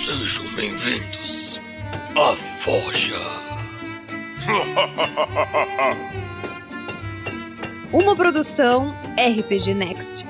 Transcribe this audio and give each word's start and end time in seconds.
Sejam 0.00 0.44
bem-vindos 0.54 1.60
à 2.14 2.32
Forja. 2.32 3.18
Uma 7.92 8.14
produção 8.14 8.94
RPG 9.16 9.74
Next. 9.74 10.24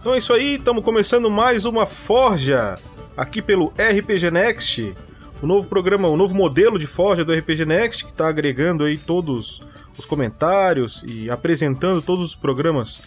Então 0.00 0.14
é 0.14 0.18
isso 0.18 0.32
aí, 0.32 0.56
estamos 0.56 0.84
começando 0.84 1.30
mais 1.30 1.64
uma 1.64 1.86
Forja 1.86 2.74
aqui 3.16 3.40
pelo 3.40 3.68
RPG 3.78 4.32
Next, 4.32 4.92
o 5.42 5.46
novo 5.46 5.66
programa, 5.66 6.06
o 6.06 6.16
novo 6.16 6.32
modelo 6.32 6.78
de 6.78 6.86
Forja 6.86 7.24
do 7.24 7.34
RPG 7.34 7.66
Next 7.66 8.04
que 8.04 8.12
está 8.12 8.28
agregando 8.28 8.84
aí 8.84 8.96
todos 8.96 9.60
os 9.98 10.06
comentários 10.06 11.02
e 11.04 11.28
apresentando 11.28 12.00
todos 12.00 12.30
os 12.30 12.34
programas 12.36 13.02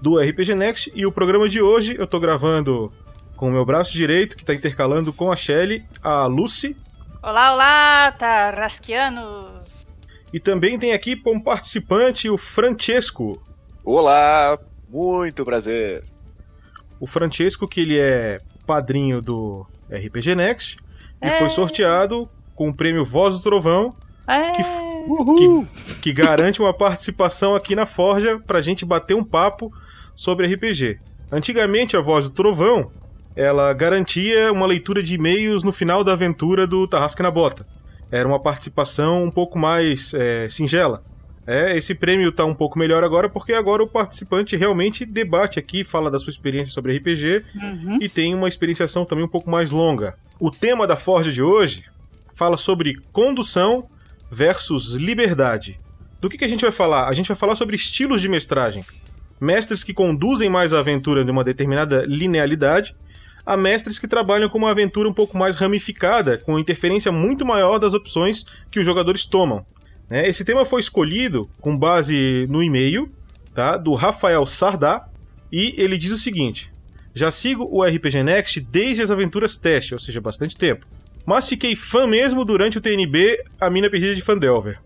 do 0.00 0.16
RPG 0.16 0.54
Next. 0.54 0.92
E 0.94 1.04
o 1.04 1.10
programa 1.10 1.48
de 1.48 1.60
hoje 1.60 1.96
eu 1.98 2.04
estou 2.04 2.20
gravando 2.20 2.92
com 3.34 3.48
o 3.48 3.50
meu 3.50 3.64
braço 3.64 3.92
direito, 3.92 4.36
que 4.36 4.44
está 4.44 4.54
intercalando 4.54 5.12
com 5.12 5.32
a 5.32 5.36
Shelly, 5.36 5.84
a 6.00 6.26
Lucy. 6.26 6.76
Olá, 7.20 7.52
olá, 7.52 8.12
Tarrasquianos! 8.12 9.84
E 10.32 10.38
também 10.38 10.78
tem 10.78 10.92
aqui 10.92 11.16
como 11.16 11.42
participante 11.42 12.30
o 12.30 12.38
Francesco. 12.38 13.42
Olá, 13.84 14.56
muito 14.88 15.44
prazer. 15.44 16.04
O 17.00 17.06
Francesco, 17.08 17.66
que 17.66 17.80
ele 17.80 17.98
é 17.98 18.38
padrinho 18.64 19.20
do 19.20 19.66
RPG 19.90 20.36
Next 20.36 20.76
e 21.22 21.28
é. 21.28 21.38
foi 21.38 21.50
sorteado 21.50 22.28
com 22.54 22.68
o 22.68 22.74
prêmio 22.74 23.04
Voz 23.04 23.34
do 23.34 23.42
Trovão, 23.42 23.94
é. 24.26 24.52
que, 24.52 24.62
que, 24.62 25.96
que, 26.02 26.12
garante 26.12 26.60
uma 26.60 26.72
participação 26.72 27.54
aqui 27.54 27.74
na 27.74 27.86
Forja 27.86 28.38
pra 28.46 28.60
gente 28.60 28.84
bater 28.84 29.14
um 29.14 29.24
papo 29.24 29.72
sobre 30.14 30.46
RPG. 30.46 30.98
Antigamente, 31.32 31.96
a 31.96 32.00
Voz 32.00 32.24
do 32.24 32.30
Trovão 32.30 32.90
ela 33.36 33.72
garantia 33.72 34.52
uma 34.52 34.66
leitura 34.66 35.02
de 35.02 35.14
e-mails 35.14 35.62
no 35.62 35.72
final 35.72 36.02
da 36.02 36.12
aventura 36.12 36.66
do 36.66 36.86
Tarrasque 36.86 37.22
na 37.22 37.30
Bota. 37.30 37.64
Era 38.10 38.26
uma 38.26 38.40
participação 38.40 39.24
um 39.24 39.30
pouco 39.30 39.58
mais 39.58 40.12
é, 40.14 40.48
singela. 40.48 41.02
É, 41.52 41.76
esse 41.76 41.96
prêmio 41.96 42.30
tá 42.30 42.44
um 42.44 42.54
pouco 42.54 42.78
melhor 42.78 43.02
agora 43.02 43.28
porque 43.28 43.52
agora 43.52 43.82
o 43.82 43.88
participante 43.88 44.54
realmente 44.54 45.04
debate 45.04 45.58
aqui, 45.58 45.82
fala 45.82 46.08
da 46.08 46.16
sua 46.16 46.30
experiência 46.30 46.72
sobre 46.72 46.96
RPG 46.96 47.44
uhum. 47.60 47.98
e 48.00 48.08
tem 48.08 48.32
uma 48.32 48.46
experienciação 48.46 49.04
também 49.04 49.24
um 49.24 49.28
pouco 49.28 49.50
mais 49.50 49.72
longa. 49.72 50.16
O 50.38 50.48
tema 50.48 50.86
da 50.86 50.96
Forja 50.96 51.32
de 51.32 51.42
hoje 51.42 51.82
fala 52.36 52.56
sobre 52.56 53.00
condução 53.12 53.88
versus 54.30 54.94
liberdade. 54.94 55.76
Do 56.20 56.30
que, 56.30 56.38
que 56.38 56.44
a 56.44 56.48
gente 56.48 56.60
vai 56.60 56.70
falar? 56.70 57.08
A 57.08 57.12
gente 57.14 57.26
vai 57.26 57.36
falar 57.36 57.56
sobre 57.56 57.74
estilos 57.74 58.22
de 58.22 58.28
mestragem. 58.28 58.84
Mestres 59.40 59.82
que 59.82 59.92
conduzem 59.92 60.48
mais 60.48 60.72
a 60.72 60.78
aventura 60.78 61.24
de 61.24 61.32
uma 61.32 61.42
determinada 61.42 62.04
linealidade 62.06 62.94
a 63.44 63.56
mestres 63.56 63.98
que 63.98 64.06
trabalham 64.06 64.48
com 64.48 64.58
uma 64.58 64.70
aventura 64.70 65.08
um 65.08 65.12
pouco 65.12 65.36
mais 65.36 65.56
ramificada, 65.56 66.38
com 66.38 66.60
interferência 66.60 67.10
muito 67.10 67.44
maior 67.44 67.78
das 67.78 67.92
opções 67.92 68.44
que 68.70 68.78
os 68.78 68.86
jogadores 68.86 69.24
tomam. 69.24 69.66
Né? 70.10 70.28
Esse 70.28 70.44
tema 70.44 70.66
foi 70.66 70.80
escolhido 70.80 71.48
com 71.60 71.76
base 71.76 72.46
no 72.50 72.62
e-mail 72.62 73.08
tá, 73.54 73.76
do 73.76 73.94
Rafael 73.94 74.44
Sardá 74.44 75.08
e 75.52 75.72
ele 75.78 75.96
diz 75.96 76.10
o 76.10 76.18
seguinte: 76.18 76.70
Já 77.14 77.30
sigo 77.30 77.68
o 77.70 77.84
RPG 77.84 78.24
Next 78.24 78.60
desde 78.60 79.02
as 79.02 79.10
aventuras 79.10 79.56
teste, 79.56 79.94
ou 79.94 80.00
seja, 80.00 80.20
bastante 80.20 80.56
tempo. 80.56 80.84
Mas 81.24 81.48
fiquei 81.48 81.76
fã 81.76 82.06
mesmo 82.06 82.44
durante 82.44 82.78
o 82.78 82.80
TNB 82.80 83.44
A 83.60 83.70
Mina 83.70 83.88
Perdida 83.88 84.14
de 84.14 84.22
Fandelver. 84.22 84.80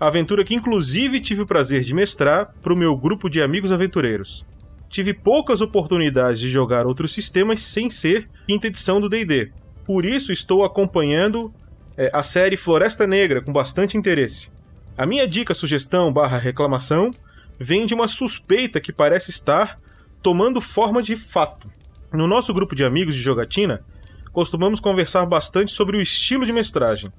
Aventura 0.00 0.44
que 0.44 0.54
inclusive 0.54 1.20
tive 1.20 1.42
o 1.42 1.46
prazer 1.46 1.82
de 1.82 1.92
mestrar 1.92 2.54
para 2.62 2.72
o 2.72 2.78
meu 2.78 2.96
grupo 2.96 3.28
de 3.28 3.42
amigos 3.42 3.70
aventureiros. 3.70 4.46
Tive 4.88 5.12
poucas 5.12 5.60
oportunidades 5.60 6.40
de 6.40 6.48
jogar 6.48 6.86
outros 6.86 7.12
sistemas 7.12 7.62
sem 7.62 7.90
ser 7.90 8.28
quinta 8.46 8.66
edição 8.66 9.00
do 9.00 9.10
D&D. 9.10 9.52
Por 9.84 10.06
isso 10.06 10.32
estou 10.32 10.64
acompanhando 10.64 11.52
é, 11.98 12.08
a 12.12 12.22
série 12.22 12.56
Floresta 12.56 13.06
Negra 13.06 13.42
com 13.42 13.52
bastante 13.52 13.96
interesse. 13.96 14.48
A 14.98 15.06
minha 15.06 15.26
dica, 15.26 15.54
sugestão 15.54 16.12
barra 16.12 16.38
reclamação 16.38 17.10
vem 17.58 17.86
de 17.86 17.94
uma 17.94 18.08
suspeita 18.08 18.80
que 18.80 18.92
parece 18.92 19.30
estar 19.30 19.78
tomando 20.22 20.60
forma 20.60 21.02
de 21.02 21.16
fato. 21.16 21.70
No 22.12 22.26
nosso 22.26 22.52
grupo 22.52 22.74
de 22.74 22.84
amigos 22.84 23.14
de 23.14 23.20
jogatina, 23.20 23.84
costumamos 24.32 24.80
conversar 24.80 25.24
bastante 25.26 25.72
sobre 25.72 25.96
o 25.96 26.00
estilo 26.00 26.44
de 26.44 26.52
mestragem, 26.52 27.12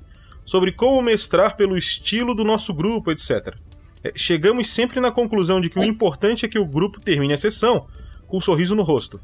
sobre 0.45 0.71
como 0.71 1.01
mestrar 1.01 1.55
pelo 1.55 1.77
estilo 1.77 2.35
do 2.35 2.43
nosso 2.43 2.73
grupo, 2.73 3.11
etc. 3.11 3.55
É, 4.03 4.11
chegamos 4.15 4.69
sempre 4.69 4.99
na 4.99 5.11
conclusão 5.11 5.61
de 5.61 5.69
que 5.69 5.79
o 5.79 5.83
importante 5.83 6.45
é 6.45 6.49
que 6.49 6.59
o 6.59 6.65
grupo 6.65 6.99
termine 6.99 7.33
a 7.33 7.37
sessão 7.37 7.87
com 8.27 8.37
um 8.37 8.41
sorriso 8.41 8.75
no 8.75 8.83
rosto. 8.83 9.19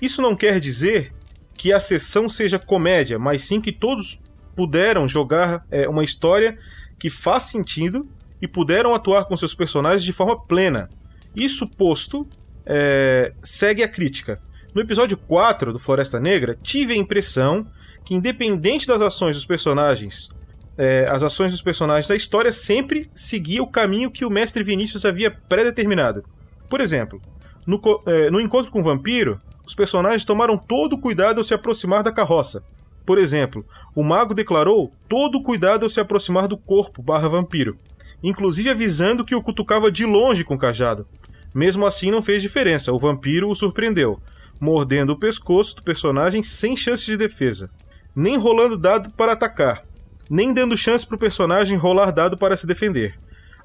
Isso 0.00 0.20
não 0.20 0.36
quer 0.36 0.60
dizer 0.60 1.12
que 1.56 1.72
a 1.72 1.80
sessão 1.80 2.28
seja 2.28 2.58
comédia, 2.58 3.18
mas 3.18 3.44
sim 3.44 3.60
que 3.60 3.72
todos 3.72 4.20
puderam 4.54 5.08
jogar 5.08 5.64
é, 5.70 5.88
uma 5.88 6.04
história 6.04 6.58
que 6.98 7.10
faz 7.10 7.44
sentido 7.44 8.08
e 8.40 8.48
puderam 8.48 8.94
atuar 8.94 9.24
com 9.24 9.36
seus 9.36 9.54
personagens 9.54 10.04
de 10.04 10.12
forma 10.12 10.38
plena. 10.38 10.88
Isso 11.34 11.68
posto, 11.68 12.26
é, 12.64 13.32
segue 13.42 13.82
a 13.82 13.88
crítica. 13.88 14.40
No 14.74 14.80
episódio 14.80 15.16
4 15.16 15.72
do 15.72 15.78
Floresta 15.78 16.20
Negra, 16.20 16.54
tive 16.54 16.92
a 16.92 16.96
impressão 16.96 17.66
que, 18.04 18.14
independente 18.14 18.86
das 18.86 19.00
ações 19.00 19.36
dos 19.36 19.46
personagens, 19.46 20.28
é, 20.76 21.06
as 21.08 21.22
ações 21.22 21.52
dos 21.52 21.62
personagens, 21.62 22.10
a 22.10 22.16
história 22.16 22.52
sempre 22.52 23.10
seguia 23.14 23.62
o 23.62 23.70
caminho 23.70 24.10
que 24.10 24.24
o 24.24 24.30
mestre 24.30 24.62
Vinícius 24.62 25.04
havia 25.04 25.30
pré-determinado. 25.30 26.22
Por 26.68 26.80
exemplo, 26.80 27.20
no, 27.66 27.80
é, 28.06 28.30
no 28.30 28.40
encontro 28.40 28.70
com 28.70 28.80
o 28.80 28.84
vampiro, 28.84 29.38
os 29.66 29.74
personagens 29.74 30.24
tomaram 30.24 30.58
todo 30.58 30.94
o 30.94 31.00
cuidado 31.00 31.38
ao 31.38 31.44
se 31.44 31.54
aproximar 31.54 32.02
da 32.02 32.12
carroça, 32.12 32.62
por 33.06 33.18
exemplo, 33.18 33.64
o 33.94 34.02
mago 34.02 34.34
declarou 34.34 34.92
todo 35.08 35.40
cuidado 35.40 35.84
ao 35.84 35.90
se 35.90 36.00
aproximar 36.00 36.48
do 36.48 36.58
corpo 36.58 37.00
barra 37.00 37.28
vampiro, 37.28 37.76
inclusive 38.20 38.68
avisando 38.68 39.24
que 39.24 39.34
o 39.34 39.42
cutucava 39.42 39.92
de 39.92 40.04
longe 40.04 40.42
com 40.42 40.54
o 40.54 40.58
cajado. 40.58 41.06
Mesmo 41.54 41.86
assim 41.86 42.10
não 42.10 42.22
fez 42.22 42.42
diferença, 42.42 42.92
o 42.92 42.98
vampiro 42.98 43.48
o 43.48 43.54
surpreendeu, 43.54 44.20
mordendo 44.60 45.10
o 45.10 45.18
pescoço 45.18 45.76
do 45.76 45.82
personagem 45.82 46.42
sem 46.42 46.76
chance 46.76 47.06
de 47.06 47.16
defesa, 47.16 47.70
nem 48.14 48.36
rolando 48.36 48.76
dado 48.76 49.10
para 49.10 49.32
atacar, 49.32 49.84
nem 50.28 50.52
dando 50.52 50.76
chance 50.76 51.06
para 51.06 51.14
o 51.14 51.20
personagem 51.20 51.78
rolar 51.78 52.10
dado 52.10 52.36
para 52.36 52.56
se 52.56 52.66
defender. 52.66 53.18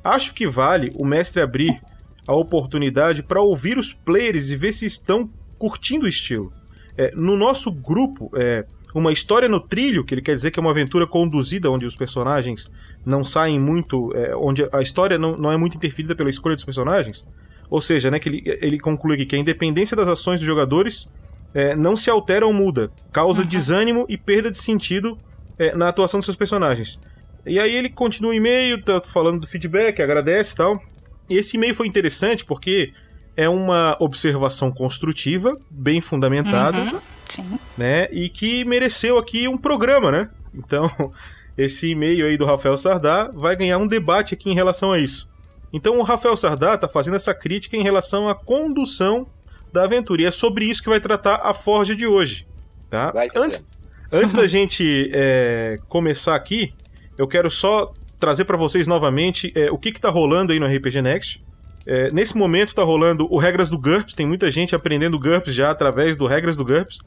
Acho 0.04 0.34
que 0.36 0.48
vale 0.48 0.92
o 0.96 1.06
mestre 1.06 1.42
abrir 1.42 1.82
a 2.28 2.36
oportunidade 2.36 3.24
para 3.24 3.42
ouvir 3.42 3.78
os 3.78 3.92
players 3.92 4.50
e 4.50 4.56
ver 4.56 4.72
se 4.72 4.86
estão 4.86 5.30
curtindo 5.58 6.06
o 6.06 6.10
estilo. 6.10 6.54
É, 6.98 7.12
no 7.16 7.36
nosso 7.36 7.72
grupo, 7.72 8.30
é, 8.36 8.66
uma 8.94 9.12
história 9.12 9.48
no 9.48 9.60
trilho, 9.60 10.04
que 10.04 10.14
ele 10.14 10.22
quer 10.22 10.36
dizer 10.36 10.52
que 10.52 10.60
é 10.60 10.62
uma 10.62 10.72
aventura 10.72 11.08
conduzida 11.08 11.70
onde 11.72 11.86
os 11.86 11.96
personagens 11.96 12.70
não 13.06 13.24
saem 13.24 13.60
muito. 13.60 14.16
É, 14.16 14.36
onde 14.36 14.68
a 14.72 14.82
história 14.82 15.18
não, 15.18 15.36
não 15.36 15.52
é 15.52 15.58
muito 15.58 15.78
interferida 15.78 16.16
pela 16.16 16.30
escolha 16.30 16.56
dos 16.56 16.66
personagens. 16.66 17.26
Ou 17.70 17.80
seja, 17.80 18.12
né, 18.12 18.20
que 18.20 18.28
ele, 18.28 18.44
ele 18.62 18.80
conclui 18.80 19.16
aqui 19.16 19.26
que 19.26 19.36
a 19.36 19.40
independência 19.40 19.96
das 19.96 20.08
ações 20.08 20.40
dos 20.40 20.48
jogadores 20.48 21.10
é, 21.54 21.76
não 21.76 21.96
se 21.96 22.10
altera 22.10 22.46
ou 22.46 22.54
muda, 22.54 22.92
causa 23.12 23.42
uhum. 23.42 23.48
desânimo 23.48 24.06
e 24.10 24.18
perda 24.18 24.52
de 24.52 24.58
sentido 24.58 25.18
é, 25.58 25.76
na 25.76 25.88
atuação 25.88 26.20
dos 26.20 26.26
seus 26.26 26.38
personagens. 26.38 27.00
E 27.46 27.60
aí 27.60 27.76
ele 27.76 27.90
continua 27.90 28.32
o 28.32 28.34
e-mail, 28.34 28.82
tá 28.84 29.02
falando 29.02 29.40
do 29.40 29.48
feedback, 29.48 30.02
agradece 30.02 30.54
e 30.54 30.58
tal. 30.58 30.82
E 31.30 31.38
esse 31.38 31.58
e-mail 31.58 31.76
foi 31.76 31.88
interessante 31.88 32.46
porque 32.46 32.94
é 33.36 33.48
uma 33.48 33.96
observação 34.00 34.72
construtiva, 34.72 35.52
bem 35.70 36.02
fundamentada, 36.02 36.78
uhum, 36.78 37.00
sim. 37.32 37.60
né? 37.78 38.08
E 38.12 38.30
que 38.30 38.66
mereceu 38.66 39.18
aqui 39.18 39.48
um 39.48 39.58
programa, 39.58 40.12
né? 40.12 40.30
Então, 40.54 40.90
esse 41.58 41.90
e-mail 41.90 42.26
aí 42.26 42.38
do 42.38 42.46
Rafael 42.46 42.78
Sardá 42.78 43.30
vai 43.34 43.56
ganhar 43.56 43.78
um 43.78 43.88
debate 43.88 44.34
aqui 44.34 44.50
em 44.50 44.56
relação 44.56 44.92
a 44.92 45.00
isso. 45.00 45.30
Então, 45.74 45.98
o 45.98 46.04
Rafael 46.04 46.36
Sardá 46.36 46.76
está 46.76 46.88
fazendo 46.88 47.16
essa 47.16 47.34
crítica 47.34 47.78
em 47.78 47.84
relação 47.84 48.28
à 48.28 48.36
condução 48.36 49.28
da 49.72 49.84
aventura. 49.84 50.24
E 50.24 50.26
é 50.26 50.32
sobre 50.32 50.66
isso 50.66 50.84
que 50.84 50.90
vai 50.90 51.00
tratar 51.00 51.36
a 51.44 51.54
Forja 51.54 51.96
de 51.96 52.06
hoje. 52.06 52.46
Tá? 52.90 53.14
Antes, 53.36 53.68
antes 54.12 54.34
da 54.34 54.46
gente 54.48 55.10
é, 55.14 55.78
começar 55.88 56.36
aqui, 56.36 56.74
eu 57.18 57.28
quero 57.28 57.50
só 57.50 57.94
trazer 58.20 58.46
para 58.46 58.58
vocês 58.58 58.86
novamente 58.86 59.52
é, 59.56 59.72
o 59.72 59.78
que 59.78 59.90
está 59.90 60.10
rolando 60.10 60.52
aí 60.52 60.60
no 60.60 60.68
RPG 60.68 61.02
Next. 61.02 61.44
É, 61.86 62.12
nesse 62.12 62.38
momento 62.38 62.70
está 62.70 62.84
rolando 62.84 63.28
o 63.32 63.40
Regras 63.40 63.70
do 63.70 63.78
GURPS, 63.78 64.14
tem 64.14 64.26
muita 64.26 64.52
gente 64.52 64.76
aprendendo 64.76 65.18
GURPS 65.18 65.54
já 65.54 65.72
através 65.72 66.16
do 66.16 66.28
Regras 66.28 66.56
do 66.56 66.64
GURPS, 66.64 67.00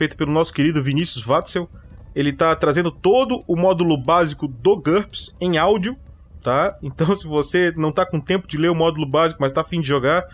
feito 0.00 0.16
pelo 0.16 0.32
nosso 0.32 0.50
querido 0.54 0.82
Vinícius 0.82 1.22
Watzel. 1.22 1.68
Ele 2.14 2.30
está 2.30 2.56
trazendo 2.56 2.90
todo 2.90 3.44
o 3.46 3.54
módulo 3.54 3.98
básico 3.98 4.48
do 4.48 4.74
GURPS 4.76 5.36
em 5.38 5.58
áudio, 5.58 5.94
tá? 6.42 6.74
Então 6.82 7.14
se 7.14 7.26
você 7.26 7.70
não 7.76 7.90
está 7.90 8.06
com 8.06 8.18
tempo 8.18 8.48
de 8.48 8.56
ler 8.56 8.70
o 8.70 8.74
módulo 8.74 9.06
básico, 9.06 9.42
mas 9.42 9.52
está 9.52 9.60
afim 9.60 9.78
de 9.82 9.86
jogar, 9.88 10.24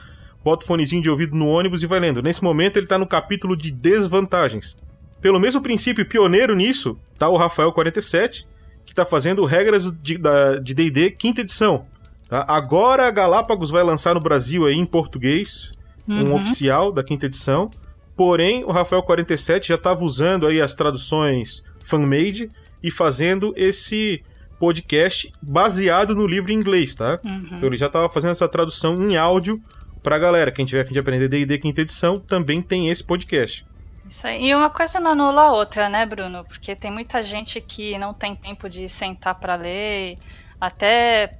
bota 0.45 0.63
o 0.63 0.69
fonezinho 0.69 1.03
de 1.03 1.11
ouvido 1.11 1.35
no 1.37 1.49
ônibus 1.49 1.83
e 1.83 1.87
vai 1.89 1.99
lendo. 1.99 2.23
Nesse 2.23 2.45
momento 2.45 2.77
ele 2.77 2.87
está 2.87 2.97
no 2.97 3.09
capítulo 3.09 3.57
de 3.57 3.73
desvantagens. 3.73 4.77
Pelo 5.21 5.41
mesmo 5.41 5.61
princípio 5.61 6.07
pioneiro 6.07 6.55
nisso, 6.55 6.97
tá 7.19 7.29
o 7.29 7.37
Rafael47, 7.37 8.45
que 8.87 8.95
tá 8.95 9.05
fazendo 9.05 9.45
regras 9.45 9.91
de 10.01 10.75
D&D 10.75 11.11
quinta 11.11 11.41
edição. 11.41 11.87
tá? 12.29 12.45
Agora 12.47 13.09
a 13.09 13.11
Galápagos 13.11 13.69
vai 13.71 13.83
lançar 13.83 14.15
no 14.15 14.21
Brasil 14.21 14.65
aí 14.65 14.77
em 14.77 14.87
português, 14.87 15.73
um 16.09 16.27
Uhum. 16.27 16.35
oficial 16.37 16.93
da 16.93 17.03
quinta 17.03 17.27
edição. 17.27 17.69
Porém, 18.17 18.65
o 18.65 18.69
Rafael47 18.69 19.67
já 19.67 19.75
estava 19.75 20.03
usando 20.03 20.47
aí 20.47 20.61
as 20.61 20.75
traduções 20.75 21.63
fan-made 21.85 22.49
e 22.83 22.91
fazendo 22.91 23.53
esse 23.57 24.25
podcast 24.59 25.31
baseado 25.43 26.15
no 26.15 26.27
livro 26.27 26.51
em 26.51 26.57
inglês, 26.57 26.95
tá? 26.95 27.21
Uhum. 27.23 27.49
Então 27.53 27.67
ele 27.67 27.77
já 27.77 27.87
estava 27.87 28.09
fazendo 28.09 28.31
essa 28.31 28.49
tradução 28.49 28.95
em 28.95 29.17
áudio 29.17 29.61
pra 30.03 30.19
galera. 30.19 30.51
Quem 30.51 30.65
tiver 30.65 30.83
a 30.83 30.85
fim 30.85 30.95
de 30.95 30.99
aprender 30.99 31.29
D&D 31.29 31.59
quinta 31.59 31.83
edição, 31.83 32.17
também 32.17 32.63
tem 32.63 32.89
esse 32.89 33.05
podcast. 33.05 33.67
Isso 34.09 34.27
aí. 34.27 34.47
E 34.47 34.55
uma 34.55 34.71
coisa 34.71 35.01
não 35.01 35.11
anula 35.11 35.43
a 35.43 35.53
outra, 35.53 35.89
né, 35.89 36.07
Bruno? 36.07 36.45
Porque 36.45 36.75
tem 36.75 36.91
muita 36.91 37.23
gente 37.23 37.61
que 37.61 37.99
não 37.99 38.15
tem 38.15 38.35
tempo 38.35 38.69
de 38.69 38.89
sentar 38.89 39.35
para 39.35 39.57
ler, 39.57 40.17
até 40.61 41.39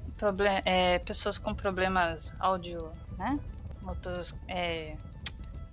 é, 0.65 0.99
pessoas 0.99 1.39
com 1.39 1.55
problemas 1.55 2.35
áudio, 2.41 2.91
né? 3.17 3.39
Motos, 3.83 4.35
é, 4.49 4.95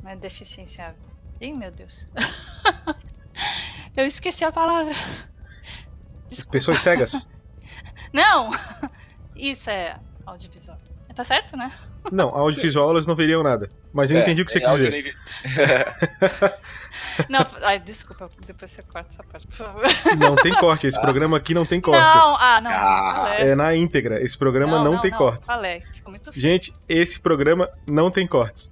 não 0.03 0.11
é 0.11 0.15
deficiência. 0.15 0.94
Ih, 1.39 1.53
meu 1.53 1.71
Deus. 1.71 2.05
Eu 3.95 4.05
esqueci 4.05 4.44
a 4.44 4.51
palavra. 4.51 4.94
Desculpa. 6.27 6.51
Pessoas 6.51 6.81
cegas? 6.81 7.27
Não! 8.11 8.51
Isso 9.35 9.69
é 9.69 10.00
audiovisual. 10.25 10.77
Tá 11.15 11.23
certo, 11.23 11.55
né? 11.55 11.71
Não, 12.11 12.27
audiovisual 12.29 12.89
elas 12.89 13.05
não 13.05 13.15
veriam 13.15 13.44
nada. 13.44 13.69
Mas 13.94 14.09
eu 14.09 14.17
É, 14.17 14.21
entendi 14.21 14.41
o 14.41 14.45
que 14.45 14.51
você 14.51 14.59
nem 14.59 15.03
quis 15.03 15.13
dizer. 15.44 16.57
Não, 17.29 17.45
ai, 17.61 17.79
desculpa, 17.79 18.29
depois 18.45 18.71
você 18.71 18.81
corta 18.81 19.09
essa 19.09 19.23
parte, 19.23 19.47
por 19.47 19.56
favor. 19.56 19.83
Não 20.17 20.35
tem 20.35 20.53
corte. 20.56 20.88
Esse 20.88 20.99
programa 20.99 21.38
aqui 21.38 21.53
não 21.53 21.65
tem 21.67 21.79
corte. 21.79 21.99
Não, 22.01 22.35
ah, 22.35 22.59
não. 22.61 22.71
Ah. 22.71 23.35
É 23.38 23.56
na 23.56 23.75
íntegra. 23.75 24.21
Esse 24.21 24.38
programa 24.38 24.83
não, 24.83 24.99
tem 25.01 25.11
cortes. 25.11 25.47
Falei, 25.47 25.81
ficou 25.94 26.11
muito 26.11 26.33
feio. 26.33 26.41
Gente, 26.41 26.73
esse 26.89 27.19
programa 27.19 27.69
não 27.88 28.09
tem 28.09 28.27
cortes. 28.27 28.71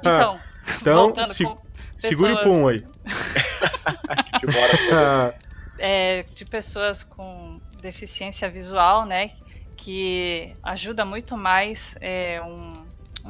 Então, 0.00 0.40
Então, 0.80 1.04
voltando 1.06 1.32
se- 1.32 1.44
com, 1.44 1.56
Segure 1.96 2.32
o 2.32 2.42
pum 2.42 2.68
aí. 2.68 2.80
É, 5.78 6.22
de 6.22 6.44
pessoas 6.46 7.04
com 7.04 7.60
deficiência 7.82 8.48
visual, 8.48 9.04
né? 9.04 9.30
Que 9.76 10.54
ajuda 10.62 11.04
muito 11.04 11.36
mais 11.36 11.94
é, 12.00 12.40
um, 12.42 12.72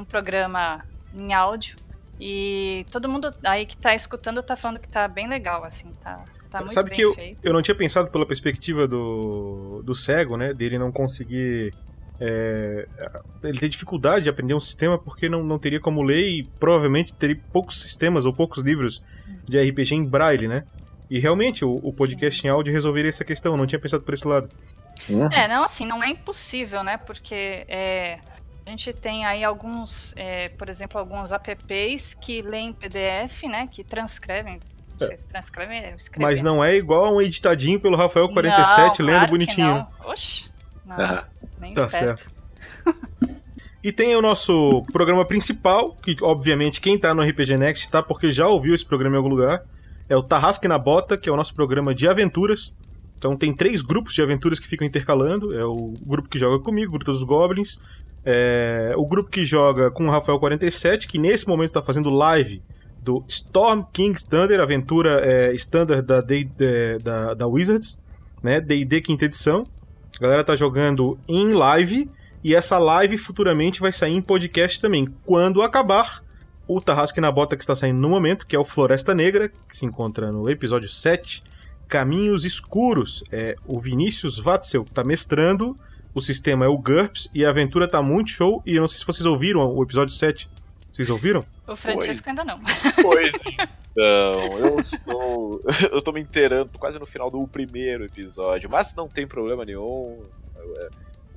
um 0.01 0.05
programa 0.05 0.85
em 1.13 1.35
áudio. 1.35 1.75
E 2.21 2.87
todo 2.91 3.09
mundo 3.09 3.35
aí 3.45 3.67
que 3.67 3.77
tá 3.77 3.95
escutando 3.97 4.41
tá 4.43 4.55
falando 4.57 4.79
que 4.79 4.89
tá 4.89 5.07
bem 5.09 5.29
legal, 5.29 5.65
assim, 5.65 5.91
tá, 6.03 6.25
tá 6.49 6.61
muito 6.61 6.73
Sabe 6.73 6.91
bem 6.91 6.97
que 6.97 7.03
eu, 7.05 7.15
feito. 7.15 7.45
eu 7.45 7.53
não 7.53 7.61
tinha 7.63 7.75
pensado 7.75 8.11
pela 8.11 8.25
perspectiva 8.25 8.87
do, 8.87 9.83
do 9.85 9.95
cego, 9.95 10.37
né? 10.37 10.55
Dele 10.55 10.79
não 10.79 10.93
conseguir. 10.93 11.75
É, 12.21 12.89
ele 13.45 13.59
tem 13.59 13.69
dificuldade 13.69 14.25
de 14.25 14.31
aprender 14.31 14.55
um 14.55 14.61
sistema 14.61 14.99
porque 14.99 15.29
não, 15.29 15.43
não 15.43 15.59
teria 15.59 15.81
como 15.81 16.03
ler 16.03 16.29
e 16.29 16.45
provavelmente 16.59 17.13
teria 17.13 17.39
poucos 17.53 17.81
sistemas 17.83 18.25
ou 18.25 18.33
poucos 18.33 18.63
livros 18.63 19.03
de 19.45 19.59
RPG 19.59 19.95
em 19.95 20.03
braille, 20.03 20.49
né? 20.49 20.65
E 21.11 21.19
realmente 21.19 21.65
o, 21.65 21.75
o 21.83 21.93
podcast 21.93 22.45
em 22.47 22.51
áudio 22.51 22.73
resolveria 22.73 23.09
essa 23.09 23.25
questão. 23.25 23.53
Eu 23.53 23.59
não 23.59 23.67
tinha 23.67 23.79
pensado 23.79 24.03
por 24.03 24.15
esse 24.15 24.27
lado. 24.27 24.49
É, 25.31 25.47
não, 25.47 25.63
assim, 25.63 25.87
não 25.87 26.03
é 26.03 26.09
impossível, 26.09 26.83
né? 26.83 26.97
Porque 26.97 27.65
é, 27.69 28.19
a 28.65 28.71
gente 28.71 28.93
tem 28.93 29.25
aí 29.25 29.45
alguns, 29.45 30.13
é, 30.17 30.49
por 30.49 30.69
exemplo, 30.69 30.99
alguns 30.99 31.31
apps 31.31 32.15
que 32.15 32.43
leem 32.43 32.73
PDF, 32.73 33.45
né? 33.45 33.69
Que 33.71 33.85
transcrevem. 33.85 34.59
Se 34.99 35.29
transcrevem, 35.29 35.79
é, 35.79 35.95
escrevem. 35.95 36.27
Mas 36.27 36.43
não 36.43 36.65
é 36.65 36.75
igual 36.75 37.05
a 37.05 37.13
um 37.13 37.21
editadinho 37.21 37.79
pelo 37.79 37.97
Rafael 37.97 38.29
47 38.31 39.01
Não, 39.01 39.07
lendo 39.07 39.15
claro 39.15 39.25
que 39.27 39.31
bonitinho. 39.31 39.67
não. 39.67 40.11
Oxi, 40.11 40.51
Aham. 40.89 41.25
nem 41.61 41.75
Tá 41.75 41.87
de 41.87 41.93
perto. 41.99 42.27
E 43.83 43.93
tem 43.93 44.17
o 44.17 44.23
nosso 44.23 44.83
programa 44.93 45.25
principal, 45.25 45.95
que 46.03 46.17
obviamente 46.21 46.81
quem 46.81 46.99
tá 46.99 47.15
no 47.15 47.23
RPG 47.23 47.57
Next 47.57 47.89
tá 47.91 48.03
porque 48.03 48.33
já 48.33 48.49
ouviu 48.49 48.75
esse 48.75 48.85
programa 48.85 49.15
em 49.15 49.19
algum 49.19 49.29
lugar. 49.29 49.63
É 50.09 50.17
o 50.17 50.23
Tarrasque 50.23 50.67
na 50.67 50.79
Bota, 50.79 51.17
que 51.17 51.29
é 51.29 51.33
o 51.33 51.37
nosso 51.37 51.55
programa 51.55 51.95
de 51.95 52.09
aventuras. 52.09 52.75
Então 53.19 53.33
tem 53.35 53.55
três 53.55 53.83
grupos 53.83 54.15
de 54.15 54.23
aventuras 54.23 54.59
que 54.59 54.67
ficam 54.67 54.87
intercalando. 54.87 55.57
É 55.57 55.65
o 55.65 55.95
grupo 56.05 56.29
que 56.29 56.39
joga 56.39 56.63
comigo, 56.63 56.89
o 56.91 56.93
grupo 56.99 57.13
dos 57.13 57.23
Goblins. 57.23 57.79
É 58.25 58.93
o 58.97 59.07
grupo 59.07 59.31
que 59.31 59.45
joga 59.45 59.89
com 59.91 60.07
o 60.07 60.11
Rafael 60.11 60.39
47, 60.41 61.07
que 61.07 61.17
nesse 61.19 61.47
momento 61.47 61.69
está 61.69 61.83
fazendo 61.83 62.11
live 62.11 62.61
do 63.01 63.25
Storm 63.29 63.85
King's 63.93 64.25
Thunder, 64.25 64.61
aventura 64.61 65.21
é, 65.25 65.53
standard 65.55 66.03
da, 66.05 66.21
D- 66.21 66.49
é, 66.59 66.99
da, 66.99 67.35
da 67.35 67.47
Wizards, 67.47 67.97
né? 68.43 68.61
D&D 68.61 69.01
quinta 69.01 69.27
edição. 69.27 69.65
A 70.19 70.23
galera 70.23 70.45
tá 70.45 70.57
jogando 70.57 71.19
em 71.29 71.53
live 71.53 72.11
e 72.43 72.55
essa 72.55 72.79
live 72.79 73.19
futuramente 73.19 73.81
vai 73.81 73.93
sair 73.93 74.15
em 74.15 74.23
podcast 74.23 74.81
também. 74.81 75.07
Quando 75.25 75.61
acabar 75.61 76.25
o 76.67 76.81
Tarrasque 76.81 77.21
na 77.21 77.31
Bota 77.31 77.57
que 77.57 77.63
está 77.63 77.77
saindo 77.77 78.01
no 78.01 78.09
momento, 78.09 78.47
que 78.47 78.57
é 78.57 78.59
o 78.59 78.65
Floresta 78.65 79.15
Negra, 79.15 79.49
que 79.49 79.77
se 79.77 79.85
encontra 79.85 80.33
no 80.33 80.49
episódio 80.49 80.89
7, 80.89 81.43
Caminhos 81.87 82.45
Escuros. 82.45 83.23
É 83.31 83.57
o 83.67 83.79
Vinícius 83.79 84.39
Watzel 84.39 84.85
que 84.85 84.91
está 84.91 85.05
mestrando, 85.05 85.77
o 86.15 86.23
sistema 86.23 86.65
é 86.65 86.69
o 86.69 86.79
GURPS 86.79 87.29
e 87.35 87.45
a 87.45 87.51
aventura 87.51 87.87
tá 87.87 88.01
muito 88.01 88.31
show. 88.31 88.63
E 88.65 88.75
eu 88.75 88.81
não 88.81 88.89
sei 88.89 88.99
se 88.99 89.07
vocês 89.07 89.27
ouviram 89.27 89.61
o 89.61 89.83
episódio 89.83 90.15
7. 90.15 90.49
Vocês 90.97 91.11
ouviram? 91.11 91.45
O 91.69 91.77
Francisco 91.77 92.27
ainda 92.31 92.43
não. 92.43 92.59
Pois 93.03 93.31
então, 93.93 94.59
eu 94.59 94.81
estou. 94.81 95.61
Eu 95.93 96.01
tô 96.01 96.11
me 96.11 96.21
inteirando, 96.23 96.71
tô 96.73 96.79
quase 96.79 96.99
no 96.99 97.05
final 97.05 97.31
do 97.31 97.47
primeiro 97.47 98.05
episódio, 98.05 98.71
mas 98.71 98.95
não 98.95 99.07
tem 99.07 99.27
problema 99.27 99.63
nenhum. 99.63 100.23
é, 100.57 100.89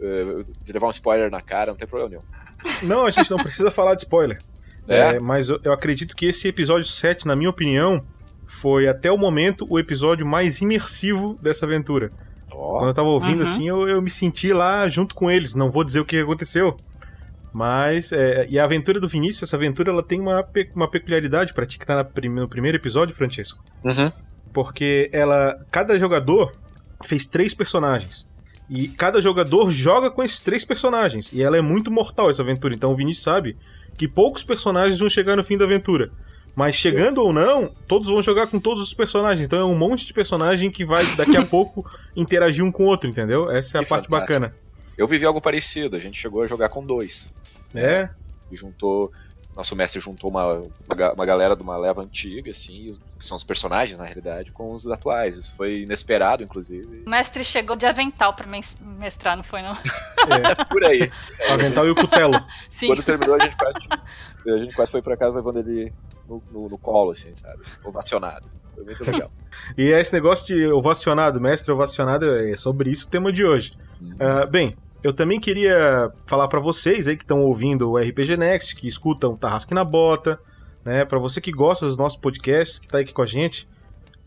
é, 0.02 0.44
De 0.64 0.72
levar 0.72 0.88
um 0.88 0.92
spoiler 0.92 1.30
na 1.30 1.42
cara, 1.42 1.72
não 1.72 1.78
tem 1.78 1.86
problema 1.88 2.10
nenhum. 2.10 2.88
Não, 2.88 3.06
a 3.06 3.12
gente 3.12 3.30
não 3.30 3.38
precisa 3.38 3.70
falar 3.70 3.96
de 3.96 4.04
spoiler. 4.04 4.40
É? 4.88 5.18
É, 5.18 5.20
mas 5.20 5.50
eu, 5.50 5.60
eu 5.64 5.72
acredito 5.72 6.16
que 6.16 6.26
esse 6.26 6.48
episódio 6.48 6.86
7, 6.86 7.28
na 7.28 7.36
minha 7.36 7.52
opinião, 7.52 8.04
foi 8.48 8.88
até 8.88 9.12
o 9.12 9.18
momento 9.20 9.68
o 9.70 9.78
episódio 9.78 10.26
mais 10.26 10.62
imersivo 10.62 11.36
dessa 11.40 11.64
aventura. 11.68 12.10
Quando 12.50 12.86
Ó, 12.86 12.88
eu 12.88 12.94
tava 12.96 13.08
ouvindo 13.10 13.44
Uhum. 13.44 13.44
assim, 13.44 13.68
eu, 13.68 13.88
eu 13.88 14.02
me 14.02 14.10
senti 14.10 14.52
lá 14.52 14.90
junto 14.90 15.14
com 15.14 15.30
eles. 15.30 15.54
Não 15.54 15.70
vou 15.70 15.84
dizer 15.84 16.00
o 16.00 16.06
que 16.06 16.18
aconteceu. 16.20 16.76
Mas, 17.51 18.12
é, 18.12 18.48
e 18.50 18.60
a 18.60 18.63
aventura 18.63 19.00
do 19.00 19.07
Vinícius, 19.10 19.44
essa 19.50 19.56
aventura, 19.56 19.92
ela 19.92 20.04
tem 20.04 20.19
uma, 20.19 20.46
uma 20.75 20.88
peculiaridade 20.90 21.54
pra 21.54 21.66
ti 21.66 21.80
que 21.80 21.86
tá 21.86 22.07
no 22.24 22.48
primeiro 22.48 22.78
episódio, 22.78 23.16
Francesco. 23.16 23.63
Uhum. 23.84 24.12
Porque 24.54 25.10
ela. 25.12 25.56
Cada 25.71 25.97
jogador 26.00 26.52
fez 27.06 27.26
três 27.26 27.54
personagens. 27.54 28.26
E 28.69 28.88
cada 28.88 29.19
jogador 29.19 29.69
joga 29.71 30.12
com 30.12 30.21
esses 30.24 30.40
três 30.40 30.64
personagens. 30.64 31.33
E 31.33 31.42
ela 31.42 31.57
é 31.57 31.62
muito 31.62 31.90
mortal, 31.90 32.30
essa 32.30 32.44
aventura. 32.44 32.74
Então 32.76 32.92
o 32.92 32.95
Vinícius 32.95 33.24
sabe 33.24 33.57
que 33.97 34.07
poucos 34.07 34.44
personagens 34.44 35.00
vão 35.00 35.09
chegar 35.09 35.35
no 35.35 35.44
fim 35.44 35.57
da 35.57 35.66
aventura. 35.66 36.12
Mas 36.56 36.76
chegando 36.76 37.19
ou 37.24 37.33
não, 37.33 37.71
todos 37.88 38.07
vão 38.07 38.21
jogar 38.21 38.45
com 38.47 38.59
todos 38.59 38.83
os 38.83 38.94
personagens. 38.94 39.45
Então 39.47 39.59
é 39.59 39.66
um 39.66 39.76
monte 39.78 40.06
de 40.06 40.14
personagem 40.14 40.69
que 40.69 40.85
vai 40.85 41.04
daqui 41.16 41.35
a 41.38 41.45
pouco 41.45 41.83
interagir 42.16 42.64
um 42.64 42.71
com 42.71 42.83
o 42.83 42.88
outro, 42.88 43.09
entendeu? 43.09 43.50
Essa 43.50 43.78
é 43.78 43.81
a 43.81 43.83
Que 43.83 43.90
parte 43.90 44.07
fantástico. 44.07 44.40
bacana. 44.40 44.56
eu 44.97 45.07
vivi 45.07 45.26
algo 45.26 45.42
parecido, 45.42 45.95
a 45.95 46.00
gente 46.00 46.19
chegou 46.19 46.44
a 46.44 46.47
jogar 46.47 46.69
com 46.69 46.85
dois. 46.85 47.33
É, 47.73 48.09
E 48.52 48.56
juntou. 48.56 49.11
Nosso 49.56 49.76
mestre 49.76 49.99
juntou 49.99 50.30
uma, 50.30 50.45
uma, 50.54 51.14
uma 51.16 51.26
galera 51.26 51.54
de 51.56 51.61
uma 51.61 51.76
leva 51.76 52.02
antiga, 52.02 52.49
assim, 52.52 52.97
que 53.19 53.26
são 53.28 53.35
os 53.35 53.44
personagens, 53.44 53.97
na 53.97 54.06
realidade, 54.06 54.52
com 54.54 54.71
os 54.73 54.88
atuais. 54.88 55.35
Isso 55.35 55.54
foi 55.56 55.81
inesperado, 55.81 56.42
inclusive. 56.44 57.04
O 57.06 57.09
mestre 57.09 57.44
chegou 57.44 57.76
de 57.76 57.85
avental 57.85 58.31
pra 58.33 58.47
mes- 58.47 58.78
mestrar, 58.80 59.35
não 59.35 59.44
foi 59.44 59.61
não? 59.61 59.71
é. 59.73 60.66
Por 60.66 60.83
aí. 60.85 61.11
O 61.49 61.54
avental 61.54 61.85
e 61.85 61.90
o 61.92 61.95
cutelo. 61.95 62.35
Sim. 62.69 62.88
Quando 62.88 63.04
terminou, 63.04 63.35
a 63.35 63.40
gente 63.40 63.57
quase, 63.57 63.78
a 64.47 64.57
gente 64.59 64.76
quase 64.76 64.92
foi 64.92 65.02
pra 65.02 65.18
casa 65.18 65.38
levando 65.38 65.59
ele 65.59 65.92
no, 66.28 66.42
no, 66.52 66.69
no 66.69 66.78
colo, 66.78 67.11
assim, 67.11 67.35
sabe? 67.35 67.61
Ovacionado. 67.83 68.47
Foi 68.76 68.83
muito 68.85 69.04
legal. 69.11 69.30
E 69.78 69.92
é 69.92 69.99
esse 69.99 70.14
negócio 70.14 70.45
de 70.47 70.68
ovacionado, 70.68 71.42
mestre 71.42 71.69
ovacionado, 71.71 72.33
é 72.33 72.56
sobre 72.56 72.92
isso 72.92 73.07
o 73.07 73.09
tema 73.09 73.33
de 73.33 73.44
hoje. 73.44 73.73
Ah, 74.19 74.45
bem, 74.45 74.78
eu 75.04 75.14
também 75.14 75.40
queria 75.40 76.12
falar 76.26 76.48
pra 76.48 76.60
vocês 76.60 77.08
aí 77.08 77.16
que 77.16 77.24
estão 77.24 77.42
ouvindo 77.42 77.90
o 77.90 77.98
RPG 77.98 78.36
Next, 78.38 78.76
que 78.76 78.88
escutam 78.88 79.36
Tarrasque 79.36 79.74
na 79.74 79.84
Bota, 79.84 80.40
né? 80.86 81.06
Para 81.06 81.20
você 81.20 81.40
que 81.40 81.52
gosta 81.52 81.86
dos 81.86 81.98
nossos 81.98 82.20
podcasts, 82.20 82.80
que 82.80 82.88
tá 82.88 83.00
aqui 83.00 83.14
com 83.14 83.22
a 83.22 83.26
gente, 83.26 83.68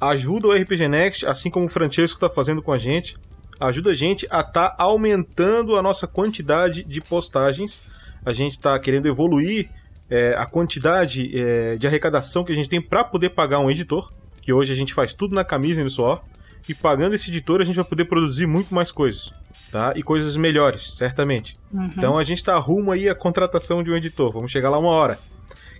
ajuda 0.00 0.48
o 0.48 0.52
RPG 0.52 0.88
Next, 0.88 1.26
assim 1.26 1.50
como 1.50 1.66
o 1.66 1.68
Francesco 1.68 2.18
tá 2.18 2.30
fazendo 2.30 2.62
com 2.62 2.72
a 2.72 2.78
gente, 2.78 3.16
ajuda 3.60 3.90
a 3.90 3.94
gente 3.94 4.26
a 4.30 4.42
tá 4.42 4.74
aumentando 4.78 5.76
a 5.76 5.82
nossa 5.82 6.06
quantidade 6.06 6.84
de 6.84 7.00
postagens. 7.00 7.90
A 8.24 8.32
gente 8.32 8.58
tá 8.58 8.78
querendo 8.78 9.06
evoluir 9.06 9.68
é, 10.08 10.34
a 10.36 10.46
quantidade 10.46 11.30
é, 11.38 11.76
de 11.76 11.86
arrecadação 11.86 12.44
que 12.44 12.52
a 12.52 12.54
gente 12.54 12.68
tem 12.68 12.80
para 12.80 13.04
poder 13.04 13.30
pagar 13.30 13.58
um 13.58 13.70
editor, 13.70 14.10
que 14.40 14.52
hoje 14.52 14.72
a 14.72 14.76
gente 14.76 14.94
faz 14.94 15.12
tudo 15.12 15.34
na 15.34 15.44
camisa 15.44 15.80
e 15.80 15.84
no 15.84 15.90
suor. 15.90 16.22
E 16.68 16.74
pagando 16.74 17.14
esse 17.14 17.28
editor, 17.28 17.60
a 17.60 17.64
gente 17.64 17.76
vai 17.76 17.84
poder 17.84 18.04
produzir 18.04 18.46
muito 18.46 18.74
mais 18.74 18.90
coisas, 18.90 19.32
tá? 19.70 19.92
E 19.96 20.02
coisas 20.02 20.36
melhores, 20.36 20.96
certamente. 20.96 21.56
Uhum. 21.72 21.90
Então 21.96 22.18
a 22.18 22.24
gente 22.24 22.42
tá 22.42 22.56
rumo 22.56 22.92
aí 22.92 23.08
à 23.08 23.14
contratação 23.14 23.82
de 23.82 23.90
um 23.90 23.96
editor. 23.96 24.32
Vamos 24.32 24.52
chegar 24.52 24.70
lá 24.70 24.78
uma 24.78 24.90
hora. 24.90 25.18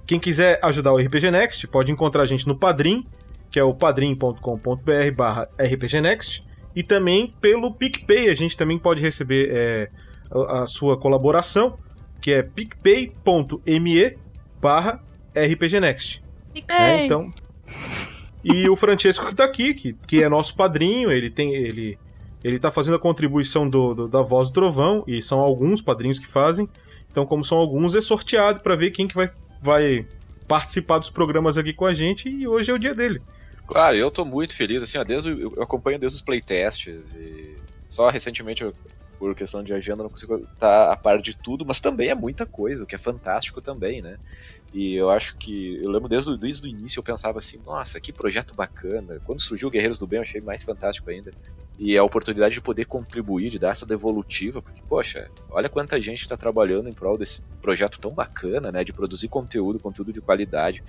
Quem 0.06 0.18
quiser 0.18 0.58
ajudar 0.62 0.92
o 0.92 0.98
RPG 0.98 1.30
Next, 1.30 1.66
pode 1.68 1.92
encontrar 1.92 2.22
a 2.22 2.26
gente 2.26 2.46
no 2.46 2.58
Padrim, 2.58 3.04
que 3.50 3.58
é 3.58 3.64
o 3.64 3.74
padrim.com.br 3.74 5.14
barra 5.14 5.48
rpgnext, 5.58 6.42
e 6.74 6.82
também 6.82 7.28
pelo 7.40 7.74
PicPay, 7.74 8.30
a 8.30 8.34
gente 8.34 8.56
também 8.56 8.78
pode 8.78 9.02
receber 9.02 9.50
é, 9.52 9.90
a, 10.30 10.62
a 10.62 10.66
sua 10.66 10.98
colaboração, 10.98 11.76
que 12.20 12.32
é 12.32 12.42
picpay.me 12.42 14.16
barra 14.60 15.00
rpgnext. 15.34 16.22
É, 16.68 17.04
então... 17.04 17.20
E 18.44 18.68
o 18.68 18.76
Francesco 18.76 19.26
que 19.26 19.34
tá 19.34 19.44
aqui, 19.44 19.74
que, 19.74 19.92
que 20.06 20.22
é 20.22 20.28
nosso 20.28 20.54
padrinho, 20.54 21.10
ele 21.10 21.30
tem. 21.30 21.54
ele 21.54 21.98
ele 22.44 22.58
tá 22.58 22.72
fazendo 22.72 22.96
a 22.96 22.98
contribuição 22.98 23.68
do, 23.68 23.94
do, 23.94 24.08
da 24.08 24.20
Voz 24.20 24.48
do 24.48 24.54
Trovão, 24.54 25.04
e 25.06 25.22
são 25.22 25.38
alguns 25.38 25.80
padrinhos 25.80 26.18
que 26.18 26.26
fazem. 26.26 26.68
Então, 27.08 27.24
como 27.24 27.44
são 27.44 27.56
alguns, 27.56 27.94
é 27.94 28.00
sorteado 28.00 28.62
para 28.62 28.74
ver 28.74 28.90
quem 28.90 29.06
que 29.06 29.14
vai, 29.14 29.30
vai 29.62 30.06
participar 30.48 30.98
dos 30.98 31.08
programas 31.08 31.56
aqui 31.56 31.72
com 31.72 31.86
a 31.86 31.94
gente, 31.94 32.28
e 32.28 32.48
hoje 32.48 32.70
é 32.70 32.74
o 32.74 32.78
dia 32.78 32.94
dele. 32.94 33.22
Claro, 33.66 33.96
eu 33.96 34.10
tô 34.10 34.24
muito 34.24 34.56
feliz, 34.56 34.82
assim, 34.82 34.98
ó, 34.98 35.04
desde, 35.04 35.30
eu 35.30 35.62
acompanho 35.62 35.98
desde 35.98 36.16
os 36.16 36.22
playtests, 36.22 36.96
e 37.14 37.54
só 37.88 38.08
recentemente, 38.08 38.64
eu, 38.64 38.72
por 39.22 39.36
questão 39.36 39.62
de 39.62 39.72
agenda, 39.72 40.02
não 40.02 40.10
consigo 40.10 40.34
estar 40.34 40.90
a 40.90 40.96
par 40.96 41.22
de 41.22 41.36
tudo, 41.36 41.64
mas 41.64 41.78
também 41.78 42.08
é 42.08 42.14
muita 42.14 42.44
coisa, 42.44 42.82
o 42.82 42.86
que 42.88 42.96
é 42.96 42.98
fantástico 42.98 43.62
também, 43.62 44.02
né? 44.02 44.16
E 44.74 44.94
eu 44.94 45.10
acho 45.10 45.36
que. 45.36 45.80
Eu 45.80 45.92
lembro 45.92 46.08
desde, 46.08 46.36
desde 46.36 46.66
o 46.66 46.68
início 46.68 46.98
eu 46.98 47.04
pensava 47.04 47.38
assim, 47.38 47.60
nossa, 47.64 48.00
que 48.00 48.12
projeto 48.12 48.52
bacana. 48.52 49.20
Quando 49.24 49.40
surgiu 49.40 49.70
Guerreiros 49.70 49.96
do 49.96 50.08
Bem, 50.08 50.16
eu 50.16 50.22
achei 50.22 50.40
mais 50.40 50.64
fantástico 50.64 51.08
ainda. 51.08 51.30
E 51.78 51.96
a 51.96 52.02
oportunidade 52.02 52.54
de 52.54 52.60
poder 52.60 52.84
contribuir, 52.86 53.48
de 53.48 53.60
dar 53.60 53.70
essa 53.70 53.86
devolutiva, 53.86 54.60
porque, 54.60 54.82
poxa, 54.88 55.30
olha 55.50 55.68
quanta 55.68 56.00
gente 56.00 56.22
está 56.22 56.36
trabalhando 56.36 56.88
em 56.88 56.92
prol 56.92 57.16
desse 57.16 57.44
projeto 57.60 58.00
tão 58.00 58.10
bacana, 58.10 58.72
né? 58.72 58.82
De 58.82 58.92
produzir 58.92 59.28
conteúdo, 59.28 59.78
conteúdo 59.78 60.12
de 60.12 60.20
qualidade. 60.20 60.82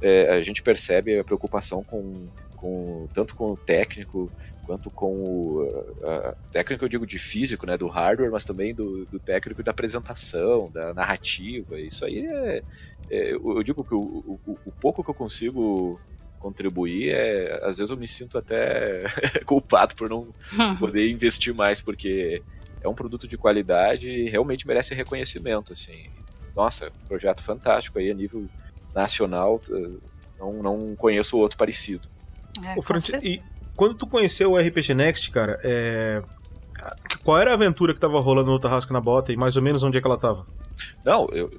É, 0.00 0.36
a 0.36 0.42
gente 0.44 0.62
percebe 0.62 1.18
a 1.18 1.24
preocupação 1.24 1.82
com, 1.82 2.28
com 2.54 3.08
tanto 3.12 3.34
com 3.34 3.50
o 3.50 3.56
técnico 3.56 4.30
quanto 4.70 4.88
com 4.88 5.24
o 5.24 5.68
a, 6.04 6.36
técnico 6.52 6.84
eu 6.84 6.88
digo 6.88 7.04
de 7.04 7.18
físico, 7.18 7.66
né, 7.66 7.76
do 7.76 7.88
hardware, 7.88 8.30
mas 8.30 8.44
também 8.44 8.72
do, 8.72 9.04
do 9.06 9.18
técnico 9.18 9.64
da 9.64 9.72
apresentação, 9.72 10.66
da 10.72 10.94
narrativa. 10.94 11.80
Isso 11.80 12.04
aí 12.04 12.24
é, 12.24 12.62
é 13.10 13.32
eu 13.32 13.60
digo 13.64 13.82
que 13.82 13.92
o, 13.92 13.98
o, 13.98 14.58
o, 14.64 14.70
pouco 14.70 15.02
que 15.02 15.10
eu 15.10 15.14
consigo 15.14 16.00
contribuir 16.38 17.10
é 17.10 17.58
às 17.64 17.78
vezes 17.78 17.90
eu 17.90 17.96
me 17.96 18.06
sinto 18.06 18.38
até 18.38 19.02
culpado 19.44 19.96
por 19.96 20.08
não 20.08 20.28
poder 20.78 21.10
investir 21.10 21.52
mais 21.52 21.82
porque 21.82 22.40
é 22.80 22.88
um 22.88 22.94
produto 22.94 23.26
de 23.26 23.36
qualidade 23.36 24.08
e 24.08 24.30
realmente 24.30 24.68
merece 24.68 24.94
reconhecimento 24.94 25.72
assim. 25.72 26.04
Nossa, 26.54 26.92
projeto 27.08 27.42
fantástico 27.42 27.98
aí 27.98 28.08
a 28.08 28.14
nível 28.14 28.48
nacional, 28.94 29.60
não, 30.38 30.62
não 30.62 30.94
conheço 30.94 31.36
outro 31.38 31.58
parecido. 31.58 32.08
É. 32.64 32.74
E 33.24 33.40
quando 33.80 33.94
tu 33.94 34.06
conheceu 34.06 34.52
o 34.52 34.58
RPG 34.58 34.92
Next, 34.92 35.30
cara, 35.30 35.58
é... 35.64 36.22
qual 37.24 37.38
era 37.38 37.52
a 37.52 37.54
aventura 37.54 37.94
que 37.94 37.98
tava 37.98 38.20
rolando 38.20 38.50
no 38.50 38.60
Tarrasco 38.60 38.92
na 38.92 39.00
Bota 39.00 39.32
e 39.32 39.38
mais 39.38 39.56
ou 39.56 39.62
menos 39.62 39.82
onde 39.82 39.96
é 39.96 40.02
que 40.02 40.06
ela 40.06 40.18
tava? 40.18 40.46
Não, 41.02 41.26
eu, 41.32 41.50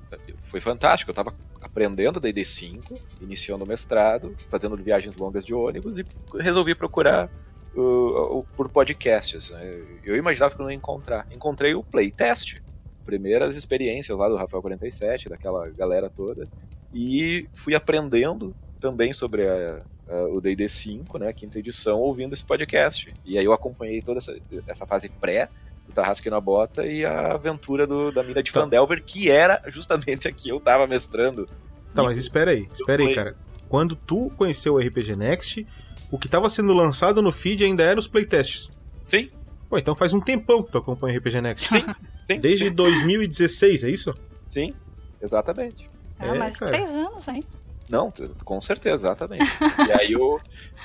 foi 0.44 0.62
fantástico. 0.62 1.10
Eu 1.10 1.16
tava 1.16 1.34
aprendendo 1.60 2.20
D&D 2.20 2.46
5, 2.46 2.94
iniciando 3.22 3.64
o 3.64 3.68
mestrado, 3.68 4.36
fazendo 4.52 4.78
viagens 4.78 5.18
longas 5.18 5.48
de 5.48 5.56
ônibus 5.56 5.98
e 5.98 6.06
resolvi 6.40 6.76
procurar 6.76 7.28
uh, 7.76 8.38
uh, 8.38 8.46
por 8.56 8.70
podcasts. 8.70 9.50
Né? 9.50 9.82
Eu 10.04 10.16
imaginava 10.16 10.54
que 10.54 10.62
eu 10.62 10.64
não 10.64 10.70
ia 10.70 10.78
encontrar. 10.78 11.26
Encontrei 11.36 11.74
o 11.74 11.84
Playtest, 11.84 12.62
primeiras 13.04 13.58
experiências 13.58 14.16
lá 14.16 14.30
do 14.30 14.36
Rafael 14.36 14.62
47, 14.62 15.28
daquela 15.28 15.68
galera 15.72 16.08
toda, 16.08 16.48
e 16.94 17.48
fui 17.52 17.74
aprendendo 17.74 18.56
também 18.82 19.14
sobre 19.14 19.48
a, 19.48 19.82
uh, 20.10 20.38
o 20.38 20.42
D&D 20.42 20.68
5, 20.68 21.18
né, 21.20 21.32
quinta 21.32 21.60
edição, 21.60 22.00
ouvindo 22.00 22.34
esse 22.34 22.44
podcast. 22.44 23.14
E 23.24 23.38
aí 23.38 23.46
eu 23.46 23.54
acompanhei 23.54 24.02
toda 24.02 24.18
essa, 24.18 24.36
essa 24.68 24.86
fase 24.86 25.08
pré 25.08 25.48
do 25.88 25.94
Tarrasque 25.94 26.30
na 26.30 26.42
Bota 26.42 26.86
e 26.86 27.06
a 27.06 27.34
aventura 27.34 27.88
do, 27.88 28.12
da 28.12 28.24
mina 28.24 28.42
de 28.42 28.52
tá. 28.52 28.60
Fandelver, 28.60 29.02
que 29.04 29.30
era 29.30 29.62
justamente 29.68 30.28
a 30.28 30.32
que 30.32 30.50
eu 30.50 30.60
tava 30.60 30.88
mestrando. 30.88 31.46
Tá, 31.94 32.04
mas 32.04 32.18
espera 32.18 32.52
aí, 32.52 32.68
espera 32.74 33.04
aí, 33.04 33.16
cara. 33.16 33.36
Quando 33.70 33.96
tu 33.96 34.30
conheceu 34.36 34.74
o 34.74 34.80
RPG 34.80 35.16
Next, 35.16 35.66
o 36.10 36.18
que 36.18 36.28
tava 36.28 36.50
sendo 36.50 36.74
lançado 36.74 37.22
no 37.22 37.32
feed 37.32 37.64
ainda 37.64 37.84
era 37.84 38.00
os 38.00 38.08
playtests. 38.08 38.70
Sim. 39.02 39.32
Pô, 39.70 39.78
então 39.78 39.96
faz 39.96 40.14
um 40.14 40.20
tempão 40.20 40.62
que 40.62 40.72
tu 40.72 40.78
acompanha 40.78 41.16
o 41.16 41.18
RPG 41.18 41.42
Next. 41.42 41.70
Sim, 41.70 41.86
sim. 42.30 42.40
Desde 42.40 42.66
sim. 42.66 42.72
2016, 42.72 43.84
é 43.86 43.90
isso? 43.90 44.14
Sim, 44.48 44.74
exatamente. 45.22 45.90
Ah, 46.20 46.28
é, 46.28 46.38
mais 46.38 46.58
cara. 46.58 46.72
três 46.72 46.90
anos, 46.92 47.28
hein? 47.28 47.44
Não, 47.92 48.12
com 48.46 48.62
certeza, 48.62 49.08
exatamente. 49.08 49.46
e 49.88 49.92
aí 49.92 50.12
eu, 50.14 50.40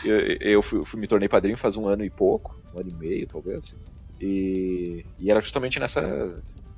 eu, 0.05 0.19
eu 0.41 0.63
fui, 0.63 0.85
fui, 0.85 0.99
me 0.99 1.07
tornei 1.07 1.29
padrinho 1.29 1.57
faz 1.57 1.77
um 1.77 1.87
ano 1.87 2.05
e 2.05 2.11
pouco, 2.11 2.61
um 2.75 2.81
ano 2.81 2.89
e 2.91 2.95
meio, 2.95 3.27
talvez. 3.27 3.79
E, 4.21 5.05
e 5.19 5.31
era 5.31 5.41
justamente 5.41 5.79
nessa. 5.79 6.01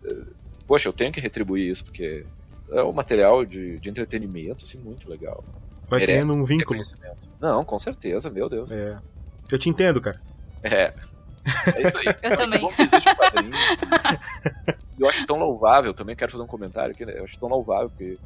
Eh, 0.04 0.23
poxa, 0.66 0.88
eu 0.88 0.92
tenho 0.92 1.12
que 1.12 1.20
retribuir 1.20 1.68
isso, 1.68 1.85
porque 1.85 2.26
é 2.70 2.82
um 2.82 2.92
material 2.92 3.44
de, 3.44 3.78
de 3.78 3.88
entretenimento, 3.88 4.64
assim, 4.64 4.78
muito 4.78 5.08
legal. 5.08 5.42
Vai 5.88 6.04
tendo 6.04 6.35
um 6.35 6.44
vínculo. 6.44 6.80
Não, 7.40 7.62
com 7.62 7.78
certeza, 7.78 8.28
meu 8.28 8.49
Deus. 8.49 8.70
É. 8.70 8.99
Eu 9.50 9.58
te 9.58 9.70
entendo, 9.70 10.00
cara. 10.00 10.20
É. 10.62 10.92
É 11.75 11.82
isso 11.82 11.97
aí. 11.97 12.06
Eu 12.23 12.32
é 12.32 12.37
também. 12.37 12.61
Bom 12.61 12.68
que 12.68 12.82
existe 12.82 13.14
padrinho. 13.16 13.54
eu 14.99 15.08
acho 15.08 15.25
tão 15.26 15.38
louvável, 15.38 15.94
também 15.94 16.14
quero 16.14 16.30
fazer 16.30 16.44
um 16.44 16.49
comentário 16.49 16.90
aqui, 16.90 17.06
né? 17.06 17.14
Eu 17.16 17.25
acho 17.25 17.38
tão 17.38 17.49
louvável, 17.49 17.88
porque 17.88 18.18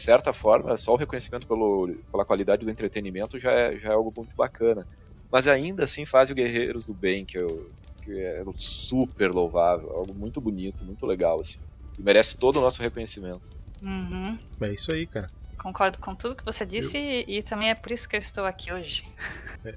de 0.00 0.04
certa 0.04 0.32
forma, 0.32 0.78
só 0.78 0.94
o 0.94 0.96
reconhecimento 0.96 1.46
pelo, 1.46 1.94
pela 2.10 2.24
qualidade 2.24 2.64
do 2.64 2.70
entretenimento 2.70 3.38
já 3.38 3.52
é, 3.52 3.76
já 3.76 3.90
é 3.90 3.92
algo 3.92 4.10
muito 4.16 4.34
bacana. 4.34 4.86
Mas 5.30 5.46
ainda 5.46 5.84
assim 5.84 6.06
faz 6.06 6.30
o 6.30 6.34
Guerreiros 6.34 6.86
do 6.86 6.94
Bem, 6.94 7.22
que, 7.26 7.36
eu, 7.36 7.70
que 8.02 8.18
é 8.18 8.42
super 8.54 9.30
louvável, 9.30 9.90
algo 9.90 10.14
muito 10.14 10.40
bonito, 10.40 10.82
muito 10.86 11.04
legal, 11.04 11.38
assim. 11.38 11.58
E 11.98 12.02
merece 12.02 12.38
todo 12.38 12.56
o 12.56 12.62
nosso 12.62 12.80
reconhecimento. 12.80 13.50
Uhum. 13.82 14.38
É 14.62 14.72
isso 14.72 14.88
aí, 14.90 15.06
cara. 15.06 15.26
Concordo 15.58 15.98
com 15.98 16.14
tudo 16.14 16.34
que 16.34 16.44
você 16.46 16.64
disse 16.64 16.96
e, 16.96 17.36
e, 17.36 17.42
também 17.42 17.68
é 17.68 17.74
por 17.74 17.92
isso 17.92 18.08
que 18.08 18.16
eu 18.16 18.20
estou 18.20 18.46
aqui 18.46 18.72
hoje. 18.72 19.04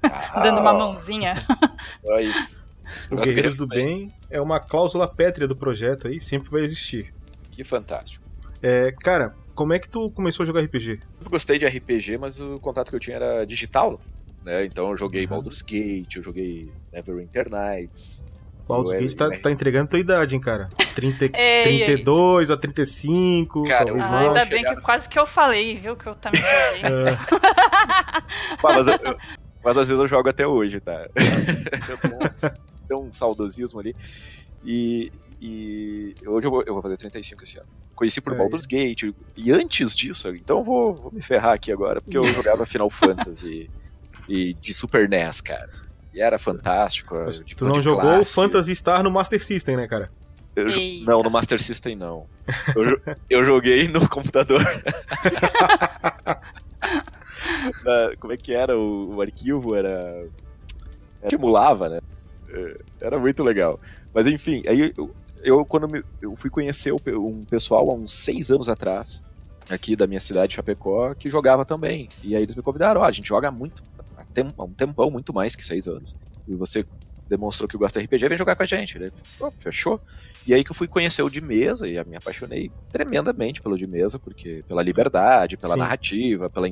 Ah, 0.02 0.40
Dando 0.40 0.62
uma 0.62 0.72
mãozinha. 0.72 1.34
É 2.08 2.22
isso. 2.22 2.64
O 3.10 3.16
Guerreiros 3.16 3.56
do 3.56 3.66
Bem 3.66 4.14
é 4.30 4.40
uma 4.40 4.58
cláusula 4.58 5.06
pétrea 5.06 5.46
do 5.46 5.56
projeto 5.56 6.08
aí, 6.08 6.18
sempre 6.18 6.50
vai 6.50 6.62
existir. 6.62 7.12
Que 7.50 7.62
fantástico. 7.62 8.24
É, 8.62 8.92
cara, 8.92 9.34
como 9.54 9.72
é 9.72 9.78
que 9.78 9.88
tu 9.88 10.10
começou 10.10 10.44
a 10.44 10.46
jogar 10.46 10.62
RPG? 10.62 11.00
Eu 11.24 11.30
gostei 11.30 11.58
de 11.58 11.66
RPG, 11.66 12.18
mas 12.18 12.40
o 12.40 12.58
contato 12.58 12.90
que 12.90 12.96
eu 12.96 13.00
tinha 13.00 13.16
era 13.16 13.46
digital, 13.46 14.00
né? 14.44 14.64
Então 14.64 14.88
eu 14.88 14.98
joguei 14.98 15.22
uhum. 15.22 15.30
Baldur's 15.30 15.62
Gate, 15.62 16.16
eu 16.16 16.22
joguei 16.22 16.70
Neverwinter 16.92 17.48
Nights. 17.50 18.24
Baldur's 18.66 18.92
Gate 18.98 19.14
tá, 19.14 19.30
tá, 19.30 19.50
entregando 19.50 19.90
tua 19.90 19.98
idade, 19.98 20.34
hein, 20.34 20.40
cara? 20.40 20.68
30, 20.94 21.30
ei, 21.36 21.84
32 21.84 22.48
ei. 22.48 22.54
a 22.54 22.58
35, 22.58 23.64
cara, 23.64 23.84
talvez 23.86 24.06
ah, 24.06 24.18
Ainda 24.20 24.44
bem 24.46 24.64
que 24.64 24.84
quase 24.84 25.08
que 25.08 25.18
eu 25.18 25.26
falei, 25.26 25.76
viu, 25.76 25.96
que 25.96 26.06
eu 26.06 26.14
também 26.14 26.40
joguei. 26.40 27.14
É. 28.62 28.62
mas, 28.62 28.86
eu, 28.86 29.16
mas 29.62 29.76
às 29.76 29.88
vezes 29.88 30.00
eu 30.00 30.08
jogo 30.08 30.28
até 30.28 30.46
hoje, 30.46 30.80
tá? 30.80 31.06
eu 32.88 32.98
um, 32.98 33.06
um 33.06 33.12
saudosismo 33.12 33.80
ali. 33.80 33.94
E, 34.64 35.12
e 35.46 36.14
hoje 36.26 36.46
eu 36.46 36.50
vou, 36.50 36.62
eu 36.62 36.72
vou 36.72 36.82
fazer 36.82 36.96
35 36.96 37.42
esse 37.42 37.58
ano. 37.58 37.68
Conheci 37.94 38.18
por 38.18 38.32
é. 38.32 38.36
Baldur's 38.36 38.64
Gate. 38.64 39.12
E 39.36 39.52
antes 39.52 39.94
disso, 39.94 40.30
então 40.30 40.60
eu 40.60 40.64
vou, 40.64 40.94
vou 40.94 41.12
me 41.12 41.20
ferrar 41.20 41.52
aqui 41.52 41.70
agora, 41.70 42.00
porque 42.00 42.16
eu 42.16 42.24
jogava 42.32 42.64
Final 42.64 42.88
Fantasy 42.88 43.70
e 44.26 44.54
de 44.54 44.72
Super 44.72 45.06
NES, 45.06 45.42
cara. 45.42 45.68
E 46.14 46.22
era 46.22 46.38
fantástico. 46.38 47.14
tu 47.58 47.66
não 47.66 47.82
jogou 47.82 48.00
classes. 48.00 48.34
Fantasy 48.34 48.74
Star 48.74 49.02
no 49.02 49.10
Master 49.10 49.44
System, 49.44 49.76
né, 49.76 49.86
cara? 49.86 50.10
Eu, 50.56 50.68
não, 51.04 51.22
no 51.22 51.30
Master 51.30 51.60
System 51.60 51.94
não. 51.94 52.26
Eu, 52.74 53.14
eu 53.28 53.44
joguei 53.44 53.86
no 53.86 54.08
computador. 54.08 54.62
Na, 57.84 58.16
como 58.18 58.32
é 58.32 58.36
que 58.38 58.54
era 58.54 58.78
o, 58.78 59.16
o 59.16 59.20
arquivo? 59.20 59.74
Era. 59.74 60.26
emulava, 61.30 61.90
né? 61.90 62.00
Era 62.98 63.18
muito 63.18 63.42
legal. 63.42 63.78
Mas 64.14 64.26
enfim, 64.26 64.62
aí 64.66 64.92
eu, 64.96 65.14
eu 65.44 65.64
quando 65.64 65.86
me, 65.88 66.02
eu 66.20 66.34
fui 66.36 66.50
conhecer 66.50 66.92
um 66.92 67.44
pessoal 67.44 67.90
há 67.90 67.94
uns 67.94 68.12
seis 68.12 68.50
anos 68.50 68.68
atrás, 68.68 69.22
aqui 69.68 69.94
da 69.94 70.06
minha 70.06 70.20
cidade, 70.20 70.54
Chapecó, 70.54 71.14
que 71.14 71.28
jogava 71.28 71.64
também. 71.64 72.08
E 72.22 72.34
aí 72.34 72.42
eles 72.42 72.54
me 72.54 72.62
convidaram, 72.62 73.00
ó, 73.00 73.04
oh, 73.04 73.06
a 73.06 73.12
gente 73.12 73.28
joga 73.28 73.50
muito, 73.50 73.82
há, 74.16 74.24
tem, 74.24 74.52
há 74.56 74.64
um 74.64 74.72
tempão, 74.72 75.10
muito 75.10 75.32
mais 75.32 75.54
que 75.54 75.64
seis 75.64 75.86
anos. 75.86 76.14
E 76.48 76.54
você 76.54 76.84
demonstrou 77.28 77.68
que 77.68 77.76
gosta 77.76 77.98
de 77.98 78.06
RPG, 78.06 78.28
vem 78.28 78.38
jogar 78.38 78.56
com 78.56 78.62
a 78.62 78.66
gente. 78.66 78.98
Ele, 78.98 79.12
oh, 79.40 79.50
fechou. 79.58 80.00
E 80.46 80.52
aí 80.52 80.62
que 80.62 80.70
eu 80.70 80.74
fui 80.74 80.86
conhecer 80.86 81.22
o 81.22 81.30
de 81.30 81.40
mesa 81.40 81.88
e 81.88 82.02
me 82.04 82.16
apaixonei 82.16 82.70
tremendamente 82.90 83.62
pelo 83.62 83.78
de 83.78 83.86
mesa, 83.86 84.18
porque 84.18 84.62
pela 84.68 84.82
liberdade, 84.82 85.56
pela 85.56 85.74
Sim. 85.74 85.80
narrativa, 85.80 86.50
pela, 86.50 86.70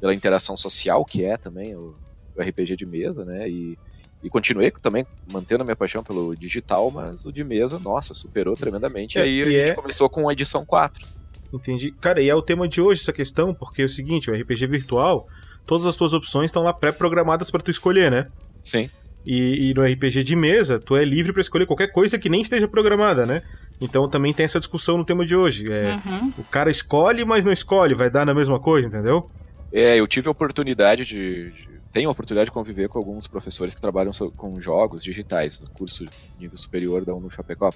pela 0.00 0.14
interação 0.14 0.56
social 0.56 1.04
que 1.04 1.24
é 1.24 1.36
também 1.36 1.74
o, 1.74 1.94
o 2.36 2.42
RPG 2.42 2.76
de 2.76 2.84
mesa, 2.84 3.24
né? 3.24 3.48
E 3.48 3.78
e 4.24 4.30
continuei 4.30 4.70
também 4.70 5.06
mantendo 5.30 5.62
a 5.62 5.64
minha 5.64 5.76
paixão 5.76 6.02
pelo 6.02 6.34
digital, 6.34 6.90
mas 6.90 7.24
o 7.24 7.32
de 7.32 7.44
mesa, 7.44 7.78
nossa, 7.78 8.14
superou 8.14 8.56
tremendamente. 8.56 9.18
É, 9.18 9.20
e 9.20 9.24
aí 9.24 9.38
e 9.38 9.42
a 9.42 9.66
gente 9.66 9.72
é... 9.72 9.74
começou 9.74 10.08
com 10.08 10.28
a 10.28 10.32
edição 10.32 10.64
4. 10.64 11.06
Entendi. 11.52 11.92
Cara, 12.00 12.20
e 12.20 12.28
é 12.28 12.34
o 12.34 12.42
tema 12.42 12.66
de 12.66 12.80
hoje 12.80 13.02
essa 13.02 13.12
questão, 13.12 13.54
porque 13.54 13.82
é 13.82 13.84
o 13.84 13.88
seguinte, 13.88 14.30
o 14.30 14.34
RPG 14.34 14.66
virtual 14.66 15.28
todas 15.66 15.86
as 15.86 15.96
tuas 15.96 16.12
opções 16.12 16.46
estão 16.46 16.62
lá 16.62 16.72
pré-programadas 16.72 17.50
para 17.50 17.62
tu 17.62 17.70
escolher, 17.70 18.10
né? 18.10 18.26
Sim. 18.62 18.88
E, 19.26 19.70
e, 19.70 19.74
no 19.74 19.82
RPG 19.82 20.22
de 20.22 20.36
mesa, 20.36 20.78
tu 20.78 20.96
é 20.96 21.04
livre 21.04 21.32
para 21.32 21.40
escolher 21.40 21.66
qualquer 21.66 21.88
coisa 21.90 22.18
que 22.18 22.28
nem 22.28 22.42
esteja 22.42 22.68
programada, 22.68 23.24
né? 23.24 23.42
Então 23.80 24.06
também 24.06 24.34
tem 24.34 24.44
essa 24.44 24.58
discussão 24.58 24.98
no 24.98 25.04
tema 25.04 25.24
de 25.24 25.34
hoje. 25.34 25.70
É, 25.72 25.98
Uhum. 26.04 26.32
O 26.38 26.44
cara 26.44 26.70
escolhe, 26.70 27.24
mas 27.24 27.44
não 27.44 27.52
escolhe, 27.52 27.94
vai 27.94 28.10
dar 28.10 28.26
na 28.26 28.34
mesma 28.34 28.60
coisa, 28.60 28.88
entendeu? 28.88 29.26
É, 29.72 29.98
eu 29.98 30.06
tive 30.06 30.28
a 30.28 30.30
oportunidade 30.30 31.04
de. 31.04 31.50
de- 31.50 31.73
tenho 31.94 32.08
a 32.08 32.12
oportunidade 32.12 32.46
de 32.46 32.52
conviver 32.52 32.88
com 32.88 32.98
alguns 32.98 33.28
professores 33.28 33.72
que 33.72 33.80
trabalham 33.80 34.10
com 34.36 34.60
jogos 34.60 35.00
digitais 35.00 35.60
no 35.60 35.70
curso 35.70 36.04
nível 36.40 36.58
superior 36.58 37.04
da 37.04 37.14
UNO 37.14 37.30
Chapecó. 37.30 37.70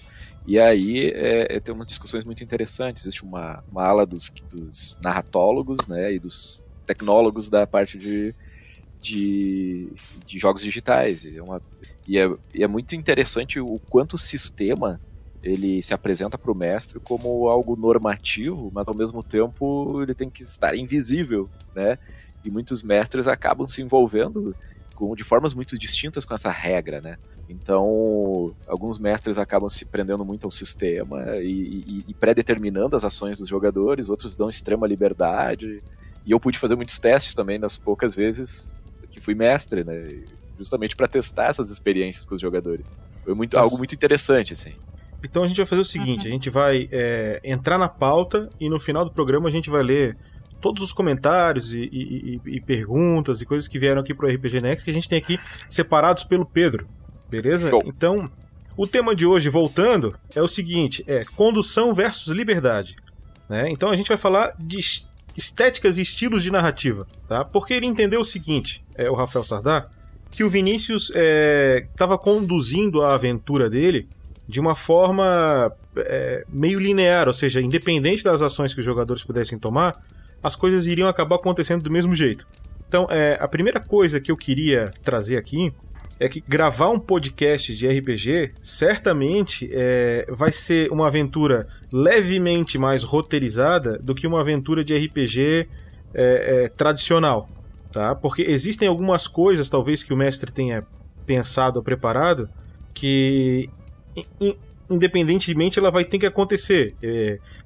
E 0.44 0.58
aí 0.58 1.12
é, 1.12 1.54
é, 1.54 1.60
tem 1.60 1.72
umas 1.72 1.87
discussões 1.87 2.25
muito 2.25 2.42
interessantes. 2.42 3.04
Existe 3.04 3.22
uma, 3.22 3.62
uma 3.70 3.84
ala 3.84 4.04
dos, 4.04 4.28
dos 4.50 4.98
narratólogos 5.00 5.87
né, 5.87 6.12
e 6.12 6.18
dos 6.18 6.64
tecnólogos 6.84 7.48
da 7.48 7.64
parte 7.64 7.96
de, 7.96 8.34
de, 9.00 9.88
de 10.26 10.37
jogos 10.37 10.62
digitais. 10.62 11.22
E 11.22 11.37
é, 11.37 11.42
uma, 11.42 11.62
e, 12.08 12.18
é, 12.18 12.28
e 12.52 12.64
é 12.64 12.66
muito 12.66 12.96
interessante 12.96 13.60
o 13.60 13.78
quanto 13.88 14.14
o 14.14 14.18
sistema 14.18 15.00
ele 15.44 15.80
se 15.80 15.94
apresenta 15.94 16.37
para 16.37 16.50
o 16.50 16.56
mestre 16.56 16.98
como 16.98 17.48
algo 17.48 17.76
normativo, 17.76 18.68
mas 18.75 18.88
ao 18.88 18.96
mesmo 18.96 19.22
tempo 19.22 20.02
ele 20.02 20.12
tem 20.12 20.28
que 20.28 20.42
estar 20.42 20.75
invisível, 20.75 21.48
né? 21.72 21.96
E 22.45 22.50
muitos 22.50 22.83
mestres 22.83 23.26
acabam 23.28 23.66
se 23.66 23.83
envolvendo 23.83 24.54
com, 24.95 25.14
de 25.14 25.23
formas 25.25 25.54
muito 25.54 25.78
distintas 25.78 26.25
com 26.25 26.35
essa 26.35 26.50
regra, 26.50 27.00
né? 27.00 27.16
Então, 27.49 28.54
alguns 28.66 28.99
mestres 28.99 29.38
acabam 29.38 29.68
se 29.68 29.85
prendendo 29.85 30.25
muito 30.25 30.45
ao 30.45 30.50
sistema 30.50 31.37
e, 31.37 31.80
e- 31.87 32.04
e 32.09 32.14
pré-determinando 32.14 32.95
as 32.97 33.04
ações 33.04 33.38
dos 33.38 33.49
jogadores, 33.49 34.11
outros 34.11 34.37
dão 34.37 34.49
extrema 34.49 34.87
liberdade. 34.87 35.83
E 36.26 36.30
eu 36.33 36.38
pude 36.40 36.59
fazer 36.59 36.76
muitos 36.76 36.99
testes 36.99 37.35
também 37.35 37.59
nas 37.59 37.78
poucas 37.78 38.14
vezes 38.14 38.76
que 39.11 39.21
fui 39.21 39.35
mestre, 39.35 39.85
né? 39.85 40.07
Justamente 40.59 40.95
para 40.97 41.09
testar 41.09 41.47
essas 41.50 41.71
experiências 41.71 42.26
com 42.26 42.35
os 42.35 42.40
jogadores. 42.40 42.90
Foi 43.25 43.35
muito, 43.35 43.57
Nossa. 43.57 43.66
algo 43.66 43.78
muito 43.78 43.95
interessante, 43.95 44.52
assim. 44.52 44.75
Então 45.23 45.42
a 45.45 45.49
gente 45.49 45.57
vai 45.57 45.66
fazer 45.66 45.80
o 45.80 45.85
seguinte: 45.85 46.26
a 46.26 46.30
gente 46.30 46.50
vai 46.50 46.88
é, 46.92 47.40
entrar 47.45 47.78
na 47.78 47.88
pauta 47.88 48.49
e 48.61 48.68
no 48.68 48.78
final 48.78 49.04
do 49.04 49.11
programa 49.11 49.49
a 49.49 49.52
gente 49.52 49.71
vai 49.71 49.83
ler 49.83 50.16
todos 50.60 50.82
os 50.82 50.92
comentários 50.92 51.72
e, 51.72 51.80
e- 51.80 52.40
e- 52.44 52.56
e 52.56 52.60
perguntas 52.60 53.40
e 53.40 53.46
coisas 53.46 53.68
que 53.68 53.78
vieram 53.78 54.00
aqui 54.00 54.12
pro 54.14 54.28
RPG 54.28 54.60
Next 54.60 54.84
que 54.84 54.90
a 54.90 54.94
gente 54.94 55.08
tem 55.08 55.18
aqui 55.18 55.38
separados 55.68 56.24
pelo 56.24 56.44
Pedro. 56.44 56.86
Beleza? 57.30 57.70
Show. 57.70 57.82
Então, 57.86 58.30
o 58.76 58.86
tema 58.86 59.14
de 59.14 59.26
hoje, 59.26 59.48
voltando, 59.48 60.14
é 60.34 60.42
o 60.42 60.48
seguinte: 60.48 61.04
é 61.06 61.22
condução 61.36 61.94
versus 61.94 62.28
liberdade. 62.34 62.96
né? 63.48 63.68
Então 63.70 63.90
a 63.90 63.96
gente 63.96 64.08
vai 64.08 64.16
falar 64.18 64.54
de 64.58 64.78
es- 64.78 65.08
estéticas 65.36 65.96
e 65.98 66.02
estilos 66.02 66.42
de 66.42 66.50
narrativa, 66.50 67.06
tá? 67.28 67.44
Porque 67.44 67.72
ele 67.74 67.86
entendeu 67.86 68.20
o 68.20 68.24
seguinte, 68.24 68.84
é, 68.96 69.08
o 69.10 69.14
Rafael 69.14 69.44
Sardar, 69.44 69.88
que 70.30 70.44
o 70.44 70.50
Vinícius 70.50 71.10
estava 71.90 72.18
conduzindo 72.18 73.02
a 73.02 73.14
aventura 73.14 73.70
dele 73.70 74.08
de 74.48 74.60
uma 74.60 74.74
forma 74.74 75.72
é, 75.96 76.44
meio 76.48 76.78
linear, 76.78 77.26
ou 77.26 77.32
seja, 77.34 77.60
independente 77.60 78.22
das 78.24 78.40
ações 78.42 78.72
que 78.74 78.80
os 78.80 78.86
jogadores 78.86 79.22
pudessem 79.22 79.58
tomar, 79.58 79.92
as 80.42 80.54
coisas 80.57 80.87
iriam 80.87 81.09
acabar 81.09 81.37
acontecendo 81.37 81.83
do 81.83 81.90
mesmo 81.90 82.14
jeito. 82.14 82.47
Então, 82.88 83.07
é, 83.11 83.37
a 83.40 83.47
primeira 83.49 83.80
coisa 83.80 84.21
que 84.21 84.30
eu 84.30 84.37
queria 84.37 84.87
trazer 85.02 85.37
aqui 85.37 85.73
é 86.21 86.28
que 86.28 86.40
gravar 86.40 86.88
um 86.88 86.99
podcast 86.99 87.76
de 87.76 87.87
RPG 87.87 88.52
certamente 88.62 89.68
é, 89.73 90.26
vai 90.30 90.50
ser 90.50 90.90
uma 90.90 91.07
aventura 91.07 91.68
levemente 91.92 92.76
mais 92.78 93.02
roteirizada 93.04 93.99
do 93.99 94.14
que 94.14 94.26
uma 94.26 94.40
aventura 94.40 94.83
de 94.85 94.95
RPG 94.95 95.68
é, 96.14 96.64
é, 96.64 96.68
tradicional, 96.71 97.47
tá? 97.92 98.14
Porque 98.14 98.42
existem 98.42 98.88
algumas 98.88 99.28
coisas, 99.28 99.71
talvez, 99.71 100.02
que 100.02 100.12
o 100.12 100.16
mestre 100.16 100.50
tenha 100.50 100.85
pensado 101.26 101.78
ou 101.78 101.85
preparado 101.85 102.49
que 102.95 103.69
in- 104.41 104.56
independentemente 104.91 105.78
ela 105.78 105.91
vai 105.91 106.04
ter 106.04 106.19
que 106.19 106.26
acontecer. 106.26 106.95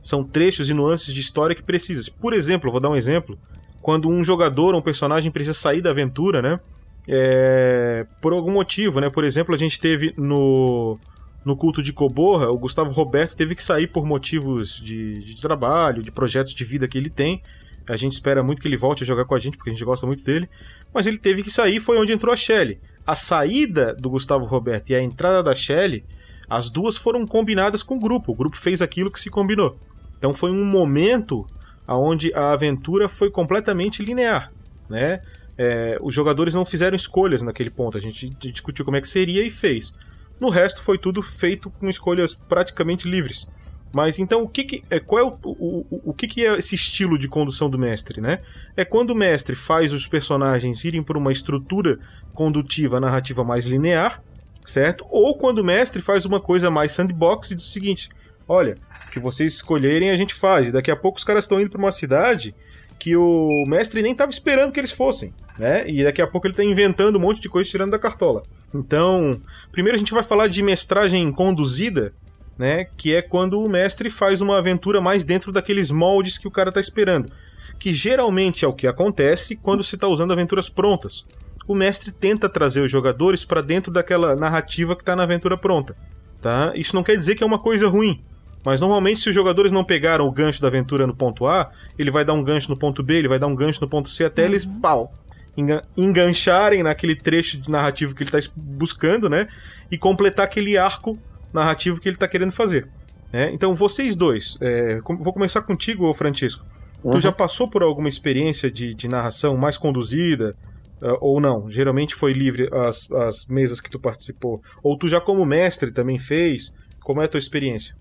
São 0.02 0.24
trechos 0.24 0.68
e 0.68 0.74
nuances 0.74 1.14
de 1.14 1.20
história 1.20 1.54
que 1.54 1.62
precisam. 1.62 2.12
Por 2.20 2.34
exemplo, 2.34 2.70
vou 2.70 2.80
dar 2.80 2.90
um 2.90 2.96
exemplo. 2.96 3.38
Quando 3.80 4.08
um 4.08 4.22
jogador 4.22 4.74
ou 4.74 4.80
um 4.80 4.82
personagem 4.82 5.30
precisa 5.30 5.56
sair 5.56 5.80
da 5.80 5.90
aventura, 5.90 6.42
né? 6.42 6.60
É, 7.08 8.06
por 8.20 8.32
algum 8.32 8.52
motivo, 8.52 9.00
né? 9.00 9.08
Por 9.08 9.24
exemplo, 9.24 9.54
a 9.54 9.58
gente 9.58 9.80
teve 9.80 10.12
no, 10.16 10.98
no 11.44 11.56
culto 11.56 11.82
de 11.82 11.92
Coborra, 11.92 12.48
o 12.48 12.58
Gustavo 12.58 12.90
Roberto 12.90 13.36
teve 13.36 13.54
que 13.54 13.62
sair 13.62 13.86
por 13.86 14.04
motivos 14.04 14.80
de, 14.80 15.14
de 15.14 15.40
trabalho, 15.40 16.02
de 16.02 16.10
projetos 16.10 16.54
de 16.54 16.64
vida 16.64 16.86
que 16.86 16.98
ele 16.98 17.10
tem. 17.10 17.40
A 17.88 17.96
gente 17.96 18.12
espera 18.12 18.42
muito 18.42 18.62
que 18.62 18.68
ele 18.68 18.76
volte 18.76 19.02
a 19.02 19.06
jogar 19.06 19.24
com 19.24 19.34
a 19.34 19.38
gente, 19.38 19.56
porque 19.56 19.70
a 19.70 19.72
gente 19.72 19.84
gosta 19.84 20.06
muito 20.06 20.22
dele. 20.22 20.48
Mas 20.94 21.06
ele 21.06 21.18
teve 21.18 21.42
que 21.42 21.50
sair, 21.50 21.80
foi 21.80 21.98
onde 21.98 22.12
entrou 22.12 22.32
a 22.32 22.36
Shelley. 22.36 22.78
A 23.04 23.14
saída 23.14 23.94
do 23.94 24.10
Gustavo 24.10 24.44
Roberto 24.44 24.90
e 24.90 24.94
a 24.94 25.02
entrada 25.02 25.42
da 25.42 25.54
Shelley, 25.54 26.04
as 26.48 26.70
duas 26.70 26.96
foram 26.96 27.26
combinadas 27.26 27.82
com 27.82 27.96
o 27.96 28.00
grupo. 28.00 28.32
O 28.32 28.34
grupo 28.34 28.56
fez 28.56 28.80
aquilo 28.80 29.10
que 29.10 29.20
se 29.20 29.30
combinou. 29.30 29.76
Então 30.22 30.32
foi 30.32 30.52
um 30.52 30.64
momento 30.64 31.44
onde 31.88 32.32
a 32.32 32.52
aventura 32.52 33.08
foi 33.08 33.28
completamente 33.28 34.04
linear, 34.04 34.52
né? 34.88 35.18
É, 35.58 35.98
os 36.00 36.14
jogadores 36.14 36.54
não 36.54 36.64
fizeram 36.64 36.94
escolhas 36.94 37.42
naquele 37.42 37.70
ponto. 37.70 37.98
A 37.98 38.00
gente 38.00 38.28
discutiu 38.28 38.84
como 38.84 38.96
é 38.96 39.00
que 39.00 39.08
seria 39.08 39.44
e 39.44 39.50
fez. 39.50 39.92
No 40.38 40.48
resto 40.48 40.80
foi 40.80 40.96
tudo 40.96 41.24
feito 41.24 41.70
com 41.70 41.90
escolhas 41.90 42.34
praticamente 42.34 43.08
livres. 43.08 43.48
Mas 43.92 44.20
então 44.20 44.44
o 44.44 44.48
que, 44.48 44.62
que 44.62 44.84
é 44.88 45.00
qual 45.00 45.20
é 45.20 45.24
o, 45.24 45.36
o, 45.42 46.10
o, 46.10 46.14
que, 46.14 46.28
que 46.28 46.46
é 46.46 46.56
esse 46.56 46.76
estilo 46.76 47.18
de 47.18 47.26
condução 47.26 47.68
do 47.68 47.76
mestre, 47.76 48.20
né? 48.20 48.38
É 48.76 48.84
quando 48.84 49.10
o 49.10 49.16
mestre 49.16 49.56
faz 49.56 49.92
os 49.92 50.06
personagens 50.06 50.84
irem 50.84 51.02
por 51.02 51.16
uma 51.16 51.32
estrutura 51.32 51.98
condutiva, 52.32 53.00
narrativa 53.00 53.42
mais 53.42 53.66
linear, 53.66 54.22
certo? 54.64 55.04
Ou 55.10 55.36
quando 55.36 55.58
o 55.58 55.64
mestre 55.64 56.00
faz 56.00 56.24
uma 56.24 56.38
coisa 56.38 56.70
mais 56.70 56.92
sandbox 56.92 57.50
e 57.50 57.56
diz 57.56 57.66
o 57.66 57.70
seguinte: 57.70 58.08
olha, 58.48 58.76
que 59.12 59.20
vocês 59.20 59.54
escolherem 59.54 60.10
a 60.10 60.16
gente 60.16 60.34
faz. 60.34 60.68
E 60.68 60.72
daqui 60.72 60.90
a 60.90 60.96
pouco 60.96 61.18
os 61.18 61.24
caras 61.24 61.44
estão 61.44 61.60
indo 61.60 61.70
para 61.70 61.78
uma 61.78 61.92
cidade 61.92 62.54
que 62.98 63.16
o 63.16 63.64
mestre 63.66 64.00
nem 64.00 64.12
estava 64.12 64.30
esperando 64.30 64.70
que 64.70 64.78
eles 64.78 64.92
fossem, 64.92 65.34
né? 65.58 65.84
E 65.88 66.04
daqui 66.04 66.22
a 66.22 66.26
pouco 66.26 66.46
ele 66.46 66.52
está 66.52 66.62
inventando 66.62 67.16
um 67.16 67.20
monte 67.20 67.40
de 67.40 67.48
coisa 67.48 67.68
tirando 67.68 67.90
da 67.90 67.98
cartola. 67.98 68.42
Então, 68.72 69.40
primeiro 69.72 69.96
a 69.96 69.98
gente 69.98 70.14
vai 70.14 70.22
falar 70.22 70.46
de 70.46 70.62
mestragem 70.62 71.32
conduzida, 71.32 72.14
né? 72.56 72.86
Que 72.96 73.14
é 73.14 73.20
quando 73.20 73.60
o 73.60 73.68
mestre 73.68 74.08
faz 74.08 74.40
uma 74.40 74.56
aventura 74.56 75.00
mais 75.00 75.24
dentro 75.24 75.50
daqueles 75.50 75.90
moldes 75.90 76.38
que 76.38 76.46
o 76.46 76.50
cara 76.50 76.68
está 76.68 76.80
esperando. 76.80 77.32
Que 77.76 77.92
geralmente 77.92 78.64
é 78.64 78.68
o 78.68 78.72
que 78.72 78.86
acontece 78.86 79.56
quando 79.56 79.82
se 79.82 79.96
está 79.96 80.06
usando 80.06 80.32
aventuras 80.32 80.68
prontas. 80.68 81.24
O 81.66 81.74
mestre 81.74 82.12
tenta 82.12 82.48
trazer 82.48 82.82
os 82.82 82.90
jogadores 82.92 83.44
para 83.44 83.62
dentro 83.62 83.92
daquela 83.92 84.36
narrativa 84.36 84.94
que 84.94 85.02
está 85.02 85.16
na 85.16 85.24
aventura 85.24 85.58
pronta. 85.58 85.96
Tá? 86.40 86.72
Isso 86.76 86.94
não 86.94 87.02
quer 87.02 87.16
dizer 87.16 87.34
que 87.34 87.42
é 87.42 87.46
uma 87.46 87.58
coisa 87.58 87.88
ruim. 87.88 88.22
Mas 88.64 88.80
normalmente, 88.80 89.20
se 89.20 89.28
os 89.28 89.34
jogadores 89.34 89.72
não 89.72 89.84
pegaram 89.84 90.26
o 90.26 90.30
gancho 90.30 90.60
da 90.62 90.68
aventura 90.68 91.06
no 91.06 91.14
ponto 91.14 91.46
A, 91.46 91.70
ele 91.98 92.10
vai 92.10 92.24
dar 92.24 92.32
um 92.32 92.42
gancho 92.44 92.70
no 92.70 92.76
ponto 92.78 93.02
B, 93.02 93.18
ele 93.18 93.28
vai 93.28 93.38
dar 93.38 93.46
um 93.48 93.54
gancho 93.56 93.80
no 93.80 93.88
ponto 93.88 94.08
C, 94.08 94.24
até 94.24 94.44
eles, 94.44 94.64
pau, 94.64 95.12
engan- 95.56 95.82
engancharem 95.96 96.82
naquele 96.82 97.16
trecho 97.16 97.58
de 97.58 97.70
narrativo 97.70 98.14
que 98.14 98.22
ele 98.22 98.30
está 98.36 98.52
buscando, 98.56 99.28
né? 99.28 99.48
E 99.90 99.98
completar 99.98 100.44
aquele 100.44 100.78
arco 100.78 101.18
narrativo 101.52 102.00
que 102.00 102.08
ele 102.08 102.16
está 102.16 102.28
querendo 102.28 102.52
fazer. 102.52 102.86
né? 103.32 103.50
Então, 103.52 103.74
vocês 103.74 104.14
dois, 104.14 104.56
é, 104.60 105.00
vou 105.00 105.32
começar 105.32 105.62
contigo, 105.62 106.12
Francisco. 106.14 106.64
Tu 107.10 107.20
já 107.20 107.32
passou 107.32 107.68
por 107.68 107.82
alguma 107.82 108.08
experiência 108.08 108.70
de, 108.70 108.94
de 108.94 109.08
narração 109.08 109.56
mais 109.56 109.76
conduzida? 109.76 110.54
ah, 111.02 111.16
ou 111.20 111.40
não? 111.40 111.68
Geralmente 111.68 112.14
foi 112.14 112.32
livre 112.32 112.68
as, 112.72 113.10
as 113.10 113.44
mesas 113.46 113.80
que 113.80 113.90
tu 113.90 113.98
participou. 113.98 114.62
Ou 114.84 114.96
tu 114.96 115.08
já 115.08 115.20
como 115.20 115.44
mestre 115.44 115.90
também 115.90 116.16
fez? 116.16 116.72
Como 117.00 117.20
é 117.20 117.24
a 117.24 117.28
tua 117.28 117.38
experiência? 117.40 117.92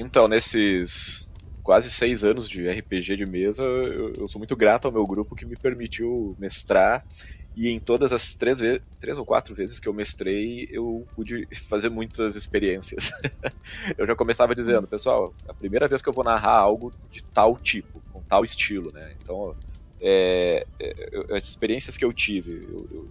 Então, 0.00 0.28
nesses 0.28 1.28
quase 1.62 1.90
seis 1.90 2.22
anos 2.22 2.48
de 2.48 2.66
RPG 2.68 3.16
de 3.16 3.26
mesa, 3.26 3.64
eu, 3.64 4.12
eu 4.16 4.28
sou 4.28 4.38
muito 4.38 4.56
grato 4.56 4.86
ao 4.86 4.92
meu 4.92 5.04
grupo 5.04 5.34
que 5.34 5.44
me 5.44 5.56
permitiu 5.56 6.36
mestrar. 6.38 7.04
E 7.56 7.68
em 7.68 7.80
todas 7.80 8.12
as 8.12 8.36
três, 8.36 8.60
três 9.00 9.18
ou 9.18 9.24
quatro 9.26 9.52
vezes 9.52 9.80
que 9.80 9.88
eu 9.88 9.92
mestrei, 9.92 10.68
eu 10.70 11.04
pude 11.16 11.48
fazer 11.68 11.88
muitas 11.88 12.36
experiências. 12.36 13.10
eu 13.98 14.06
já 14.06 14.14
começava 14.14 14.54
dizendo, 14.54 14.86
pessoal, 14.86 15.34
a 15.48 15.52
primeira 15.52 15.88
vez 15.88 16.00
que 16.00 16.08
eu 16.08 16.12
vou 16.12 16.22
narrar 16.22 16.56
algo 16.56 16.92
de 17.10 17.20
tal 17.20 17.58
tipo, 17.58 18.00
com 18.12 18.22
tal 18.22 18.44
estilo, 18.44 18.92
né? 18.92 19.12
Então, 19.20 19.52
é, 20.00 20.64
é, 20.80 21.34
as 21.34 21.48
experiências 21.48 21.96
que 21.96 22.04
eu 22.04 22.12
tive, 22.12 22.52
eu- 22.52 22.88
eu- 22.92 23.08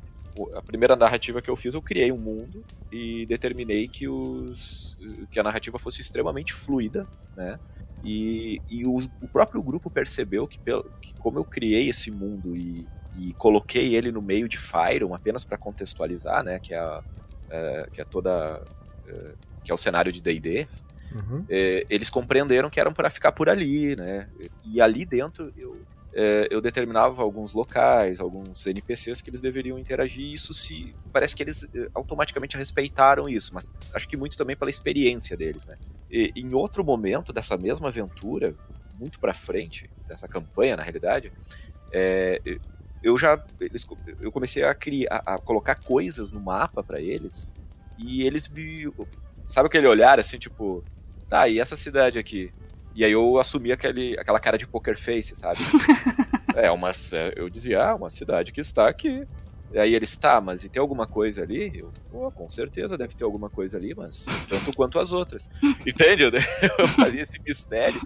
a 0.53 0.61
primeira 0.61 0.95
narrativa 0.95 1.41
que 1.41 1.49
eu 1.49 1.55
fiz, 1.55 1.73
eu 1.73 1.81
criei 1.81 2.11
um 2.11 2.17
mundo 2.17 2.63
e 2.91 3.25
determinei 3.25 3.87
que, 3.87 4.07
os, 4.07 4.97
que 5.31 5.39
a 5.39 5.43
narrativa 5.43 5.77
fosse 5.79 6.01
extremamente 6.01 6.53
fluida, 6.53 7.07
né? 7.35 7.59
E, 8.03 8.61
e 8.69 8.85
os- 8.85 9.09
o 9.21 9.27
próprio 9.27 9.61
grupo 9.61 9.89
percebeu 9.89 10.47
que, 10.47 10.59
pelo- 10.59 10.83
que 11.01 11.13
como 11.19 11.39
eu 11.39 11.43
criei 11.45 11.89
esse 11.89 12.11
mundo 12.11 12.55
e, 12.55 12.87
e 13.19 13.33
coloquei 13.33 13.95
ele 13.95 14.11
no 14.11 14.21
meio 14.21 14.47
de 14.47 14.57
Fyron 14.57 15.13
apenas 15.15 15.43
para 15.43 15.57
contextualizar, 15.57 16.43
né? 16.43 16.59
Que 16.59 16.73
é, 16.73 16.77
a- 16.79 17.03
é, 17.49 17.89
que 17.91 18.01
é 18.01 18.05
toda 18.05 18.61
é, 19.07 19.33
que 19.63 19.71
é 19.71 19.73
o 19.73 19.77
cenário 19.77 20.11
de 20.11 20.21
D&D, 20.21 20.67
Uhum. 21.15 21.45
é, 21.49 21.85
eles 21.89 22.09
compreenderam 22.09 22.69
que 22.69 22.79
eram 22.81 22.91
para 22.93 23.09
ficar 23.09 23.31
por 23.31 23.47
ali, 23.49 23.95
né? 23.95 24.27
E 24.65 24.81
ali 24.81 25.05
dentro 25.05 25.51
eu, 25.57 25.77
é, 26.19 26.47
eu 26.49 26.59
determinava 26.59 27.21
alguns 27.21 27.53
locais, 27.53 28.19
alguns 28.19 28.65
NPCs 28.65 29.21
que 29.21 29.29
eles 29.29 29.39
deveriam 29.39 29.77
interagir, 29.77 30.23
e 30.23 30.33
isso 30.33 30.51
se 30.51 30.95
parece 31.13 31.35
que 31.35 31.43
eles 31.43 31.63
é, 31.75 31.89
automaticamente 31.93 32.57
respeitaram 32.57 33.29
isso, 33.29 33.53
mas 33.53 33.71
acho 33.93 34.07
que 34.07 34.17
muito 34.17 34.35
também 34.35 34.55
pela 34.55 34.71
experiência 34.71 35.37
deles, 35.37 35.67
né? 35.67 35.77
E, 36.09 36.33
em 36.35 36.55
outro 36.55 36.83
momento 36.83 37.31
dessa 37.31 37.55
mesma 37.55 37.89
aventura, 37.89 38.55
muito 38.99 39.19
para 39.19 39.31
frente 39.31 39.87
dessa 40.07 40.27
campanha, 40.27 40.75
na 40.75 40.81
realidade, 40.81 41.31
é, 41.93 42.41
eu 43.03 43.15
já 43.15 43.39
eles, 43.59 43.87
eu 44.19 44.31
comecei 44.31 44.63
a 44.63 44.73
criar, 44.73 45.21
a 45.23 45.37
colocar 45.37 45.75
coisas 45.75 46.31
no 46.31 46.39
mapa 46.39 46.83
para 46.83 46.99
eles 46.99 47.53
e 47.95 48.23
eles 48.23 48.47
me 48.47 48.91
sabe 49.47 49.67
aquele 49.67 49.85
olhar 49.85 50.19
assim 50.19 50.39
tipo, 50.39 50.83
tá 51.29 51.47
e 51.47 51.59
essa 51.59 51.75
cidade 51.75 52.17
aqui 52.17 52.51
e 52.97 53.05
aí 53.05 53.11
eu 53.11 53.39
assumi 53.39 53.71
aquele, 53.71 54.15
aquela 54.19 54.39
cara 54.39 54.57
de 54.57 54.65
poker 54.65 54.99
face, 54.99 55.35
sabe? 55.35 55.59
é, 56.55 56.71
uma, 56.71 56.91
eu 57.35 57.47
dizia, 57.47 57.83
ah, 57.83 57.95
uma 57.95 58.09
cidade 58.09 58.51
que 58.51 58.59
está 58.59 58.89
aqui. 58.89 59.23
E 59.71 59.77
aí 59.77 59.93
eles, 59.93 60.17
tá, 60.17 60.41
mas 60.41 60.63
e 60.63 60.69
tem 60.69 60.81
alguma 60.81 61.05
coisa 61.05 61.43
ali? 61.43 61.77
Eu, 61.77 61.91
pô, 62.09 62.31
com 62.31 62.49
certeza 62.49 62.97
deve 62.97 63.13
ter 63.13 63.23
alguma 63.23 63.51
coisa 63.51 63.77
ali, 63.77 63.93
mas 63.93 64.25
tanto 64.49 64.75
quanto 64.75 64.97
as 64.97 65.13
outras. 65.13 65.47
Entende? 65.85 66.23
Eu 66.79 66.87
fazia 66.87 67.21
esse 67.21 67.39
mistério. 67.39 68.01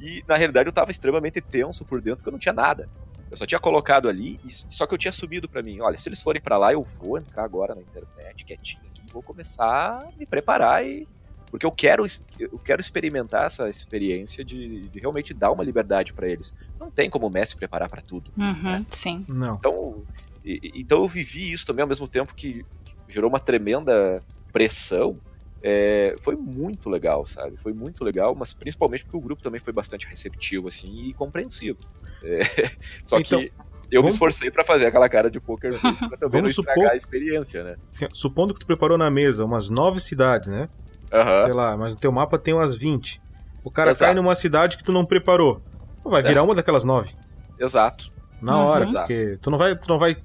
E 0.00 0.24
na 0.26 0.34
realidade 0.34 0.68
eu 0.68 0.72
tava 0.72 0.90
extremamente 0.90 1.40
tenso 1.40 1.84
por 1.84 2.00
dentro, 2.00 2.16
porque 2.16 2.30
eu 2.30 2.32
não 2.32 2.38
tinha 2.40 2.52
nada. 2.52 2.88
Eu 3.30 3.36
só 3.36 3.46
tinha 3.46 3.60
colocado 3.60 4.08
ali, 4.08 4.40
só 4.50 4.88
que 4.88 4.94
eu 4.94 4.98
tinha 4.98 5.10
assumido 5.10 5.48
para 5.48 5.62
mim, 5.62 5.80
olha, 5.80 5.96
se 5.96 6.08
eles 6.08 6.20
forem 6.20 6.42
para 6.42 6.58
lá, 6.58 6.72
eu 6.72 6.82
vou 6.82 7.16
entrar 7.16 7.44
agora 7.44 7.76
na 7.76 7.80
internet, 7.80 8.44
quietinho 8.44 8.82
aqui, 8.88 9.02
vou 9.12 9.22
começar 9.22 10.00
a 10.02 10.10
me 10.18 10.26
preparar 10.26 10.84
e 10.84 11.06
porque 11.52 11.66
eu 11.66 11.70
quero, 11.70 12.06
eu 12.40 12.58
quero 12.58 12.80
experimentar 12.80 13.44
essa 13.44 13.68
experiência 13.68 14.42
de, 14.42 14.88
de 14.88 14.98
realmente 14.98 15.34
dar 15.34 15.52
uma 15.52 15.62
liberdade 15.62 16.14
para 16.14 16.26
eles. 16.26 16.54
Não 16.80 16.90
tem 16.90 17.10
como 17.10 17.26
o 17.26 17.30
Messi 17.30 17.54
preparar 17.54 17.90
para 17.90 18.00
tudo. 18.00 18.32
Uhum, 18.38 18.62
né? 18.62 18.86
Sim. 18.88 19.26
Não. 19.28 19.56
Então, 19.56 20.02
e, 20.42 20.72
então 20.74 21.02
eu 21.02 21.08
vivi 21.08 21.52
isso 21.52 21.66
também 21.66 21.82
ao 21.82 21.88
mesmo 21.88 22.08
tempo 22.08 22.34
que 22.34 22.64
gerou 23.06 23.28
uma 23.28 23.38
tremenda 23.38 24.20
pressão. 24.50 25.20
É, 25.62 26.16
foi 26.22 26.36
muito 26.36 26.88
legal, 26.88 27.22
sabe? 27.26 27.58
Foi 27.58 27.74
muito 27.74 28.02
legal, 28.02 28.34
mas 28.34 28.54
principalmente 28.54 29.04
porque 29.04 29.18
o 29.18 29.20
grupo 29.20 29.42
também 29.42 29.60
foi 29.60 29.74
bastante 29.74 30.06
receptivo, 30.06 30.68
assim, 30.68 31.08
e 31.08 31.12
compreensivo. 31.12 31.78
É, 32.24 32.40
só 33.04 33.20
então, 33.20 33.38
que 33.38 33.52
eu 33.90 34.00
vamos... 34.00 34.04
me 34.04 34.14
esforcei 34.14 34.50
para 34.50 34.64
fazer 34.64 34.86
aquela 34.86 35.06
cara 35.06 35.30
de 35.30 35.38
poker 35.38 35.78
pra 35.78 36.16
também 36.16 36.40
não 36.40 36.48
estragar 36.48 36.76
supor... 36.76 36.92
a 36.92 36.96
experiência, 36.96 37.62
né? 37.62 37.76
Supondo 38.14 38.54
que 38.54 38.60
tu 38.60 38.66
preparou 38.66 38.96
na 38.96 39.10
mesa 39.10 39.44
umas 39.44 39.68
nove 39.68 40.00
cidades, 40.00 40.48
né? 40.48 40.66
Uhum. 41.12 41.44
Sei 41.44 41.52
lá, 41.52 41.76
mas 41.76 41.94
no 41.94 42.00
teu 42.00 42.10
mapa 42.10 42.38
tem 42.38 42.54
umas 42.54 42.74
20. 42.74 43.20
O 43.62 43.70
cara 43.70 43.90
Exato. 43.90 44.04
cai 44.04 44.14
numa 44.14 44.34
cidade 44.34 44.76
que 44.76 44.84
tu 44.84 44.92
não 44.92 45.04
preparou. 45.04 45.60
Vai 46.04 46.22
virar 46.22 46.40
é. 46.40 46.42
uma 46.42 46.54
daquelas 46.54 46.84
nove. 46.84 47.10
Exato. 47.58 48.10
Na 48.40 48.58
hora, 48.58 48.84
uhum. 48.84 48.92
porque 48.92 49.38
tu 49.40 49.50
não 49.50 49.58
vai. 49.58 49.76
Tu 49.76 49.88
não 49.88 49.98
vai. 49.98 50.16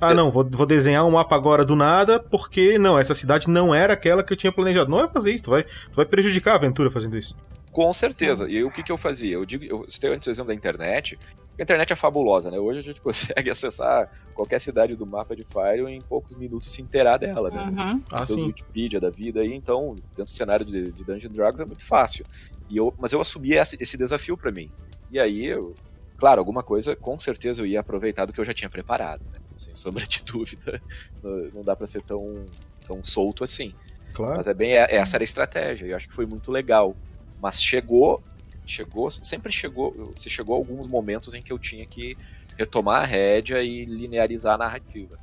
Ah, 0.00 0.14
não, 0.14 0.30
vou, 0.30 0.48
vou 0.50 0.66
desenhar 0.66 1.04
um 1.04 1.10
mapa 1.10 1.34
agora 1.34 1.64
do 1.64 1.76
nada, 1.76 2.18
porque 2.18 2.78
não, 2.78 2.98
essa 2.98 3.14
cidade 3.14 3.48
não 3.48 3.74
era 3.74 3.92
aquela 3.92 4.22
que 4.22 4.32
eu 4.32 4.36
tinha 4.36 4.50
planejado. 4.50 4.90
Não 4.90 4.98
vai 4.98 5.08
fazer 5.08 5.32
isso, 5.32 5.44
tu 5.44 5.50
vai, 5.50 5.62
tu 5.62 5.94
vai 5.94 6.06
prejudicar 6.06 6.52
a 6.52 6.56
aventura 6.56 6.90
fazendo 6.90 7.16
isso. 7.16 7.36
Com 7.70 7.92
certeza. 7.92 8.48
E 8.48 8.64
o 8.64 8.70
que, 8.70 8.82
que 8.82 8.90
eu 8.90 8.98
fazia? 8.98 9.34
Eu 9.34 9.44
digo, 9.44 9.64
eu 9.64 9.84
citei 9.88 10.12
antes 10.12 10.26
o 10.26 10.30
exemplo 10.30 10.48
da 10.48 10.54
internet. 10.54 11.18
A 11.60 11.62
internet 11.62 11.92
é 11.92 11.96
fabulosa, 11.96 12.50
né? 12.50 12.58
Hoje 12.58 12.78
a 12.78 12.82
gente 12.82 13.00
consegue 13.02 13.50
acessar 13.50 14.10
qualquer 14.32 14.58
cidade 14.58 14.96
do 14.96 15.04
mapa 15.06 15.36
de 15.36 15.44
Fire 15.44 15.92
em 15.92 16.00
poucos 16.00 16.34
minutos 16.34 16.72
se 16.72 16.80
inteirar 16.80 17.18
dela, 17.18 17.50
né? 17.50 17.62
Uhum. 17.64 18.02
Ah, 18.10 18.24
Tem 18.24 18.44
Wikipedia 18.44 18.98
da 18.98 19.10
vida 19.10 19.40
aí, 19.40 19.52
então, 19.52 19.94
dentro 20.08 20.24
do 20.24 20.30
cenário 20.30 20.64
de, 20.64 20.90
de 20.90 21.04
Dungeon 21.04 21.30
Dragons 21.30 21.60
é 21.60 21.66
muito 21.66 21.84
fácil. 21.84 22.24
E 22.70 22.78
eu, 22.78 22.94
mas 22.98 23.12
eu 23.12 23.20
assumi 23.20 23.52
esse, 23.52 23.76
esse 23.78 23.98
desafio 23.98 24.38
para 24.38 24.50
mim. 24.50 24.70
E 25.10 25.20
aí, 25.20 25.44
eu, 25.44 25.74
claro, 26.16 26.38
alguma 26.38 26.62
coisa 26.62 26.96
com 26.96 27.18
certeza 27.18 27.60
eu 27.60 27.66
ia 27.66 27.80
aproveitar 27.80 28.24
do 28.24 28.32
que 28.32 28.40
eu 28.40 28.44
já 28.44 28.54
tinha 28.54 28.70
preparado, 28.70 29.22
né? 29.26 29.38
Sem 29.54 29.74
sombra 29.74 30.06
de 30.06 30.24
dúvida. 30.24 30.80
Não, 31.22 31.62
dá 31.62 31.76
para 31.76 31.86
ser 31.86 32.00
tão, 32.00 32.46
tão 32.86 33.04
solto 33.04 33.44
assim. 33.44 33.74
Claro. 34.14 34.34
Mas 34.38 34.48
é 34.48 34.54
bem 34.54 34.72
é, 34.72 34.96
essa 34.96 35.18
era 35.18 35.22
a 35.22 35.24
estratégia. 35.24 35.84
E 35.84 35.90
eu 35.90 35.96
acho 35.96 36.08
que 36.08 36.14
foi 36.14 36.24
muito 36.24 36.50
legal. 36.50 36.96
Mas 37.38 37.62
chegou, 37.62 38.22
chegou, 38.70 39.10
sempre 39.10 39.52
chegou, 39.52 40.12
se 40.16 40.30
chegou 40.30 40.54
alguns 40.54 40.86
momentos 40.86 41.34
em 41.34 41.42
que 41.42 41.52
eu 41.52 41.58
tinha 41.58 41.84
que 41.86 42.16
retomar 42.56 43.02
a 43.02 43.06
rédea 43.06 43.62
e 43.62 43.84
linearizar 43.84 44.54
a 44.54 44.58
narrativa. 44.58 45.16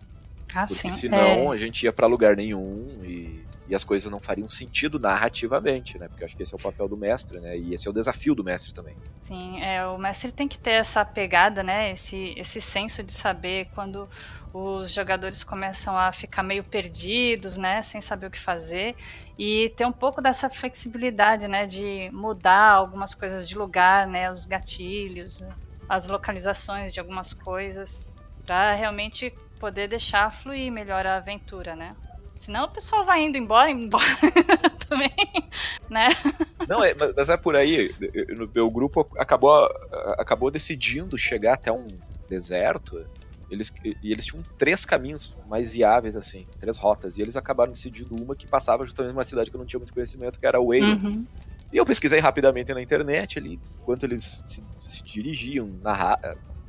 Ah, 0.54 0.66
Porque 0.66 0.90
sim. 0.90 0.90
senão 0.90 1.54
é. 1.54 1.56
a 1.56 1.58
gente 1.58 1.84
ia 1.84 1.94
para 1.94 2.08
lugar 2.08 2.36
nenhum 2.36 2.88
e, 3.04 3.46
e, 3.68 3.76
as 3.76 3.84
coisas 3.84 4.10
não 4.10 4.20
fariam 4.20 4.48
sentido 4.48 4.98
narrativamente, 4.98 5.98
né? 6.00 6.08
Porque 6.08 6.24
eu 6.24 6.26
acho 6.26 6.36
que 6.36 6.42
esse 6.42 6.54
é 6.54 6.58
o 6.58 6.60
papel 6.60 6.88
do 6.88 6.98
mestre, 6.98 7.40
né? 7.40 7.58
E 7.58 7.74
esse 7.74 7.88
é 7.88 7.92
o 7.92 7.94
desafio 7.94 8.34
do 8.34 8.44
mestre 8.44 8.74
também. 8.74 8.96
Sim, 9.24 9.62
é, 9.62 9.86
o 9.86 9.98
mestre 9.98 10.32
tem 10.32 10.48
que 10.48 10.58
ter 10.58 10.72
essa 10.72 11.04
pegada, 11.04 11.62
né? 11.62 11.92
Esse, 11.92 12.34
esse 12.38 12.62
senso 12.62 13.04
de 13.04 13.12
saber 13.12 13.68
quando 13.76 14.10
os 14.54 14.92
jogadores 14.92 15.44
começam 15.44 15.98
a 15.98 16.12
ficar 16.12 16.44
meio 16.44 16.64
perdidos, 16.64 17.58
né, 17.58 17.82
sem 17.82 18.02
saber 18.02 18.28
o 18.28 18.32
que 18.32 18.40
fazer, 18.40 18.96
e 19.38 19.70
ter 19.76 19.86
um 19.86 19.92
pouco 19.92 20.22
dessa 20.22 20.50
flexibilidade, 20.50 21.48
né, 21.48 21.66
de 21.66 22.10
mudar 22.12 22.72
algumas 22.72 23.14
coisas 23.14 23.48
de 23.48 23.58
lugar, 23.58 24.08
né, 24.08 24.32
os 24.32 24.46
gatilhos, 24.46 25.44
as 25.88 26.08
localizações 26.08 26.94
de 26.94 27.00
algumas 27.00 27.34
coisas, 27.34 28.02
para 28.46 28.74
realmente 28.74 29.34
poder 29.60 29.88
deixar 29.88 30.32
fluir 30.32 30.72
melhor 30.72 31.06
a 31.06 31.18
aventura, 31.18 31.76
né? 31.76 31.96
Senão 32.40 32.66
o 32.66 32.70
pessoal 32.70 33.04
vai 33.04 33.24
indo 33.24 33.38
embora, 33.38 33.70
embora 33.70 34.06
também, 34.88 35.12
né? 35.90 36.08
Não, 36.68 36.84
é, 36.84 36.94
mas 36.94 37.30
é 37.30 37.36
por 37.36 37.56
aí. 37.56 37.94
O 38.40 38.48
meu 38.54 38.70
grupo 38.70 39.08
acabou, 39.18 39.66
acabou 40.18 40.52
decidindo 40.52 41.18
chegar 41.18 41.56
até 41.56 41.72
um 41.72 41.88
deserto 42.30 43.06
eles, 43.50 43.74
e 44.04 44.12
eles 44.12 44.26
tinham 44.26 44.44
três 44.58 44.86
caminhos 44.86 45.36
mais 45.48 45.72
viáveis, 45.72 46.16
assim, 46.16 46.46
três 46.60 46.78
rotas. 46.78 47.18
E 47.18 47.22
eles 47.22 47.36
acabaram 47.36 47.72
decidindo 47.72 48.16
uma 48.22 48.36
que 48.36 48.48
passava 48.48 48.86
justamente 48.86 49.14
numa 49.14 49.24
cidade 49.24 49.50
que 49.50 49.56
eu 49.56 49.60
não 49.60 49.66
tinha 49.66 49.80
muito 49.80 49.94
conhecimento, 49.94 50.40
que 50.40 50.46
era 50.46 50.60
o 50.60 50.68
Uhum. 50.68 51.26
E 51.72 51.78
eu 51.78 51.86
pesquisei 51.86 52.20
rapidamente 52.20 52.74
na 52.74 52.82
internet 52.82 53.40
ali, 53.40 53.60
enquanto 53.82 54.04
eles 54.04 54.44
se, 54.46 54.64
se 54.88 55.04
dirigiam, 55.04 55.70
narra, 55.82 56.18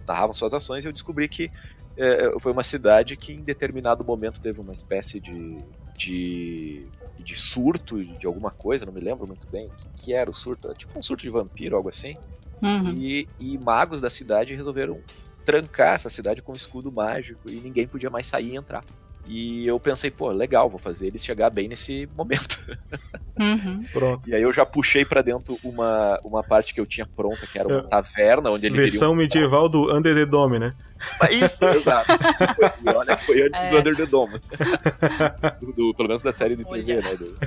narravam 0.07 0.35
suas 0.35 0.53
ações, 0.53 0.85
e 0.85 0.89
eu 0.89 0.93
descobri 0.93 1.29
que 1.29 1.51
é, 1.97 2.33
foi 2.39 2.53
uma 2.53 2.63
cidade 2.63 3.17
que 3.17 3.33
em 3.33 3.43
determinado 3.43 4.05
momento 4.05 4.41
teve 4.41 4.61
uma 4.61 4.73
espécie 4.73 5.21
de, 5.21 5.59
de, 5.97 6.87
de 7.19 7.37
surto 7.37 8.05
de 8.05 8.27
alguma 8.27 8.51
coisa, 8.51 8.87
não 8.87 8.93
me 8.93 9.01
lembro 9.01 9.27
muito 9.27 9.47
bem 9.49 9.67
o 9.67 9.71
que, 9.71 10.05
que, 10.05 10.13
era 10.15 10.31
o 10.31 10.35
surto, 10.35 10.73
tipo 10.75 10.97
um 10.99 11.03
surto 11.03 11.23
de 11.23 11.31
vampiro, 11.31 11.77
algo 11.77 11.89
assim. 11.89 12.15
Uhum. 12.63 12.95
E, 12.95 13.29
e 13.39 13.59
magos 13.59 14.01
da 14.01 14.11
cidade 14.11 14.55
resolveram 14.55 15.01
trancar 15.49 15.95
essa 15.95 16.11
cidade 16.11 16.43
com 16.43 16.53
um 16.53 16.55
escudo 16.55 16.93
mágico 16.93 17.49
e 17.49 17.55
ninguém 17.55 17.87
podia 17.87 18.11
mais 18.11 18.27
sair 18.27 18.51
e 18.53 18.57
entrar. 18.57 18.85
E 19.27 19.67
eu 19.67 19.81
pensei, 19.81 20.11
pô, 20.11 20.29
legal, 20.29 20.69
vou 20.69 20.79
fazer 20.79 21.07
eles 21.07 21.25
chegar 21.25 21.49
bem 21.49 21.69
nesse 21.69 22.07
momento. 22.15 22.59
Uhum. 23.39 23.83
Pronto. 23.91 24.29
E 24.29 24.35
aí 24.35 24.43
eu 24.43 24.53
já 24.53 24.67
puxei 24.67 25.07
para 25.07 25.23
dentro 25.23 25.59
uma, 25.65 26.19
uma 26.23 26.43
parte 26.43 26.75
que 26.75 26.81
eu 26.81 26.85
tinha 26.85 27.07
pronta, 27.07 27.47
que 27.47 27.59
era 27.59 27.67
uma 27.67 27.79
é. 27.79 27.83
taverna, 27.83 28.51
onde 28.51 28.67
eles 28.67 28.79
Versão 28.79 29.15
medieval 29.15 29.71
do 29.71 29.91
Under 29.95 30.15
the 30.15 30.27
Dome, 30.27 30.59
né? 30.59 30.75
Isso, 31.31 31.65
exato. 31.69 32.13
Foi, 32.55 32.95
olha, 32.95 33.17
foi 33.17 33.43
antes 33.43 33.63
é. 33.63 33.71
do 33.71 33.79
Under 33.79 33.97
the 33.97 34.07
Dome. 34.07 34.39
do, 35.63 35.73
do, 35.73 35.95
pelo 35.95 36.09
menos 36.09 36.23
da 36.23 36.33
série 36.33 36.57
de 36.57 36.65
TV, 36.65 36.93
olha. 36.93 37.01
né? 37.01 37.17
Do, 37.17 37.39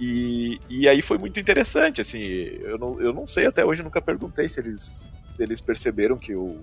e, 0.00 0.60
e 0.68 0.88
aí 0.88 1.00
foi 1.00 1.16
muito 1.16 1.38
interessante, 1.38 2.00
assim, 2.00 2.20
eu 2.20 2.76
não, 2.76 3.00
eu 3.00 3.12
não 3.12 3.24
sei 3.24 3.46
até 3.46 3.64
hoje, 3.64 3.84
nunca 3.84 4.02
perguntei 4.02 4.48
se 4.48 4.58
eles 4.58 5.12
eles 5.38 5.60
perceberam 5.60 6.16
que 6.16 6.32
eu 6.32 6.60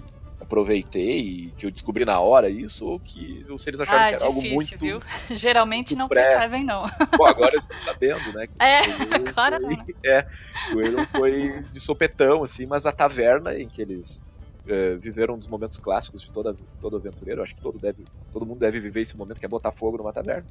aproveitei 0.52 1.20
e 1.20 1.54
que 1.58 1.66
eu 1.66 1.72
descobri 1.72 2.04
na 2.04 2.20
hora 2.20 2.50
isso, 2.50 2.86
ou, 2.86 3.00
que, 3.00 3.46
ou 3.50 3.58
se 3.58 3.70
eles 3.70 3.80
acharam 3.80 4.02
ah, 4.04 4.08
que 4.10 4.16
era 4.16 4.28
difícil, 4.28 4.44
algo 4.44 4.56
muito. 4.56 4.78
Viu? 4.78 5.02
Geralmente 5.38 5.96
muito 5.96 6.00
não 6.00 6.08
pré. 6.10 6.24
percebem, 6.24 6.66
não. 6.66 6.82
Bom, 7.18 7.26
agora 7.26 7.56
eu 7.56 7.60
estou 7.60 7.80
sabendo, 7.80 8.34
né? 8.34 8.48
é, 8.60 8.80
agora 9.16 9.60
foi, 9.62 9.76
não. 9.76 9.86
É, 10.04 10.28
o 10.74 11.06
foi 11.18 11.64
de 11.72 11.80
sopetão, 11.80 12.44
assim, 12.44 12.66
mas 12.66 12.86
a 12.86 12.92
taverna 12.92 13.58
em 13.58 13.68
que 13.70 13.82
eles 13.82 14.22
é, 14.68 14.96
viveram 14.96 15.36
um 15.36 15.38
dos 15.38 15.48
momentos 15.48 15.78
clássicos 15.78 16.22
de 16.22 16.32
toda, 16.32 16.54
todo 16.82 16.98
aventureiro, 16.98 17.42
acho 17.42 17.56
que 17.56 17.62
todo, 17.62 17.80
deve, 17.80 18.04
todo 18.34 18.46
mundo 18.46 18.60
deve 18.60 18.80
viver 18.80 19.02
esse 19.02 19.16
momento, 19.16 19.40
que 19.40 19.46
é 19.46 19.50
botar 19.50 19.72
fogo 19.72 19.98
numa 19.98 20.12
taverna. 20.12 20.48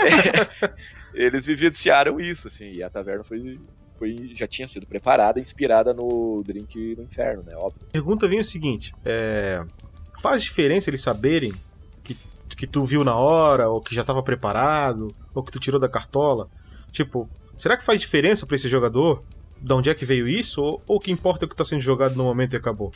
é, 0.00 1.24
eles 1.24 1.46
vivenciaram 1.46 2.18
isso, 2.18 2.48
assim, 2.48 2.72
e 2.72 2.82
a 2.82 2.90
taverna 2.90 3.22
foi 3.22 3.60
foi, 4.00 4.32
já 4.34 4.46
tinha 4.46 4.66
sido 4.66 4.86
preparada, 4.86 5.38
inspirada 5.38 5.92
no 5.92 6.42
Drink 6.42 6.94
do 6.94 7.02
Inferno, 7.02 7.42
né? 7.42 7.52
Óbvio. 7.54 7.86
Pergunta 7.92 8.26
vem 8.26 8.40
o 8.40 8.44
seguinte: 8.44 8.94
é, 9.04 9.62
faz 10.22 10.42
diferença 10.42 10.88
eles 10.88 11.02
saberem 11.02 11.52
que, 12.02 12.16
que 12.56 12.66
tu 12.66 12.82
viu 12.86 13.04
na 13.04 13.14
hora, 13.14 13.68
ou 13.68 13.78
que 13.78 13.94
já 13.94 14.00
estava 14.00 14.22
preparado, 14.22 15.08
ou 15.34 15.42
que 15.42 15.52
tu 15.52 15.60
tirou 15.60 15.78
da 15.78 15.88
cartola? 15.88 16.48
Tipo, 16.90 17.28
será 17.58 17.76
que 17.76 17.84
faz 17.84 18.00
diferença 18.00 18.46
para 18.46 18.56
esse 18.56 18.70
jogador? 18.70 19.22
De 19.60 19.74
onde 19.74 19.90
é 19.90 19.94
que 19.94 20.06
veio 20.06 20.26
isso? 20.26 20.62
Ou, 20.62 20.82
ou 20.86 20.96
o 20.96 20.98
que 20.98 21.12
importa 21.12 21.44
é 21.44 21.46
o 21.46 21.48
que 21.48 21.54
está 21.54 21.66
sendo 21.66 21.82
jogado 21.82 22.16
no 22.16 22.24
momento 22.24 22.54
e 22.54 22.56
acabou? 22.56 22.90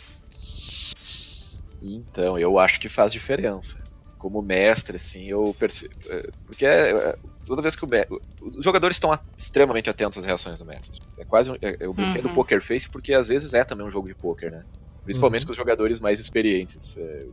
Então, 1.82 2.38
eu 2.38 2.58
acho 2.58 2.80
que 2.80 2.88
faz 2.88 3.12
diferença. 3.12 3.83
Como 4.24 4.40
mestre, 4.40 4.96
assim, 4.96 5.26
eu 5.28 5.54
percebo. 5.58 5.92
É, 6.08 6.30
porque 6.46 6.64
é, 6.64 7.14
toda 7.44 7.60
vez 7.60 7.76
que 7.76 7.84
o, 7.84 7.88
me- 7.88 8.06
os 8.40 8.64
jogadores 8.64 8.96
estão 8.96 9.12
extremamente 9.36 9.90
atentos 9.90 10.16
às 10.18 10.24
reações 10.24 10.60
do 10.60 10.64
mestre. 10.64 10.98
É 11.18 11.26
quase 11.26 11.50
um, 11.50 11.54
é, 11.60 11.76
eu 11.78 11.92
brinquei 11.92 12.22
do 12.22 12.28
Uhum. 12.28 12.34
poker 12.34 12.62
face 12.62 12.88
porque 12.90 13.12
às 13.12 13.28
vezes 13.28 13.52
é 13.52 13.62
também 13.64 13.86
um 13.86 13.90
jogo 13.90 14.08
de 14.08 14.14
poker, 14.14 14.50
né? 14.50 14.64
Principalmente 15.04 15.42
Uhum. 15.42 15.46
com 15.46 15.50
os 15.52 15.58
jogadores 15.58 16.00
mais 16.00 16.18
experientes. 16.20 16.96
É, 16.96 17.26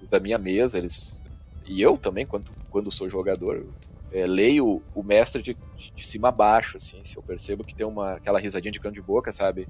os, 0.00 0.08
da 0.08 0.20
minha 0.20 0.38
mesa, 0.38 0.78
eles 0.78 1.20
e 1.64 1.80
eu 1.82 1.98
também, 1.98 2.24
quando, 2.26 2.46
quando 2.70 2.92
sou 2.92 3.08
jogador, 3.08 3.66
é, 4.12 4.24
leio 4.24 4.84
o 4.94 5.02
mestre 5.02 5.42
de, 5.42 5.58
de, 5.74 5.92
de 5.96 6.06
cima 6.06 6.28
a 6.28 6.32
baixo, 6.32 6.76
assim. 6.76 7.02
Se 7.04 7.18
eu 7.18 7.24
percebo 7.24 7.64
que 7.64 7.74
tem 7.74 7.84
uma 7.86 8.12
aquela 8.14 8.38
risadinha 8.38 8.70
de 8.70 8.78
canto 8.78 8.94
de 8.94 9.02
boca, 9.02 9.32
sabe? 9.32 9.68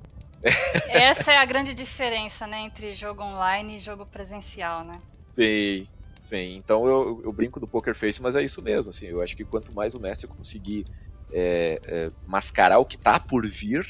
Essa 0.88 1.32
é 1.32 1.36
a 1.36 1.44
grande 1.44 1.74
diferença, 1.74 2.46
né, 2.46 2.60
entre 2.60 2.94
jogo 2.94 3.22
online 3.22 3.76
e 3.76 3.80
jogo 3.80 4.06
presencial, 4.06 4.82
né? 4.84 5.02
Sim, 5.32 5.88
sim. 6.24 6.56
Então 6.56 6.86
eu, 6.86 7.22
eu 7.24 7.32
brinco 7.32 7.60
do 7.60 7.66
poker 7.68 7.94
face, 7.94 8.20
mas 8.22 8.36
é 8.36 8.42
isso 8.42 8.62
mesmo. 8.62 8.90
Assim, 8.90 9.06
eu 9.06 9.20
acho 9.22 9.36
que 9.36 9.44
quanto 9.44 9.72
mais 9.74 9.94
o 9.94 10.00
mestre 10.00 10.26
conseguir 10.28 10.84
é, 11.30 11.80
é, 11.86 12.08
mascarar 12.26 12.78
o 12.78 12.86
que 12.86 12.98
tá 12.98 13.18
por 13.18 13.46
vir, 13.46 13.84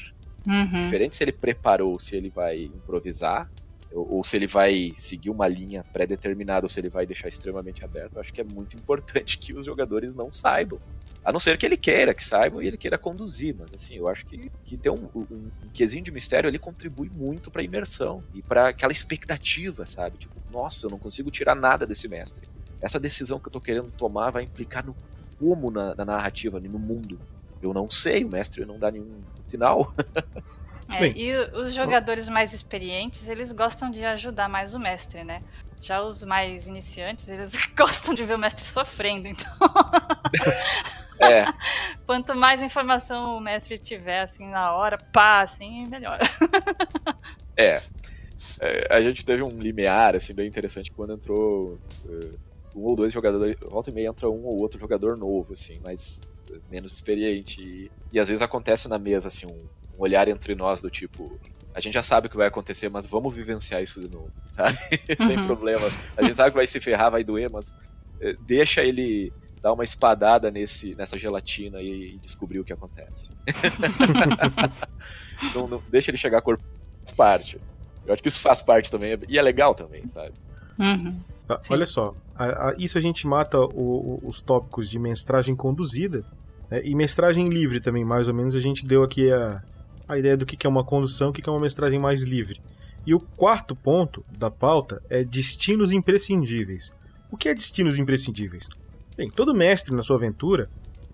Uhum. 0.47 0.73
diferente 0.73 1.15
se 1.15 1.23
ele 1.23 1.31
preparou, 1.31 1.99
se 1.99 2.15
ele 2.15 2.29
vai 2.29 2.65
improvisar, 2.65 3.49
ou, 3.95 4.23
se 4.23 4.35
ele 4.35 4.45
vai 4.45 4.91
seguir 4.97 5.29
uma 5.29 5.47
linha 5.47 5.83
pré-determinada, 5.93 6.65
ou 6.65 6.69
se 6.69 6.79
ele 6.79 6.89
vai 6.89 7.05
deixar 7.05 7.29
extremamente 7.29 7.83
aberto, 7.83 8.19
acho 8.19 8.33
que 8.33 8.41
é 8.41 8.43
muito 8.43 8.75
importante 8.75 9.37
que 9.39 9.53
os 9.53 9.65
jogadores 9.65 10.13
não 10.13 10.31
saibam. 10.31 10.79
A 11.23 11.31
não 11.31 11.39
ser 11.39 11.57
que 11.57 11.65
ele 11.65 11.77
queira 11.77 12.13
que 12.13 12.23
saibam 12.23 12.61
e 12.61 12.67
ele 12.67 12.77
queira 12.77 12.97
conduzir, 12.97 13.55
mas 13.57 13.73
assim, 13.73 13.95
eu 13.95 14.07
acho 14.09 14.25
que, 14.25 14.51
que 14.65 14.77
ter 14.77 14.89
um, 14.89 15.09
um, 15.15 15.25
um 15.31 15.69
quesinho 15.73 16.03
de 16.03 16.11
mistério 16.11 16.47
ali 16.47 16.59
contribui 16.59 17.09
muito 17.15 17.49
pra 17.49 17.63
imersão 17.63 18.21
e 18.33 18.41
pra 18.41 18.69
aquela 18.69 18.91
expectativa, 18.91 19.85
sabe? 19.85 20.17
Tipo, 20.17 20.35
nossa, 20.51 20.85
eu 20.85 20.89
não 20.89 20.99
consigo 20.99 21.31
tirar 21.31 21.55
nada 21.55 21.87
desse 21.87 22.07
mestre. 22.07 22.47
Essa 22.81 22.99
decisão 22.99 23.39
que 23.39 23.47
eu 23.47 23.51
tô 23.51 23.61
querendo 23.61 23.89
tomar 23.91 24.29
vai 24.29 24.43
implicar 24.43 24.85
no 24.85 24.95
como 25.39 25.71
na, 25.71 25.95
na 25.95 26.05
narrativa, 26.05 26.59
no 26.59 26.79
mundo. 26.79 27.19
Eu 27.61 27.73
não 27.73 27.89
sei, 27.89 28.23
o 28.23 28.29
mestre 28.29 28.65
não 28.65 28.77
dá 28.77 28.91
nenhum 28.91 29.21
sinal. 29.47 29.93
É, 30.89 30.99
Bem. 30.99 31.13
e 31.15 31.35
os 31.35 31.73
jogadores 31.73 32.29
mais 32.29 32.53
experientes, 32.53 33.27
eles 33.27 33.51
gostam 33.51 33.89
de 33.89 34.03
ajudar 34.05 34.47
mais 34.47 34.73
o 34.73 34.79
mestre, 34.79 35.23
né? 35.23 35.39
Já 35.81 36.01
os 36.01 36.23
mais 36.23 36.67
iniciantes, 36.67 37.27
eles 37.27 37.53
gostam 37.75 38.13
de 38.13 38.23
ver 38.23 38.35
o 38.35 38.39
mestre 38.39 38.63
sofrendo. 38.63 39.27
Então, 39.27 39.51
É, 41.19 41.45
quanto 42.05 42.35
mais 42.35 42.61
informação 42.61 43.37
o 43.37 43.39
mestre 43.39 43.77
tiver, 43.77 44.21
assim, 44.21 44.47
na 44.47 44.73
hora, 44.73 44.97
pá, 44.97 45.41
assim, 45.41 45.87
melhor. 45.87 46.19
É. 47.57 47.81
É, 48.59 48.93
a 48.93 49.01
gente 49.01 49.23
teve 49.23 49.41
um 49.41 49.47
limiar, 49.61 50.13
assim, 50.13 50.33
bem 50.33 50.45
interessante 50.45 50.91
quando 50.91 51.13
entrou 51.13 51.79
eh, 52.05 52.31
um 52.75 52.81
ou 52.81 52.97
dois 52.97 53.13
jogadores. 53.13 53.55
Volta 53.69 53.89
e 53.89 53.93
meia 53.93 54.09
entra 54.09 54.29
um 54.29 54.43
ou 54.45 54.59
outro 54.59 54.77
jogador 54.77 55.15
novo, 55.15 55.53
assim, 55.53 55.79
mas 55.81 56.19
menos 56.69 56.91
experiente. 56.91 57.61
E, 57.61 57.91
e 58.11 58.19
às 58.19 58.27
vezes 58.27 58.41
acontece 58.41 58.89
na 58.89 58.99
mesa, 58.99 59.29
assim, 59.29 59.45
um, 59.45 59.57
um 59.97 60.01
olhar 60.03 60.27
entre 60.27 60.55
nós 60.55 60.81
do 60.81 60.89
tipo. 60.89 61.39
A 61.73 61.79
gente 61.79 61.93
já 61.93 62.03
sabe 62.03 62.27
o 62.27 62.29
que 62.29 62.37
vai 62.37 62.47
acontecer, 62.47 62.89
mas 62.89 63.05
vamos 63.05 63.35
vivenciar 63.35 63.83
isso 63.83 63.99
de 64.01 64.09
novo, 64.09 64.31
sabe? 64.53 64.77
Sem 65.17 65.37
Uhum. 65.37 65.45
problema. 65.45 65.87
A 66.15 66.23
gente 66.23 66.35
sabe 66.35 66.51
que 66.51 66.55
vai 66.57 66.67
se 66.67 66.79
ferrar, 66.79 67.11
vai 67.11 67.23
doer, 67.23 67.49
mas 67.51 67.75
eh, 68.21 68.35
deixa 68.45 68.81
ele 68.81 69.33
dar 69.61 69.73
uma 69.73 69.83
espadada 69.83 70.49
nesse, 70.51 70.95
nessa 70.95 71.17
gelatina 71.17 71.81
e, 71.81 72.13
e 72.13 72.17
descobrir 72.19 72.59
o 72.59 72.63
que 72.63 72.71
acontece. 72.71 73.29
não, 75.55 75.67
não- 75.67 75.83
deixa 75.89 76.11
ele 76.11 76.17
chegar 76.17 76.39
a 76.39 76.41
corpo 76.41 76.63
faz 77.03 77.15
parte. 77.15 77.59
Eu 78.05 78.13
acho 78.13 78.21
que 78.21 78.29
isso 78.29 78.39
faz 78.41 78.61
parte 78.61 78.89
também, 78.91 79.17
e 79.27 79.37
é 79.37 79.41
legal 79.41 79.73
também, 79.73 80.05
sabe? 80.07 80.31
Uhum. 80.77 81.19
Tá, 81.47 81.59
olha 81.69 81.85
só, 81.85 82.15
a- 82.35 82.69
a- 82.69 82.75
isso 82.77 82.97
a 82.97 83.01
gente 83.01 83.25
mata 83.27 83.59
o- 83.59 84.19
o- 84.23 84.27
os 84.27 84.41
tópicos 84.41 84.89
de 84.89 84.99
mestragem 84.99 85.55
conduzida 85.55 86.23
né, 86.69 86.81
e 86.83 86.95
mestragem 86.95 87.49
livre 87.49 87.79
também, 87.79 88.03
mais 88.05 88.27
ou 88.27 88.33
menos 88.33 88.55
a 88.55 88.59
gente 88.59 88.85
deu 88.85 89.03
aqui 89.03 89.31
a, 89.31 89.61
a 90.07 90.17
ideia 90.17 90.37
do 90.37 90.45
que 90.45 90.65
é 90.65 90.69
uma 90.69 90.83
condução, 90.83 91.29
o 91.29 91.33
que 91.33 91.47
é 91.47 91.51
uma 91.51 91.59
mestragem 91.61 91.99
mais 91.99 92.21
livre. 92.21 92.61
E 93.05 93.13
o 93.13 93.19
quarto 93.19 93.75
ponto 93.75 94.23
da 94.37 94.49
pauta 94.49 95.01
é 95.09 95.23
destinos 95.23 95.91
imprescindíveis. 95.91 96.93
O 97.31 97.37
que 97.37 97.49
é 97.49 97.53
destinos 97.53 97.97
imprescindíveis? 97.99 98.67
Bem, 99.17 99.29
todo 99.29 99.53
mestre 99.53 99.95
na 99.95 100.01
sua 100.03 100.15
aventura, 100.15 100.69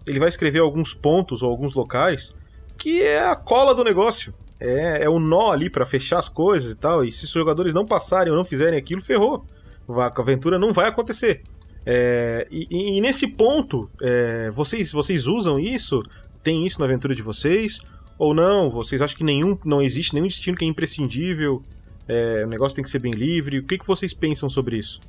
ele 0.08 0.19
vai 0.19 0.30
escrever 0.30 0.60
alguns 0.60 0.93
pontos 0.93 1.41
ou 1.41 1.49
alguns 1.49 1.73
locais 1.73 2.34
que 2.77 3.01
é 3.04 3.23
a 3.23 3.36
cola 3.36 3.75
do 3.75 3.84
negócio. 3.84 4.34
É, 4.60 5.04
é 5.06 5.10
o 5.10 5.19
nó 5.19 5.51
ali 5.51 5.69
pra 5.69 5.86
fechar 5.86 6.19
as 6.19 6.30
coisas 6.30 6.71
e 6.73 6.77
tal. 6.77 7.04
E 7.04 7.12
se 7.12 7.25
os 7.25 7.32
jogadores 7.32 7.73
não 7.73 7.86
passarem 7.86 8.32
ou 8.32 8.38
não 8.38 8.43
fizerem 8.43 8.77
aquilo, 8.80 9.01
ferrou. 9.01 9.45
A 9.89 10.21
aventura 10.21 10.58
não 10.58 10.71
vai 10.73 10.88
acontecer. 10.88 11.41
É, 11.86 12.47
e, 12.49 12.67
e- 12.69 12.97
e 12.97 13.01
nesse 13.01 13.27
ponto, 13.27 13.89
é, 14.01 14.49
vocês, 14.51 14.91
vocês 14.91 15.27
usam 15.27 15.60
isso? 15.60 16.01
Tem 16.43 16.65
isso 16.65 16.80
na 16.80 16.86
aventura 16.86 17.13
de 17.13 17.21
vocês? 17.21 17.80
Ou 18.22 18.36
não? 18.36 18.70
Vocês 18.70 19.02
acham 19.02 19.18
que 19.18 19.24
nenhum, 19.24 19.58
não 19.66 19.82
existe 19.82 20.14
nenhum 20.14 20.28
destino 20.28 20.56
que 20.56 20.64
é 20.64 20.68
imprescindível? 20.68 21.64
É, 22.08 22.44
o 22.46 22.48
negócio 22.48 22.76
tem 22.76 22.84
que 22.84 22.90
ser 22.92 23.00
bem 23.00 23.14
livre? 23.14 23.58
O 23.58 23.66
que, 23.66 23.80
que 23.80 23.88
vocês 23.88 24.14
pensam 24.14 24.48
sobre 24.48 24.78
isso? 24.78 25.00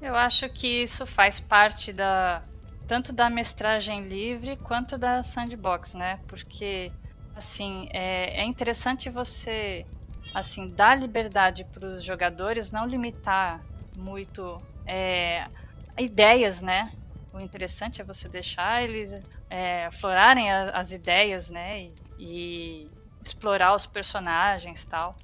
Eu 0.00 0.16
acho 0.16 0.48
que 0.48 0.66
isso 0.82 1.06
faz 1.06 1.38
parte 1.38 1.92
da 1.92 2.42
tanto 2.88 3.12
da 3.12 3.30
mestragem 3.30 4.08
livre 4.08 4.56
quanto 4.56 4.98
da 4.98 5.22
sandbox, 5.22 5.94
né? 5.94 6.18
Porque 6.26 6.90
assim 7.36 7.88
é, 7.92 8.40
é 8.40 8.44
interessante 8.44 9.08
você 9.08 9.86
assim 10.34 10.66
dar 10.66 10.98
liberdade 10.98 11.64
para 11.72 11.86
os 11.86 12.02
jogadores, 12.02 12.72
não 12.72 12.88
limitar 12.88 13.60
muito 13.96 14.58
é, 14.84 15.46
ideias, 15.96 16.60
né? 16.60 16.90
O 17.32 17.38
interessante 17.38 18.00
é 18.00 18.04
você 18.04 18.28
deixar 18.28 18.82
eles 18.82 19.14
é, 19.48 19.86
aflorarem 19.86 20.50
a- 20.50 20.70
as 20.70 20.90
ideias, 20.90 21.48
né? 21.48 21.82
E, 21.84 21.92
e 22.22 22.88
explorar 23.22 23.74
os 23.74 23.86
personagens, 23.86 24.84
tal. 24.84 25.16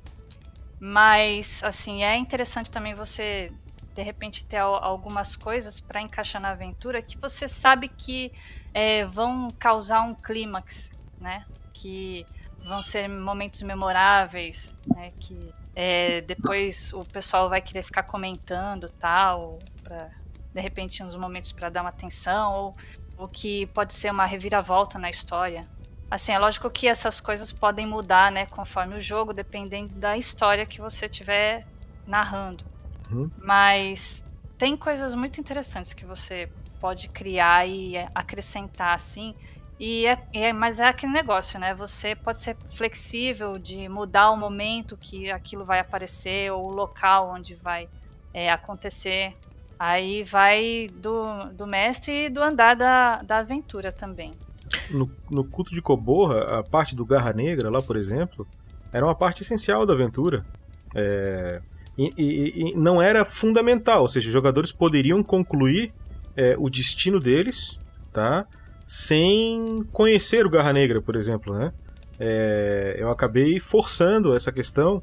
Mas 0.81 1.63
assim 1.65 2.05
é 2.05 2.17
interessante 2.17 2.71
também 2.71 2.95
você 2.95 3.53
de 3.95 4.03
repente 4.03 4.45
ter 4.47 4.59
al- 4.59 4.83
algumas 4.83 5.35
coisas 5.37 5.81
para 5.81 6.01
encaixar 6.01 6.41
na 6.41 6.51
aventura 6.51 7.03
que 7.03 7.19
você 7.19 7.49
sabe 7.49 7.89
que 7.89 8.33
é, 8.73 9.05
vão 9.07 9.49
causar 9.59 10.03
um 10.03 10.15
clímax, 10.15 10.91
né? 11.21 11.45
Que 11.75 12.25
vão 12.63 12.81
ser 12.83 13.09
momentos 13.09 13.63
memoráveis, 13.63 14.75
né? 14.87 15.13
Que 15.21 15.53
é, 15.75 16.21
depois 16.23 16.93
o 16.93 17.05
pessoal 17.05 17.49
vai 17.49 17.61
querer 17.61 17.83
ficar 17.83 18.05
comentando 18.05 18.89
tal, 19.01 19.59
para 19.83 20.11
de 20.55 20.61
repente 20.61 21.03
uns 21.03 21.17
momentos 21.17 21.53
para 21.53 21.69
dar 21.71 21.83
uma 21.83 21.91
atenção 21.91 22.55
ou 22.55 22.77
o 23.17 23.29
que 23.29 23.67
pode 23.69 23.95
ser 23.95 24.11
uma 24.13 24.27
reviravolta 24.27 24.99
na 24.99 25.11
história. 25.11 25.69
Assim, 26.11 26.33
é 26.33 26.39
lógico 26.39 26.71
que 26.71 26.89
essas 26.89 27.21
coisas 27.21 27.53
podem 27.53 27.87
mudar, 27.87 28.33
né, 28.33 28.47
conforme 28.47 28.97
o 28.97 29.01
jogo, 29.01 29.35
dependendo 29.35 29.95
da 29.95 30.17
história 30.17 30.65
que 30.65 30.81
você 30.81 31.07
estiver 31.07 31.67
narrando. 32.07 32.65
Uhum. 33.11 33.31
Mas 33.37 34.25
tem 34.57 34.77
coisas 34.77 35.15
muito 35.15 35.39
interessantes 35.39 35.93
que 35.93 36.07
você 36.07 36.49
pode 36.81 37.09
criar 37.09 37.69
e 37.69 37.97
acrescentar, 38.15 38.95
assim. 38.95 39.35
E 39.79 40.07
é, 40.07 40.19
é- 40.33 40.53
mas 40.53 40.81
é 40.81 40.89
aquele 40.89 41.13
negócio, 41.13 41.61
né? 41.61 41.75
Você 41.75 42.15
pode 42.17 42.39
ser 42.39 42.57
flexível 42.75 43.53
de 43.53 43.89
mudar 43.89 44.31
o 44.31 44.37
momento 44.37 44.97
que 44.97 45.31
aquilo 45.31 45.65
vai 45.65 45.79
aparecer 45.79 46.51
ou 46.53 46.67
o 46.67 46.75
local 46.75 47.31
onde 47.31 47.55
vai 47.55 47.89
é, 48.33 48.51
acontecer. 48.51 49.37
Aí 49.79 50.25
vai 50.25 50.89
do, 50.93 51.23
do 51.53 51.67
mestre 51.67 52.27
e 52.27 52.29
do 52.29 52.43
andar 52.43 52.75
da, 52.75 53.17
da 53.17 53.39
aventura 53.39 53.93
também. 53.93 54.33
No, 54.91 55.11
no 55.31 55.45
culto 55.45 55.75
de 55.75 55.81
Coborra, 55.83 56.59
a 56.59 56.63
parte 56.63 56.95
do 56.95 57.05
Garra 57.05 57.33
Negra, 57.33 57.71
lá 57.71 57.81
por 57.81 57.97
exemplo, 57.97 58.47
era 58.93 59.05
uma 59.05 59.15
parte 59.15 59.43
essencial 59.43 59.85
da 59.87 59.93
aventura. 59.95 60.45
É, 60.95 61.61
e, 61.97 62.13
e- 62.17 62.71
e 62.71 62.75
não 62.77 63.01
era 63.03 63.25
fundamental, 63.25 64.03
ou 64.03 64.09
seja, 64.09 64.29
os 64.29 64.33
jogadores 64.33 64.71
poderiam 64.73 65.23
concluir 65.23 65.91
é, 66.37 66.55
o 66.59 66.71
destino 66.71 67.19
deles, 67.19 67.79
tá? 68.13 68.47
Sem 68.87 69.85
conhecer 69.93 70.47
o 70.47 70.51
Garra 70.51 70.73
Negra, 70.73 71.01
por 71.03 71.17
exemplo, 71.17 71.53
né? 71.59 71.73
É, 72.19 72.97
eu 72.99 73.11
acabei 73.11 73.61
forçando 73.61 74.35
essa 74.35 74.51
questão 74.51 75.03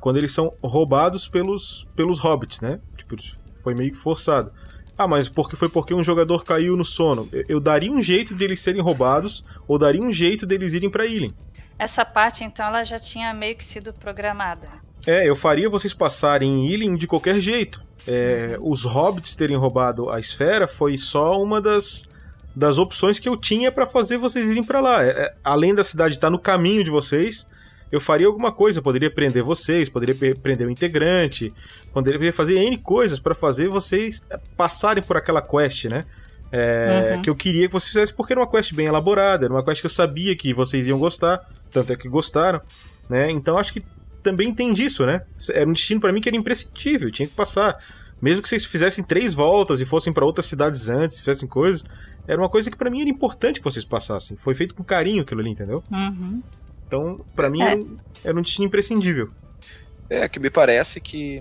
quando 0.00 0.16
eles 0.18 0.32
são 0.32 0.52
roubados 0.62 1.26
pelos, 1.28 1.86
pelos 1.96 2.18
hobbits, 2.18 2.60
né? 2.60 2.78
Tipo, 2.96 3.16
foi 3.62 3.74
meio 3.74 3.90
que 3.92 3.98
forçado. 3.98 4.52
Ah, 4.96 5.08
mas 5.08 5.28
porque 5.28 5.56
foi 5.56 5.68
porque 5.68 5.92
um 5.92 6.04
jogador 6.04 6.44
caiu 6.44 6.76
no 6.76 6.84
sono. 6.84 7.28
Eu, 7.32 7.44
eu 7.48 7.60
daria 7.60 7.90
um 7.90 8.02
jeito 8.02 8.34
de 8.34 8.44
eles 8.44 8.60
serem 8.60 8.80
roubados 8.80 9.44
ou 9.66 9.78
daria 9.78 10.02
um 10.02 10.12
jeito 10.12 10.46
deles 10.46 10.72
irem 10.72 10.90
pra 10.90 11.06
ilha. 11.06 11.28
Essa 11.78 12.04
parte, 12.04 12.44
então, 12.44 12.66
ela 12.66 12.84
já 12.84 13.00
tinha 13.00 13.34
meio 13.34 13.56
que 13.56 13.64
sido 13.64 13.92
programada. 13.92 14.68
É, 15.06 15.28
eu 15.28 15.36
faria 15.36 15.68
vocês 15.68 15.92
passarem 15.92 16.48
em 16.48 16.68
Ilin 16.68 16.96
de 16.96 17.06
qualquer 17.06 17.40
jeito. 17.40 17.82
É, 18.06 18.56
os 18.60 18.84
hobbits 18.84 19.34
terem 19.34 19.56
roubado 19.56 20.10
a 20.10 20.20
esfera 20.20 20.68
foi 20.68 20.96
só 20.96 21.42
uma 21.42 21.60
das, 21.60 22.06
das 22.54 22.78
opções 22.78 23.18
que 23.18 23.28
eu 23.28 23.36
tinha 23.36 23.72
pra 23.72 23.86
fazer 23.86 24.16
vocês 24.16 24.48
irem 24.48 24.62
pra 24.62 24.80
lá. 24.80 25.04
É, 25.04 25.08
é, 25.08 25.34
além 25.42 25.74
da 25.74 25.82
cidade 25.82 26.14
estar 26.14 26.30
no 26.30 26.38
caminho 26.38 26.84
de 26.84 26.90
vocês, 26.90 27.46
eu 27.94 28.00
faria 28.00 28.26
alguma 28.26 28.52
coisa. 28.52 28.78
Eu 28.78 28.82
poderia 28.82 29.10
prender 29.10 29.42
vocês, 29.42 29.88
poderia 29.88 30.14
prender 30.34 30.66
o 30.66 30.70
integrante, 30.70 31.52
poderia 31.92 32.32
fazer 32.32 32.58
N 32.58 32.76
coisas 32.78 33.18
pra 33.18 33.34
fazer 33.34 33.68
vocês 33.68 34.24
é, 34.30 34.38
passarem 34.56 35.02
por 35.02 35.16
aquela 35.16 35.40
quest, 35.40 35.86
né? 35.86 36.04
É, 36.50 37.14
Uhum. 37.16 37.22
Que 37.22 37.30
eu 37.30 37.34
queria 37.34 37.66
que 37.66 37.72
vocês 37.72 37.88
fizessem 37.88 38.14
porque 38.14 38.32
era 38.32 38.40
uma 38.40 38.50
quest 38.50 38.74
bem 38.74 38.86
elaborada, 38.86 39.46
era 39.46 39.52
uma 39.54 39.64
quest 39.64 39.80
que 39.80 39.86
eu 39.86 39.90
sabia 39.90 40.36
que 40.36 40.54
vocês 40.54 40.86
iam 40.86 40.98
gostar, 40.98 41.40
tanto 41.70 41.92
é 41.92 41.96
que 41.96 42.08
gostaram, 42.08 42.60
né? 43.08 43.30
Então 43.30 43.58
acho 43.58 43.72
que 43.72 43.82
também 44.22 44.54
tem 44.54 44.72
disso, 44.72 45.04
né? 45.04 45.22
Era 45.52 45.68
um 45.68 45.72
destino 45.72 46.00
pra 46.00 46.12
mim 46.12 46.20
que 46.20 46.28
era 46.28 46.36
imprescindível, 46.36 47.10
tinha 47.10 47.28
que 47.28 47.34
passar. 47.34 47.76
Mesmo 48.22 48.40
que 48.40 48.48
vocês 48.48 48.64
fizessem 48.64 49.04
três 49.04 49.34
voltas 49.34 49.80
e 49.80 49.84
fossem 49.84 50.12
pra 50.12 50.24
outras 50.24 50.46
cidades 50.46 50.88
antes, 50.88 51.18
fizessem 51.20 51.48
coisas, 51.48 51.84
era 52.26 52.40
uma 52.40 52.48
coisa 52.48 52.70
que 52.70 52.76
pra 52.76 52.88
mim 52.90 53.00
era 53.00 53.10
importante 53.10 53.60
que 53.60 53.64
vocês 53.64 53.84
passassem. 53.84 54.36
Foi 54.36 54.54
feito 54.54 54.74
com 54.74 54.82
carinho 54.82 55.22
aquilo 55.22 55.40
ali, 55.40 55.50
entendeu? 55.50 55.82
Uhum. 55.90 56.42
Então, 56.94 57.16
pra 57.34 57.50
mim, 57.50 57.60
É. 57.60 57.74
um, 57.74 57.96
era 58.24 58.38
um 58.38 58.42
destino 58.42 58.66
imprescindível. 58.66 59.28
É, 60.08 60.28
que 60.28 60.38
me 60.38 60.48
parece 60.48 61.00
que 61.00 61.40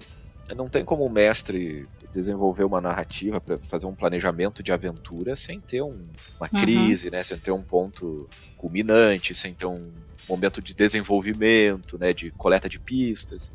não 0.56 0.68
tem 0.68 0.84
como 0.84 1.06
o 1.06 1.10
mestre 1.12 1.86
desenvolver 2.14 2.64
uma 2.64 2.82
narrativa 2.82 3.40
para 3.40 3.58
fazer 3.70 3.86
um 3.86 3.94
planejamento 3.96 4.64
de 4.64 4.72
aventura 4.72 5.36
sem 5.36 5.60
ter 5.62 5.82
um- 5.82 6.10
uma 6.40 6.50
Uhum. 6.52 6.60
crise, 6.60 7.12
né? 7.12 7.22
Sem 7.24 7.38
ter 7.38 7.52
um 7.52 7.64
ponto 7.64 8.28
culminante, 8.58 9.36
sem 9.36 9.54
ter 9.54 9.66
um 9.68 9.94
momento 10.28 10.62
de 10.62 10.74
desenvolvimento, 10.76 11.98
né? 12.00 12.14
De 12.14 12.32
coleta 12.32 12.68
de 12.68 12.80
pistas. 12.80 13.52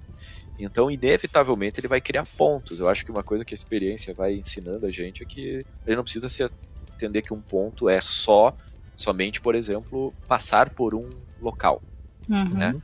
Então, 0.59 0.91
inevitavelmente, 0.91 1.81
ele 1.81 1.89
vai 1.89 2.01
criar 2.01 2.27
pontos. 2.37 2.79
Eu 2.81 2.89
acho 2.89 3.05
que 3.05 3.11
uma 3.11 3.23
coisa 3.23 3.45
que 3.45 3.55
a 3.55 3.57
experiência 3.57 4.13
vai 4.15 4.35
ensinando 4.35 4.87
a 4.87 4.91
gente 4.91 5.23
é 5.23 5.27
que 5.27 5.65
ele 5.87 5.97
não 5.97 6.03
precisa 6.05 6.29
se 6.29 6.49
entender 6.95 7.23
que 7.23 7.33
um 7.35 7.41
ponto 7.41 7.89
é 7.89 8.01
só, 8.01 8.57
somente, 8.97 9.41
por 9.41 9.55
exemplo, 9.55 10.13
passar 10.27 10.71
por 10.71 10.95
um 10.97 11.09
local 11.41 11.83
Uhum. 12.29 12.51
né? 12.51 12.75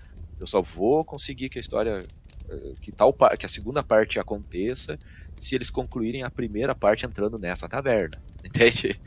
Eu 0.40 0.46
só 0.46 0.60
vou 0.62 1.04
conseguir 1.04 1.48
que 1.48 1.58
a 1.58 1.60
história 1.60 2.02
eh, 2.48 2.72
que 2.80 2.90
tal 2.92 3.12
que 3.38 3.46
a 3.46 3.48
segunda 3.48 3.82
parte 3.82 4.18
aconteça 4.18 4.98
se 5.36 5.54
eles 5.54 5.70
concluírem 5.70 6.22
a 6.22 6.30
primeira 6.30 6.74
parte 6.74 7.04
entrando 7.06 7.38
nessa 7.38 7.68
taverna, 7.68 8.18
entende? 8.44 8.98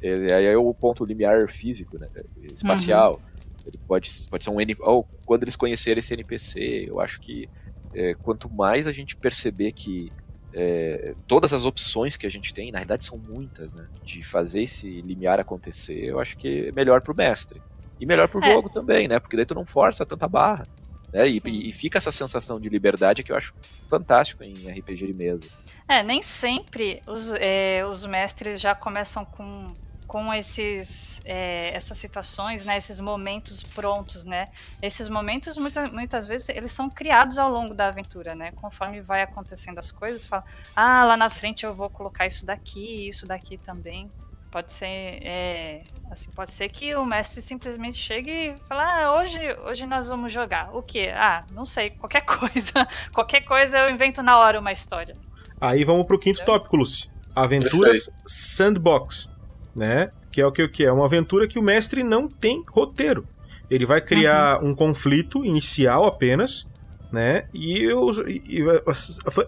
Ele- 0.00 0.32
Aí 0.32 0.46
é 0.46 0.56
o 0.56 0.72
ponto 0.74 1.04
limiar 1.04 1.48
físico, 1.48 1.98
né? 1.98 2.08
Espacial. 2.52 3.20
Ele 3.66 3.78
pode, 3.86 4.08
pode 4.30 4.44
ser 4.44 4.50
um 4.50 4.56
ou 4.80 5.04
quando 5.24 5.42
eles 5.42 5.56
conhecerem 5.56 5.98
esse 5.98 6.14
NPC, 6.14 6.84
eu 6.88 7.00
acho 7.00 7.20
que 7.20 7.48
eh, 7.94 8.14
quanto 8.22 8.48
mais 8.48 8.86
a 8.86 8.92
gente 8.92 9.16
perceber 9.16 9.72
que 9.72 10.08
eh, 10.52 11.14
todas 11.26 11.52
as 11.52 11.64
opções 11.64 12.16
que 12.16 12.26
a 12.26 12.30
gente 12.30 12.54
tem, 12.54 12.70
na 12.70 12.78
verdade 12.78 13.04
são 13.04 13.18
muitas, 13.18 13.72
né? 13.72 13.88
De 14.04 14.22
fazer 14.22 14.62
esse 14.62 15.00
limiar 15.02 15.40
acontecer, 15.40 16.04
eu 16.04 16.20
acho 16.20 16.36
que 16.36 16.68
é 16.68 16.72
melhor 16.72 17.00
pro 17.02 17.14
mestre. 17.14 17.60
E 18.00 18.06
melhor 18.06 18.28
pro 18.28 18.42
É. 18.44 18.52
jogo 18.52 18.68
também, 18.68 19.08
né? 19.08 19.18
Porque 19.18 19.36
daí 19.36 19.46
tu 19.46 19.54
não 19.54 19.66
força 19.66 20.04
tanta 20.04 20.28
barra. 20.28 20.64
Né? 21.12 21.28
E, 21.28 21.40
e 21.68 21.72
fica 21.72 21.98
essa 21.98 22.12
sensação 22.12 22.60
de 22.60 22.68
liberdade 22.68 23.22
que 23.22 23.32
eu 23.32 23.36
acho 23.36 23.54
fantástico 23.88 24.42
em 24.44 24.52
RPG 24.52 25.06
de 25.06 25.14
mesa. 25.14 25.46
É, 25.88 26.02
nem 26.02 26.20
sempre 26.20 27.00
os, 27.06 27.30
é, 27.32 27.86
os 27.86 28.04
mestres 28.04 28.60
já 28.60 28.74
começam 28.74 29.24
com, 29.24 29.68
com 30.06 30.34
esses, 30.34 31.20
é, 31.24 31.74
essas 31.74 31.96
situações, 31.96 32.64
né, 32.64 32.76
esses 32.76 32.98
momentos 32.98 33.62
prontos, 33.62 34.24
né? 34.24 34.46
Esses 34.82 35.08
momentos, 35.08 35.56
muita, 35.56 35.86
muitas 35.88 36.26
vezes, 36.26 36.48
eles 36.48 36.72
são 36.72 36.90
criados 36.90 37.38
ao 37.38 37.50
longo 37.50 37.72
da 37.72 37.86
aventura, 37.86 38.34
né? 38.34 38.50
Conforme 38.56 39.00
vai 39.00 39.22
acontecendo 39.22 39.78
as 39.78 39.92
coisas, 39.92 40.24
fala, 40.24 40.44
ah, 40.74 41.04
lá 41.04 41.16
na 41.16 41.30
frente 41.30 41.64
eu 41.64 41.72
vou 41.72 41.88
colocar 41.88 42.26
isso 42.26 42.44
daqui, 42.44 43.08
isso 43.08 43.24
daqui 43.24 43.56
também. 43.56 44.10
Pode 44.50 44.72
ser, 44.72 44.86
é, 44.86 45.82
assim, 46.10 46.30
pode 46.30 46.52
ser 46.52 46.68
que 46.68 46.94
o 46.94 47.04
mestre 47.04 47.42
simplesmente 47.42 47.98
chegue 47.98 48.30
e 48.30 48.54
fale, 48.68 48.80
ah, 48.80 49.12
hoje, 49.14 49.38
hoje 49.66 49.86
nós 49.86 50.08
vamos 50.08 50.32
jogar. 50.32 50.74
O 50.74 50.82
quê? 50.82 51.10
Ah, 51.14 51.44
não 51.52 51.66
sei, 51.66 51.90
qualquer 51.90 52.22
coisa. 52.26 52.88
qualquer 53.12 53.44
coisa 53.44 53.78
eu 53.78 53.90
invento 53.90 54.22
na 54.22 54.38
hora 54.38 54.58
uma 54.60 54.72
história. 54.72 55.14
Aí 55.60 55.84
vamos 55.84 56.06
pro 56.06 56.18
quinto 56.18 56.44
tópico, 56.44 56.76
Lucy. 56.76 57.10
Aventuras 57.34 58.10
Sandbox, 58.24 59.28
né? 59.74 60.10
Que 60.30 60.40
é 60.40 60.46
o 60.46 60.52
que, 60.52 60.62
o 60.62 60.70
que 60.70 60.84
é? 60.84 60.92
Uma 60.92 61.04
aventura 61.06 61.46
que 61.48 61.58
o 61.58 61.62
mestre 61.62 62.02
não 62.02 62.28
tem 62.28 62.62
roteiro. 62.70 63.26
Ele 63.68 63.84
vai 63.84 64.00
criar 64.00 64.62
um 64.62 64.74
conflito 64.74 65.44
inicial 65.44 66.04
apenas, 66.06 66.66
né? 67.12 67.46
E, 67.52 67.82
eu, 67.82 68.10
e 68.28 68.62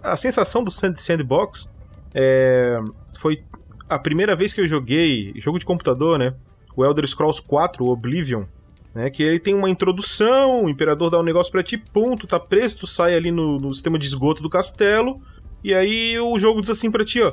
a, 0.02 0.12
a 0.12 0.16
sensação 0.16 0.62
do 0.64 0.70
sand- 0.70 0.96
Sandbox 0.96 1.68
é, 2.14 2.78
foi 3.18 3.44
a 3.88 3.98
primeira 3.98 4.34
vez 4.36 4.52
que 4.52 4.60
eu 4.60 4.68
joguei 4.68 5.32
jogo 5.36 5.58
de 5.58 5.64
computador, 5.64 6.18
né? 6.18 6.34
O 6.76 6.84
Elder 6.84 7.06
Scrolls 7.06 7.42
4, 7.42 7.84
o 7.84 7.90
Oblivion, 7.90 8.44
né? 8.94 9.10
Que 9.10 9.22
ele 9.22 9.40
tem 9.40 9.54
uma 9.54 9.68
introdução, 9.70 10.64
o 10.64 10.68
imperador 10.68 11.10
dá 11.10 11.18
um 11.18 11.22
negócio 11.24 11.50
pra 11.50 11.62
ti, 11.62 11.76
tu 11.92 12.26
tá 12.26 12.38
preso, 12.38 12.78
tu 12.78 12.86
sai 12.86 13.14
ali 13.14 13.30
no, 13.30 13.58
no 13.58 13.74
sistema 13.74 13.98
de 13.98 14.06
esgoto 14.06 14.42
do 14.42 14.50
castelo, 14.50 15.20
e 15.64 15.74
aí 15.74 16.18
o 16.18 16.38
jogo 16.38 16.60
diz 16.60 16.70
assim 16.70 16.90
pra 16.90 17.04
ti, 17.04 17.20
ó, 17.20 17.32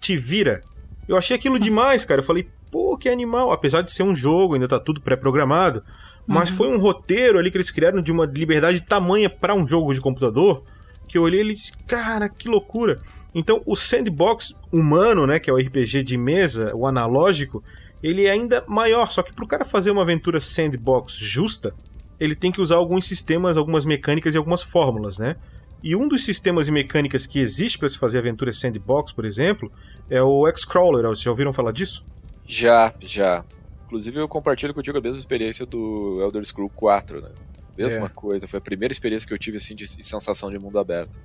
te 0.00 0.16
vira. 0.16 0.60
Eu 1.08 1.16
achei 1.16 1.36
aquilo 1.36 1.58
demais, 1.58 2.04
cara. 2.04 2.20
Eu 2.20 2.24
falei, 2.24 2.48
pô, 2.70 2.96
que 2.98 3.08
animal. 3.08 3.52
Apesar 3.52 3.82
de 3.82 3.92
ser 3.92 4.02
um 4.02 4.14
jogo, 4.14 4.54
ainda 4.54 4.66
tá 4.66 4.80
tudo 4.80 5.00
pré-programado, 5.00 5.82
mas 6.26 6.50
Uhum. 6.50 6.56
foi 6.56 6.68
um 6.68 6.78
roteiro 6.80 7.38
ali 7.38 7.50
que 7.50 7.56
eles 7.56 7.70
criaram 7.70 8.02
de 8.02 8.10
uma 8.10 8.24
liberdade 8.26 8.80
tamanha 8.80 9.30
pra 9.30 9.54
um 9.54 9.66
jogo 9.66 9.94
de 9.94 10.00
computador, 10.00 10.64
que 11.08 11.16
eu 11.18 11.22
olhei 11.22 11.42
e 11.42 11.54
disse, 11.54 11.76
cara, 11.86 12.28
que 12.28 12.48
loucura. 12.48 12.96
Então, 13.38 13.60
o 13.66 13.76
sandbox 13.76 14.54
humano, 14.72 15.26
né, 15.26 15.38
que 15.38 15.50
é 15.50 15.52
o 15.52 15.58
RPG 15.58 16.02
de 16.02 16.16
mesa, 16.16 16.72
o 16.74 16.86
analógico, 16.86 17.62
ele 18.02 18.24
é 18.24 18.30
ainda 18.30 18.64
maior, 18.66 19.10
só 19.10 19.22
que 19.22 19.30
pro 19.30 19.46
cara 19.46 19.62
fazer 19.62 19.90
uma 19.90 20.00
aventura 20.00 20.40
sandbox 20.40 21.12
justa, 21.12 21.74
ele 22.18 22.34
tem 22.34 22.50
que 22.50 22.62
usar 22.62 22.76
alguns 22.76 23.06
sistemas, 23.06 23.58
algumas 23.58 23.84
mecânicas 23.84 24.34
e 24.34 24.38
algumas 24.38 24.62
fórmulas, 24.62 25.18
né? 25.18 25.36
E 25.82 25.94
um 25.94 26.08
dos 26.08 26.24
sistemas 26.24 26.66
e 26.66 26.72
mecânicas 26.72 27.26
que 27.26 27.38
existe 27.38 27.78
para 27.78 27.90
se 27.90 27.98
fazer 27.98 28.20
aventura 28.20 28.50
sandbox, 28.54 29.12
por 29.12 29.26
exemplo, 29.26 29.70
é 30.08 30.22
o 30.22 30.48
X-Crawler. 30.48 31.02
Vocês 31.02 31.24
já 31.24 31.30
ouviram 31.30 31.52
falar 31.52 31.72
disso? 31.72 32.02
Já, 32.46 32.90
já. 33.00 33.44
Inclusive 33.84 34.18
eu 34.18 34.26
compartilho 34.26 34.72
contigo 34.72 34.96
a 34.96 35.00
mesma 35.02 35.18
experiência 35.18 35.66
do 35.66 36.22
Elder 36.22 36.42
Scrolls 36.42 36.74
4, 36.74 37.20
né? 37.20 37.28
Mesma 37.76 38.06
É. 38.06 38.08
coisa, 38.08 38.48
foi 38.48 38.58
a 38.58 38.62
primeira 38.62 38.92
experiência 38.92 39.26
que 39.26 39.34
eu 39.34 39.38
tive 39.38 39.56
assim 39.58 39.74
de 39.74 39.86
sensação 39.86 40.50
de 40.50 40.58
mundo 40.58 40.78
aberto. 40.78 41.18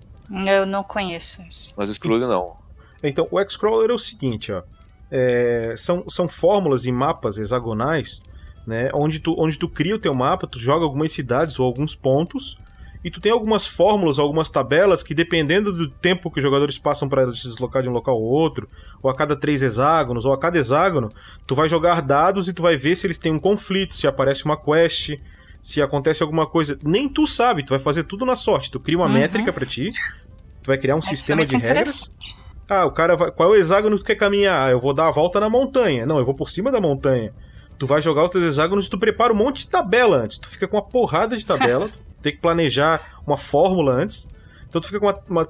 Eu 0.47 0.65
não 0.65 0.83
conheço 0.83 1.41
isso. 1.43 1.73
Mas 1.75 1.89
o 1.89 1.93
Scroll 1.93 2.19
não. 2.19 2.55
Então, 3.03 3.27
o 3.31 3.39
X-Crawler 3.39 3.89
é 3.89 3.93
o 3.93 3.97
seguinte, 3.97 4.51
ó. 4.51 4.61
É, 5.09 5.73
são, 5.75 6.07
são 6.07 6.27
fórmulas 6.27 6.85
e 6.85 6.91
mapas 6.91 7.37
hexagonais, 7.37 8.21
né? 8.65 8.89
Onde 8.93 9.19
tu, 9.19 9.35
onde 9.37 9.57
tu 9.59 9.67
cria 9.67 9.95
o 9.95 9.99
teu 9.99 10.13
mapa, 10.13 10.47
tu 10.47 10.59
joga 10.59 10.85
algumas 10.85 11.11
cidades 11.11 11.59
ou 11.59 11.65
alguns 11.65 11.95
pontos, 11.95 12.55
e 13.03 13.09
tu 13.09 13.19
tem 13.19 13.31
algumas 13.31 13.65
fórmulas, 13.67 14.19
algumas 14.19 14.49
tabelas 14.49 15.01
que, 15.01 15.15
dependendo 15.15 15.73
do 15.73 15.89
tempo 15.89 16.29
que 16.29 16.37
os 16.39 16.43
jogadores 16.43 16.77
passam 16.77 17.09
para 17.09 17.33
se 17.33 17.47
deslocar 17.49 17.81
de 17.81 17.89
um 17.89 17.91
local 17.91 18.13
ao 18.15 18.21
outro, 18.21 18.69
ou 19.01 19.09
a 19.09 19.15
cada 19.15 19.35
três 19.35 19.63
hexágonos, 19.63 20.23
ou 20.23 20.31
a 20.31 20.37
cada 20.37 20.59
hexágono, 20.59 21.09
tu 21.47 21.55
vai 21.55 21.67
jogar 21.67 22.01
dados 22.03 22.47
e 22.47 22.53
tu 22.53 22.61
vai 22.61 22.77
ver 22.77 22.95
se 22.95 23.07
eles 23.07 23.17
têm 23.17 23.33
um 23.33 23.39
conflito, 23.39 23.97
se 23.97 24.05
aparece 24.07 24.45
uma 24.45 24.55
quest, 24.55 25.17
se 25.62 25.82
acontece 25.82 26.24
alguma 26.24 26.45
coisa. 26.45 26.78
Nem 26.84 27.08
tu 27.08 27.26
sabe, 27.28 27.63
tu 27.63 27.69
vai 27.69 27.80
fazer 27.80 28.04
tudo 28.04 28.26
na 28.26 28.36
sorte. 28.36 28.71
Tu 28.71 28.80
cria 28.80 28.97
uma 28.97 29.06
Uhum. 29.08 29.13
métrica 29.13 29.52
pra 29.54 29.65
ti, 29.65 29.89
tu 30.62 30.67
vai 30.67 30.78
criar 30.78 30.95
um 30.95 31.00
é 31.00 31.04
sistema 31.04 31.45
de 31.45 31.56
regras. 31.58 32.10
Ah, 32.69 32.86
o 32.86 32.91
cara 32.91 33.15
vai. 33.15 33.32
Qual 33.32 33.50
é 33.50 33.52
o 33.52 33.60
hexágono 33.60 33.97
que 33.97 34.04
tu 34.04 34.08
quer 34.08 34.15
caminhar? 34.15 34.67
Ah, 34.67 34.71
eu 34.71 34.80
vou 34.80 34.93
dar 34.93 35.08
a 35.08 35.12
volta 35.12 35.39
na 35.39 35.50
montanha. 35.50 36.06
Não, 36.06 36.17
eu 36.17 36.26
vou 36.26 36.34
por 36.34 36.50
cima 36.50 36.71
da 36.71 36.80
montanha. 36.80 37.34
Tu 37.78 37.86
vai 37.86 38.02
jogar 38.02 38.24
os 38.24 38.32
teus 38.32 38.45
hexágonos 38.45 38.86
e 38.86 38.89
tu 38.89 38.97
prepara 38.97 39.34
um 39.34 39.36
monte 39.36 39.60
de 39.60 39.67
tabela 39.67 40.17
antes. 40.17 40.39
Tu 40.39 40.47
fica 40.47 40.67
com 40.67 40.78
uma 40.78 40.84
porrada 40.84 41.36
de 41.36 41.45
tabela. 41.45 41.89
tem 42.21 42.32
que 42.34 42.39
planejar 42.39 43.19
uma 43.28 43.36
fórmula 43.38 43.93
antes. 43.93 44.30
Então 44.69 44.80
tu 44.80 44.88
fica 44.88 45.00
com 45.00 45.08
uma, 45.08 45.19
uma, 45.28 45.47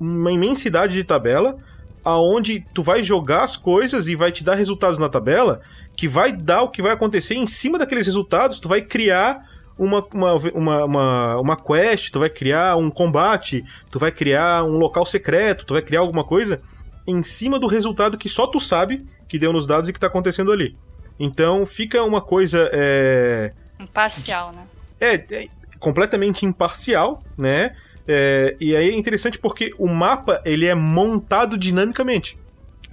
uma 0.00 0.32
imensidade 0.32 0.94
de 0.94 1.04
tabela. 1.04 1.56
Aonde 2.04 2.64
tu 2.74 2.82
vai 2.82 3.04
jogar 3.04 3.44
as 3.44 3.56
coisas 3.56 4.08
e 4.08 4.16
vai 4.16 4.32
te 4.32 4.42
dar 4.42 4.54
resultados 4.54 4.98
na 4.98 5.08
tabela. 5.08 5.60
Que 5.98 6.08
vai 6.08 6.32
dar 6.32 6.62
o 6.62 6.70
que 6.70 6.80
vai 6.80 6.92
acontecer 6.92 7.34
em 7.34 7.46
cima 7.46 7.78
daqueles 7.78 8.06
resultados. 8.06 8.58
Tu 8.58 8.68
vai 8.68 8.80
criar 8.80 9.44
uma, 9.76 10.06
uma, 10.12 10.34
uma, 10.34 10.84
uma, 10.84 11.40
uma 11.40 11.56
quest, 11.56 12.10
tu 12.10 12.20
vai 12.20 12.30
criar 12.30 12.76
um 12.76 12.90
combate, 12.90 13.64
tu 13.90 13.98
vai 13.98 14.10
criar 14.10 14.64
um 14.64 14.78
local 14.78 15.04
secreto, 15.04 15.66
tu 15.66 15.74
vai 15.74 15.82
criar 15.82 16.00
alguma 16.00 16.24
coisa 16.24 16.62
em 17.06 17.22
cima 17.22 17.58
do 17.58 17.66
resultado 17.66 18.18
que 18.18 18.28
só 18.28 18.46
tu 18.46 18.60
sabe 18.60 19.06
que 19.28 19.38
deu 19.38 19.52
nos 19.52 19.66
dados 19.66 19.88
e 19.88 19.92
que 19.92 20.00
tá 20.00 20.06
acontecendo 20.06 20.52
ali. 20.52 20.76
Então 21.18 21.66
fica 21.66 22.02
uma 22.02 22.20
coisa 22.20 22.68
é, 22.72 23.52
Imparcial, 23.80 24.52
né? 24.52 24.66
é, 25.00 25.14
é 25.14 25.48
completamente 25.78 26.44
imparcial, 26.44 27.22
né? 27.36 27.74
É, 28.06 28.56
e 28.58 28.74
aí 28.74 28.90
é 28.90 28.96
interessante 28.96 29.38
porque 29.38 29.70
o 29.78 29.86
mapa 29.86 30.40
ele 30.44 30.66
é 30.66 30.74
montado 30.74 31.58
dinamicamente. 31.58 32.38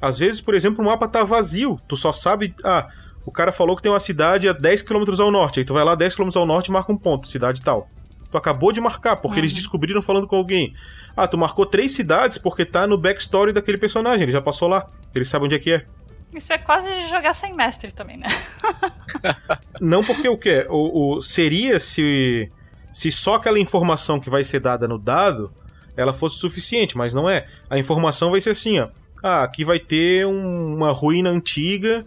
Às 0.01 0.19
vezes, 0.19 0.41
por 0.41 0.53
exemplo, 0.53 0.83
o 0.83 0.85
mapa 0.85 1.07
tá 1.07 1.23
vazio, 1.23 1.79
tu 1.87 1.95
só 1.95 2.11
sabe, 2.11 2.53
ah, 2.63 2.89
o 3.25 3.31
cara 3.31 3.51
falou 3.51 3.75
que 3.75 3.81
tem 3.81 3.91
uma 3.91 3.99
cidade 3.99 4.47
a 4.47 4.53
10 4.53 4.81
km 4.83 5.03
ao 5.19 5.31
norte, 5.31 5.59
aí 5.59 5.65
tu 5.65 5.73
vai 5.73 5.83
lá 5.83 5.95
10 5.95 6.15
km 6.15 6.29
ao 6.35 6.45
norte 6.45 6.67
e 6.67 6.71
marca 6.71 6.91
um 6.91 6.97
ponto, 6.97 7.27
cidade 7.27 7.61
tal. 7.61 7.87
Tu 8.31 8.37
acabou 8.37 8.71
de 8.71 8.81
marcar, 8.81 9.15
porque 9.17 9.39
eles 9.39 9.53
descobriram 9.53 10.01
falando 10.01 10.27
com 10.27 10.35
alguém. 10.35 10.73
Ah, 11.15 11.27
tu 11.27 11.37
marcou 11.37 11.65
três 11.65 11.93
cidades 11.93 12.37
porque 12.37 12.65
tá 12.65 12.85
no 12.85 12.97
backstory 12.97 13.53
daquele 13.53 13.77
personagem, 13.77 14.23
ele 14.23 14.31
já 14.31 14.41
passou 14.41 14.67
lá, 14.67 14.85
ele 15.13 15.23
sabe 15.25 15.45
onde 15.45 15.55
é 15.55 15.59
que 15.59 15.71
é. 15.71 15.85
Isso 16.35 16.51
é 16.51 16.57
quase 16.57 16.89
jogar 17.07 17.33
sem 17.33 17.53
mestre 17.53 17.93
também, 17.93 18.17
né? 18.17 18.27
Não 19.79 20.03
porque 20.03 20.27
o 20.27 20.37
quê? 20.37 20.65
O, 20.69 21.15
o- 21.17 21.21
seria 21.21 21.79
se, 21.79 22.51
se 22.93 23.11
só 23.11 23.35
aquela 23.35 23.59
informação 23.59 24.19
que 24.19 24.29
vai 24.29 24.43
ser 24.43 24.59
dada 24.59 24.87
no 24.87 24.97
dado 24.99 25.51
ela 25.97 26.13
fosse 26.13 26.37
suficiente, 26.39 26.97
mas 26.97 27.13
não 27.13 27.29
é. 27.29 27.47
A 27.69 27.79
informação 27.79 28.29
vai 28.31 28.41
ser 28.41 28.49
assim, 28.49 28.79
ó. 28.79 28.89
Ah, 29.23 29.43
aqui 29.45 29.63
vai 29.63 29.79
ter 29.79 30.25
um- 30.27 30.75
uma 30.75 30.91
ruína 30.91 31.29
antiga 31.29 32.05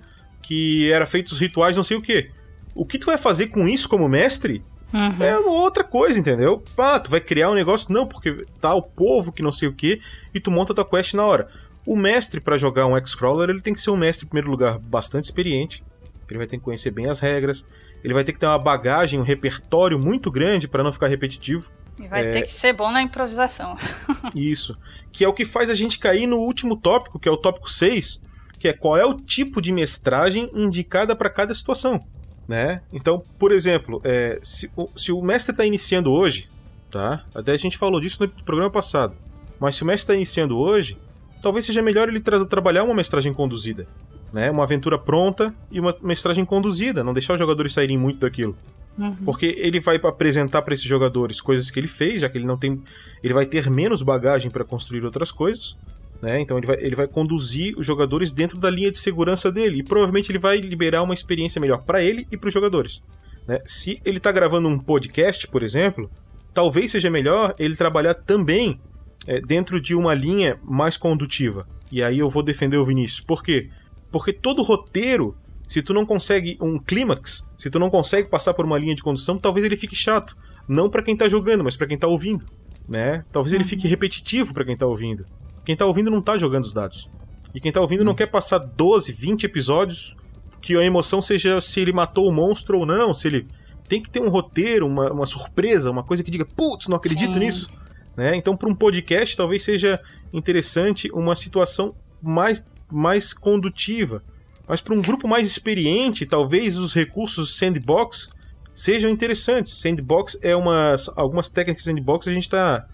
que 0.48 0.90
era 0.90 1.04
feito 1.06 1.28
os 1.32 1.38
rituais, 1.38 1.76
não 1.76 1.84
sei 1.84 1.96
o 1.96 2.00
quê. 2.02 2.30
O 2.74 2.86
que 2.86 2.98
tu 2.98 3.06
vai 3.06 3.18
fazer 3.18 3.48
com 3.48 3.68
isso 3.68 3.88
como 3.88 4.08
mestre 4.08 4.62
Uhum. 4.92 5.22
é 5.22 5.38
outra 5.38 5.84
coisa, 5.84 6.18
entendeu? 6.18 6.62
Ah, 6.78 6.98
tu 6.98 7.10
vai 7.10 7.20
criar 7.20 7.50
um 7.50 7.54
negócio, 7.54 7.92
não, 7.92 8.06
porque 8.06 8.34
tá 8.58 8.74
o 8.74 8.80
povo 8.82 9.30
que 9.30 9.42
não 9.42 9.52
sei 9.52 9.68
o 9.68 9.72
que, 9.74 10.00
e 10.34 10.40
tu 10.40 10.50
monta 10.50 10.72
tua 10.74 10.88
quest 10.88 11.12
na 11.12 11.22
hora. 11.24 11.48
O 11.86 11.94
mestre, 11.94 12.40
pra 12.40 12.56
jogar 12.56 12.86
um 12.86 12.96
X-Crawler, 12.96 13.50
ele 13.50 13.60
tem 13.60 13.74
que 13.74 13.82
ser 13.82 13.90
um 13.90 13.96
mestre, 13.96 14.24
em 14.24 14.28
primeiro 14.30 14.50
lugar, 14.50 14.78
bastante 14.78 15.24
experiente. 15.24 15.84
Ele 16.30 16.38
vai 16.38 16.46
ter 16.46 16.56
que 16.56 16.64
conhecer 16.64 16.90
bem 16.90 17.06
as 17.10 17.20
regras. 17.20 17.62
Ele 18.02 18.14
vai 18.14 18.24
ter 18.24 18.32
que 18.32 18.38
ter 18.38 18.46
uma 18.46 18.58
bagagem, 18.58 19.20
um 19.20 19.22
repertório 19.24 19.98
muito 19.98 20.30
grande 20.30 20.66
pra 20.66 20.82
não 20.82 20.92
ficar 20.92 21.08
repetitivo. 21.08 21.66
E 21.98 22.06
vai 22.06 22.26
É. 22.26 22.30
ter 22.30 22.42
que 22.42 22.52
ser 22.52 22.72
bom 22.72 22.90
na 22.92 23.02
improvisação. 23.02 23.74
Isso. 24.34 24.74
Que 25.12 25.24
é 25.24 25.28
o 25.28 25.32
que 25.34 25.44
faz 25.44 25.68
a 25.68 25.74
gente 25.74 25.98
cair 25.98 26.26
no 26.26 26.36
último 26.38 26.78
tópico, 26.78 27.18
que 27.18 27.28
é 27.28 27.32
o 27.32 27.36
tópico 27.36 27.70
6, 27.70 28.20
que 28.58 28.68
é 28.68 28.72
qual 28.72 28.96
é 28.96 29.04
o 29.04 29.14
tipo 29.14 29.60
de 29.62 29.72
mestragem 29.72 30.50
indicada 30.54 31.14
para 31.14 31.30
cada 31.30 31.54
situação. 31.54 32.00
Né? 32.46 32.80
Então, 32.92 33.22
por 33.38 33.52
exemplo, 33.52 34.00
é, 34.04 34.38
se, 34.42 34.70
o, 34.74 34.88
se 34.96 35.12
o 35.12 35.20
mestre 35.20 35.52
está 35.52 35.64
iniciando 35.66 36.10
hoje, 36.10 36.48
tá? 36.90 37.24
Até 37.34 37.52
a 37.52 37.58
gente 37.58 37.76
falou 37.76 38.00
disso 38.00 38.22
no 38.22 38.28
programa 38.44 38.70
passado. 38.70 39.14
Mas 39.60 39.76
se 39.76 39.82
o 39.82 39.86
mestre 39.86 40.04
está 40.04 40.14
iniciando 40.14 40.56
hoje, 40.56 40.96
talvez 41.42 41.66
seja 41.66 41.82
melhor 41.82 42.08
ele 42.08 42.20
tra- 42.20 42.44
trabalhar 42.46 42.84
uma 42.84 42.94
mestragem 42.94 43.34
conduzida. 43.34 43.86
Né? 44.32 44.50
Uma 44.50 44.64
aventura 44.64 44.98
pronta 44.98 45.46
e 45.70 45.78
uma 45.78 45.94
mestragem 46.02 46.44
conduzida, 46.44 47.04
não 47.04 47.12
deixar 47.12 47.34
os 47.34 47.38
jogadores 47.38 47.72
saírem 47.72 47.98
muito 47.98 48.20
daquilo. 48.20 48.56
Uhum. 48.98 49.14
Porque 49.24 49.54
ele 49.58 49.78
vai 49.78 49.96
apresentar 49.96 50.62
para 50.62 50.74
esses 50.74 50.86
jogadores 50.86 51.40
coisas 51.40 51.70
que 51.70 51.78
ele 51.78 51.86
fez, 51.86 52.20
já 52.20 52.28
que 52.28 52.36
ele 52.36 52.46
não 52.46 52.56
tem. 52.56 52.82
Ele 53.22 53.34
vai 53.34 53.46
ter 53.46 53.70
menos 53.70 54.02
bagagem 54.02 54.50
para 54.50 54.64
construir 54.64 55.04
outras 55.04 55.30
coisas. 55.30 55.76
Né? 56.20 56.40
Então 56.40 56.58
ele 56.58 56.66
vai, 56.66 56.76
ele 56.80 56.96
vai 56.96 57.06
conduzir 57.06 57.78
os 57.78 57.86
jogadores 57.86 58.32
dentro 58.32 58.58
da 58.58 58.68
linha 58.68 58.90
de 58.90 58.98
segurança 58.98 59.52
dele. 59.52 59.80
E 59.80 59.82
provavelmente 59.84 60.30
ele 60.30 60.38
vai 60.38 60.58
liberar 60.58 61.02
uma 61.02 61.14
experiência 61.14 61.60
melhor 61.60 61.84
para 61.84 62.02
ele 62.02 62.26
e 62.30 62.36
para 62.36 62.48
os 62.48 62.54
jogadores. 62.54 63.02
né? 63.46 63.60
Se 63.64 64.00
ele 64.04 64.18
está 64.18 64.32
gravando 64.32 64.68
um 64.68 64.78
podcast, 64.78 65.46
por 65.46 65.62
exemplo, 65.62 66.10
talvez 66.52 66.90
seja 66.90 67.10
melhor 67.10 67.54
ele 67.58 67.76
trabalhar 67.76 68.14
também 68.14 68.80
é, 69.26 69.40
dentro 69.40 69.80
de 69.80 69.94
uma 69.94 70.14
linha 70.14 70.58
mais 70.64 70.96
condutiva. 70.96 71.66
E 71.92 72.02
aí 72.02 72.18
eu 72.18 72.28
vou 72.28 72.42
defender 72.42 72.76
o 72.76 72.84
Vinícius. 72.84 73.20
Por 73.20 73.42
quê? 73.42 73.70
Porque 74.10 74.32
todo 74.32 74.62
roteiro 74.62 75.36
se 75.68 75.82
tu 75.82 75.92
não 75.92 76.06
consegue 76.06 76.56
um 76.60 76.78
clímax, 76.78 77.46
se 77.56 77.70
tu 77.70 77.78
não 77.78 77.90
consegue 77.90 78.28
passar 78.28 78.54
por 78.54 78.64
uma 78.64 78.78
linha 78.78 78.94
de 78.94 79.02
condução, 79.02 79.36
talvez 79.36 79.66
ele 79.66 79.76
fique 79.76 79.94
chato. 79.94 80.34
Não 80.66 80.88
pra 80.88 81.02
quem 81.02 81.16
tá 81.16 81.28
jogando, 81.28 81.62
mas 81.62 81.76
pra 81.76 81.86
quem 81.86 81.98
tá 81.98 82.06
ouvindo, 82.08 82.44
né? 82.88 83.22
Talvez 83.30 83.52
ele 83.52 83.64
fique 83.64 83.86
repetitivo 83.86 84.54
pra 84.54 84.64
quem 84.64 84.76
tá 84.76 84.86
ouvindo. 84.86 85.26
Quem 85.68 85.76
tá 85.76 85.84
ouvindo 85.84 86.10
não 86.10 86.22
tá 86.22 86.38
jogando 86.38 86.64
os 86.64 86.72
dados. 86.72 87.10
E 87.54 87.60
quem 87.60 87.70
tá 87.70 87.78
ouvindo 87.78 88.02
não 88.02 88.14
quer 88.14 88.28
passar 88.28 88.56
12, 88.56 89.12
20 89.12 89.44
episódios 89.44 90.16
que 90.62 90.74
a 90.74 90.82
emoção 90.82 91.20
seja 91.20 91.60
se 91.60 91.78
ele 91.78 91.92
matou 91.92 92.26
o 92.26 92.32
monstro 92.32 92.78
ou 92.78 92.86
não, 92.86 93.12
se 93.12 93.28
ele 93.28 93.46
tem 93.86 94.02
que 94.02 94.08
ter 94.08 94.22
um 94.22 94.30
roteiro, 94.30 94.86
uma, 94.86 95.12
uma 95.12 95.26
surpresa, 95.26 95.90
uma 95.90 96.02
coisa 96.02 96.24
que 96.24 96.30
diga, 96.30 96.46
putz, 96.46 96.88
não 96.88 96.96
acredito 96.96 97.34
Sim. 97.34 97.38
nisso. 97.38 97.70
Né? 98.16 98.34
Então, 98.34 98.56
para 98.56 98.66
um 98.66 98.74
podcast, 98.74 99.36
talvez 99.36 99.62
seja 99.62 100.00
interessante 100.32 101.10
uma 101.12 101.36
situação 101.36 101.94
mais, 102.22 102.66
mais 102.90 103.34
condutiva. 103.34 104.22
Mas 104.66 104.80
para 104.80 104.94
um 104.94 105.02
grupo 105.02 105.28
mais 105.28 105.46
experiente, 105.46 106.24
talvez 106.24 106.78
os 106.78 106.94
recursos 106.94 107.58
sandbox 107.58 108.30
sejam 108.72 109.10
interessantes. 109.10 109.78
Sandbox 109.78 110.38
é 110.40 110.56
umas 110.56 111.10
algumas 111.14 111.50
técnicas 111.50 111.84
de 111.84 111.90
sandbox 111.90 112.26
a 112.26 112.32
gente 112.32 112.44
está 112.44 112.88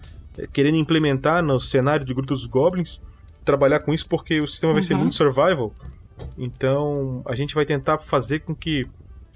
querendo 0.53 0.77
implementar 0.77 1.43
no 1.43 1.59
cenário 1.59 2.05
de 2.05 2.13
Gruta 2.13 2.33
dos 2.33 2.45
Goblins, 2.45 3.01
trabalhar 3.43 3.79
com 3.79 3.93
isso 3.93 4.07
porque 4.07 4.39
o 4.39 4.47
sistema 4.47 4.73
vai 4.73 4.81
ser 4.81 4.93
Uhum. 4.93 5.01
muito 5.01 5.15
survival. 5.15 5.73
Então 6.37 7.21
a 7.25 7.35
gente 7.35 7.53
vai 7.53 7.65
tentar 7.65 7.99
fazer 7.99 8.39
com 8.39 8.55
que 8.55 8.85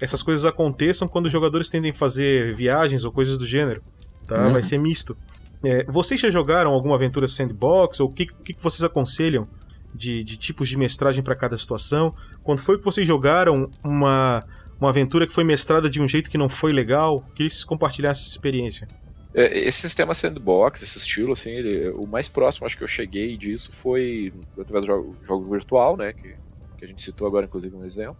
essas 0.00 0.22
coisas 0.22 0.44
aconteçam 0.46 1.06
quando 1.06 1.26
os 1.26 1.32
jogadores 1.32 1.68
tendem 1.68 1.90
a 1.90 1.94
fazer 1.94 2.54
viagens 2.54 3.04
ou 3.04 3.12
coisas 3.12 3.38
do 3.38 3.46
gênero. 3.46 3.82
Tá? 4.26 4.46
Uhum. 4.46 4.52
Vai 4.52 4.62
ser 4.62 4.78
misto. 4.78 5.16
É, 5.62 5.84
vocês 5.84 6.18
já 6.20 6.30
jogaram 6.30 6.72
alguma 6.72 6.94
aventura 6.96 7.28
sandbox? 7.28 8.00
Ou 8.00 8.08
o 8.08 8.12
que, 8.12 8.24
o 8.24 8.42
que 8.42 8.54
que 8.54 8.62
vocês 8.62 8.82
aconselham 8.82 9.46
de, 9.94 10.24
de 10.24 10.36
tipos 10.38 10.68
de 10.68 10.76
mestragem 10.76 11.22
para 11.22 11.34
cada 11.34 11.56
situação? 11.58 12.14
Quando 12.42 12.60
foi 12.62 12.78
que 12.78 12.84
vocês 12.84 13.06
jogaram 13.06 13.68
uma, 13.84 14.40
uma 14.80 14.88
aventura 14.88 15.26
que 15.26 15.34
foi 15.34 15.44
mestrada 15.44 15.90
de 15.90 16.00
um 16.00 16.08
jeito 16.08 16.30
que 16.30 16.38
não 16.38 16.48
foi 16.48 16.72
legal? 16.72 17.20
Queria 17.34 17.48
que 17.50 17.54
vocês 17.54 17.64
compartilhassem 17.64 18.22
essa 18.22 18.30
experiência. 18.30 18.88
É, 19.34 19.58
Esse 19.60 19.80
sistema 19.82 20.12
sandbox, 20.14 20.82
esse 20.82 20.98
estilo, 20.98 21.32
assim, 21.32 21.50
ele- 21.50 21.90
o 21.90 22.06
mais 22.06 22.28
próximo 22.28 22.66
acho 22.66 22.76
que 22.76 22.82
eu 22.84 22.88
cheguei 22.88 23.36
disso 23.36 23.70
foi 23.72 24.32
através 24.58 24.82
do 24.82 24.86
jogo, 24.86 25.16
jogo 25.22 25.50
virtual, 25.50 25.96
né? 25.96 26.12
Que, 26.12 26.34
que 26.78 26.84
a 26.84 26.88
gente 26.88 27.00
citou 27.02 27.26
agora, 27.26 27.46
inclusive, 27.46 27.74
um 27.76 27.84
exemplo. 27.84 28.16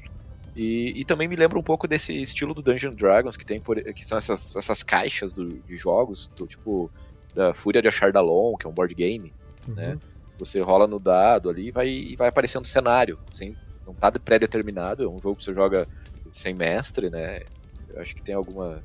E, 0.55 1.01
e 1.01 1.05
também 1.05 1.27
me 1.29 1.37
lembra 1.37 1.59
um 1.59 1.63
pouco 1.63 1.87
desse 1.89 2.21
estilo 2.21 2.53
do 2.55 2.63
Dungeon 2.63 2.93
Dragons, 2.93 3.37
que 3.37 3.47
tem 3.47 3.59
por- 3.59 3.81
que 3.95 4.05
são 4.07 4.19
essas, 4.19 4.55
essas 4.57 4.83
caixas 4.83 5.33
do- 5.33 5.49
de 5.49 5.77
jogos, 5.77 6.29
do 6.37 6.47
tipo 6.47 6.91
da 7.35 7.55
Fúria 7.55 7.81
de 7.81 7.89
Achardalon, 7.89 8.57
que 8.57 8.67
é 8.67 8.71
um 8.71 8.73
board 8.73 8.95
game. 8.95 9.33
Né? 9.69 9.99
Você 10.39 10.59
rola 10.61 10.87
no 10.87 10.99
dado 10.99 11.49
ali 11.51 11.69
e 11.69 11.71
vai, 11.71 11.89
e 11.89 12.17
vai 12.17 12.29
aparecendo 12.29 12.67
cenário. 12.67 13.19
Sem, 13.33 13.57
não 13.87 13.95
tá 13.95 14.11
pré-determinado, 14.13 15.05
é 15.05 15.09
um 15.09 15.19
jogo 15.19 15.37
que 15.37 15.45
você 15.45 15.53
joga 15.55 15.87
sem 16.33 16.55
mestre, 16.55 17.11
né? 17.11 17.43
Eu 17.89 18.01
acho 18.01 18.15
que 18.15 18.23
tem 18.23 18.35
alguma. 18.35 18.83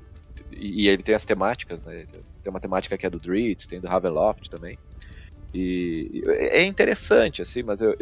E, 0.51 0.87
ele 0.87 1.03
tem 1.03 1.15
as 1.15 1.25
temáticas, 1.25 1.83
né? 1.83 2.05
Tem 2.41 2.49
uma 2.49 2.59
temática 2.59 2.97
que 2.97 3.05
é 3.05 3.09
do 3.09 3.19
Dritz, 3.19 3.65
tem 3.65 3.79
do 3.79 3.87
Ravenloft 3.87 4.49
também. 4.49 4.77
E, 5.53 6.23
é 6.27 6.63
interessante, 6.63 7.41
assim, 7.41 7.63
mas 7.63 7.81
eu, 7.81 7.95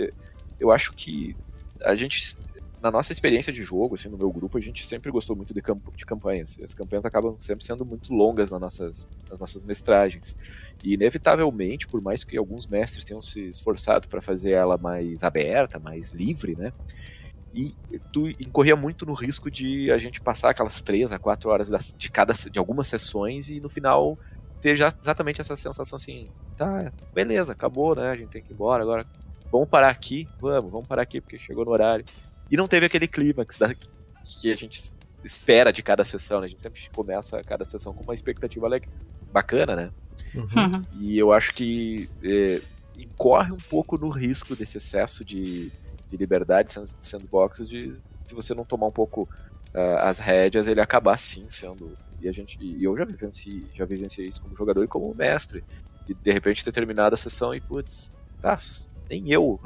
eu, 0.60 0.72
acho 0.72 0.94
que 0.94 1.36
a 1.84 1.96
gente. 1.96 2.38
Na 2.82 2.92
nossa 2.92 3.14
experiência 3.14 3.54
de 3.54 3.64
jogo, 3.64 3.96
assim, 3.96 4.10
no 4.10 4.18
meu 4.18 4.30
grupo, 4.30 4.58
a 4.58 4.62
gente 4.62 4.86
sempre 4.86 5.10
gostou 5.10 5.38
muito 5.38 5.54
de, 5.54 5.62
camp 5.62 5.82
de 5.96 6.06
campanhas. 6.06 6.60
As 6.62 6.74
campanhas 6.74 7.06
acabam 7.06 7.36
sempre 7.40 7.64
sendo 7.64 7.86
muito 7.86 8.14
longas 8.14 8.52
nas 8.52 8.60
nossas, 8.60 9.08
nas 9.30 9.40
nossas 9.40 9.64
mestragens. 9.64 10.36
E 10.84 10.94
inevitavelmente, 10.94 11.88
por 11.88 12.02
mais 12.02 12.26
que 12.26 12.38
alguns 12.38 12.68
mestres 12.68 13.06
tenham 13.06 13.22
se 13.22 13.48
esforçado 13.48 14.10
para 14.10 14.22
fazer 14.22 14.52
ela 14.52 14.78
mais 14.78 15.24
aberta, 15.24 15.80
mais 15.80 16.12
livre, 16.12 16.58
né? 16.58 16.74
E 17.54 17.76
tu 18.12 18.28
incorria 18.30 18.76
muito 18.76 19.06
no 19.06 19.14
risco 19.14 19.52
de 19.52 19.92
a 19.92 19.98
gente 19.98 20.20
passar 20.20 20.50
aquelas 20.50 20.82
três 20.82 21.12
a 21.12 21.20
quatro 21.20 21.50
horas 21.52 21.70
das- 21.70 21.94
de 21.96 22.10
cada 22.10 22.34
de 22.34 22.58
algumas 22.58 22.88
sessões 22.88 23.48
e 23.50 23.60
no 23.60 23.70
final 23.70 24.18
ter 24.60 24.76
já 24.76 24.92
exatamente 25.02 25.40
essa 25.42 25.56
sensação 25.56 25.96
assim, 25.96 26.26
tá, 26.58 26.92
beleza, 27.14 27.52
acabou, 27.52 27.96
né? 27.96 28.10
A 28.10 28.16
gente 28.16 28.30
tem 28.30 28.42
que 28.42 28.52
ir 28.52 28.54
embora 28.54 28.82
agora. 28.82 29.06
Vamos 29.52 29.70
parar 29.70 29.90
aqui, 29.90 30.28
vamos, 30.40 30.72
vamos 30.72 30.88
parar 30.88 31.04
aqui 31.04 31.22
porque 31.22 31.38
chegou 31.38 31.64
no 31.64 31.72
horário. 31.72 32.04
E 32.50 32.58
não 32.58 32.68
teve 32.68 32.86
aquele 32.88 33.08
clímax 33.08 33.58
da, 33.58 33.74
que 33.74 34.52
a 34.52 34.56
gente 34.56 34.92
espera 35.24 35.72
de 35.72 35.84
cada 35.84 36.04
sessão, 36.04 36.40
né? 36.40 36.46
A 36.48 36.50
gente 36.50 36.62
sempre 36.62 36.82
começa 36.96 37.42
cada 37.44 37.64
sessão 37.64 37.94
com 37.94 38.04
uma 38.04 38.16
expectativa 38.16 38.68
legal, 38.68 38.90
bacana, 39.32 39.76
né? 39.76 39.92
Uhum. 40.34 40.48
Uhum. 40.56 40.82
E 41.00 41.18
eu 41.20 41.32
acho 41.32 41.54
que 41.54 42.10
é, 42.24 42.62
incorre 42.98 43.52
um 43.52 43.58
pouco 43.58 43.98
no 43.98 44.10
risco 44.10 44.56
desse 44.56 44.78
excesso 44.78 45.24
de, 45.24 45.72
de 46.14 46.18
liberdade 46.18 46.72
sand- 46.72 46.96
sandboxes 47.02 47.68
de 47.68 47.92
se 48.24 48.36
você 48.36 48.54
não 48.54 48.64
tomar 48.64 48.88
um 48.88 48.92
pouco 48.92 49.28
ah, 49.74 50.10
as 50.10 50.20
rédeas, 50.20 50.68
ele 50.68 50.80
acabar 50.80 51.18
sim 51.18 51.46
sendo. 51.48 51.98
E 52.22 52.30
a 52.30 52.32
gente. 52.32 52.58
E 52.62 52.84
eu 52.84 52.96
já 52.96 53.04
vivenciei, 53.04 53.66
já 53.74 53.84
vivenciei 53.86 54.28
isso 54.28 54.42
como 54.42 54.56
jogador 54.56 54.84
e 54.84 54.88
como 54.88 55.14
mestre. 55.16 55.64
E 56.08 56.14
de 56.14 56.32
repente 56.32 56.64
ter 56.64 56.72
terminado 56.72 57.16
a 57.16 57.18
sessão 57.18 57.54
e, 57.56 57.60
putz, 57.60 58.12
tá, 58.40 58.56
nem 59.10 59.32
eu. 59.32 59.60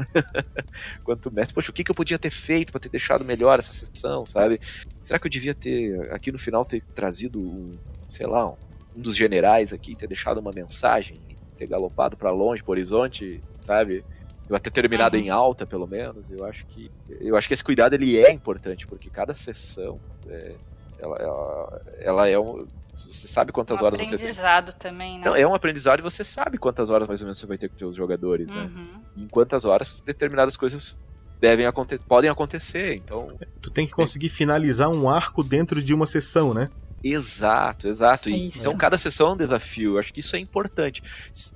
Quanto 1.03 1.31
mestre, 1.31 1.53
poxa, 1.53 1.71
o 1.71 1.73
que, 1.73 1.83
que 1.83 1.91
eu 1.91 1.95
podia 1.95 2.17
ter 2.17 2.31
feito 2.31 2.71
para 2.71 2.79
ter 2.79 2.89
deixado 2.89 3.25
melhor 3.25 3.59
essa 3.59 3.73
sessão, 3.73 4.25
sabe? 4.25 4.59
Será 5.01 5.19
que 5.19 5.27
eu 5.27 5.31
devia 5.31 5.53
ter, 5.53 6.11
aqui 6.13 6.31
no 6.31 6.39
final, 6.39 6.63
ter 6.63 6.83
trazido 6.95 7.39
um, 7.39 7.73
sei 8.09 8.27
lá, 8.27 8.47
um, 8.49 8.55
um 8.95 9.01
dos 9.01 9.15
generais 9.15 9.73
aqui, 9.73 9.95
ter 9.95 10.07
deixado 10.07 10.39
uma 10.39 10.51
mensagem, 10.53 11.19
ter 11.57 11.67
galopado 11.67 12.15
para 12.15 12.31
longe, 12.31 12.63
pro 12.63 12.71
horizonte, 12.71 13.41
sabe? 13.61 14.05
Eu 14.49 14.59
ter 14.59 14.71
terminado 14.71 15.17
Uhum. 15.17 15.23
em 15.23 15.29
alta, 15.29 15.65
pelo 15.65 15.85
menos. 15.87 16.29
Eu 16.31 16.45
acho 16.45 16.65
que 16.67 16.89
eu 17.19 17.35
acho 17.35 17.47
que 17.47 17.53
esse 17.53 17.63
cuidado 17.63 17.93
ele 17.93 18.17
é 18.17 18.31
importante 18.31 18.87
porque 18.87 19.09
cada 19.09 19.33
sessão 19.33 19.99
é, 20.29 20.55
ela, 20.99 21.15
ela, 21.19 21.81
ela 21.99 22.27
é 22.29 22.39
um 22.39 22.59
você 22.95 23.27
sabe 23.27 23.51
quantas 23.51 23.79
Um 23.79 23.85
horas 23.85 23.99
você 23.99 24.05
tem. 24.05 24.15
aprendizado 24.15 24.73
também, 24.73 25.19
né? 25.19 25.25
Não, 25.25 25.35
é 25.35 25.45
um 25.45 25.53
aprendizado 25.53 25.99
e 25.99 26.01
você 26.01 26.23
sabe 26.23 26.57
quantas 26.57 26.89
horas 26.89 27.07
mais 27.07 27.21
ou 27.21 27.25
menos 27.25 27.37
você 27.37 27.45
vai 27.45 27.55
ter 27.57 27.69
com 27.69 27.77
seus 27.77 27.95
jogadores, 27.95 28.51
né? 28.51 28.71
Uhum. 28.75 28.83
E 29.15 29.23
em 29.23 29.27
quantas 29.27 29.65
horas 29.65 30.01
determinadas 30.01 30.57
coisas 30.57 30.97
devem 31.39 31.67
acontecer, 31.67 32.03
podem 32.07 32.27
acontecer. 32.29 32.95
Então, 32.95 33.37
Tu 33.61 33.69
tem 33.69 33.85
que 33.85 33.91
conseguir 33.93 34.29
finalizar 34.29 34.89
um 34.89 35.07
arco 35.07 35.43
dentro 35.43 35.79
de 35.83 35.93
uma 35.93 36.07
sessão, 36.07 36.55
né? 36.55 36.71
Exato, 37.03 37.87
exato. 37.87 38.29
E, 38.29 38.49
Isso. 38.49 38.59
então 38.59 38.75
cada 38.77 38.97
sessão 38.97 39.29
é 39.29 39.33
um 39.33 39.37
desafio. 39.37 39.93
Eu 39.93 39.99
acho 39.99 40.13
que 40.13 40.19
isso 40.19 40.35
é 40.35 40.39
importante. 40.39 41.01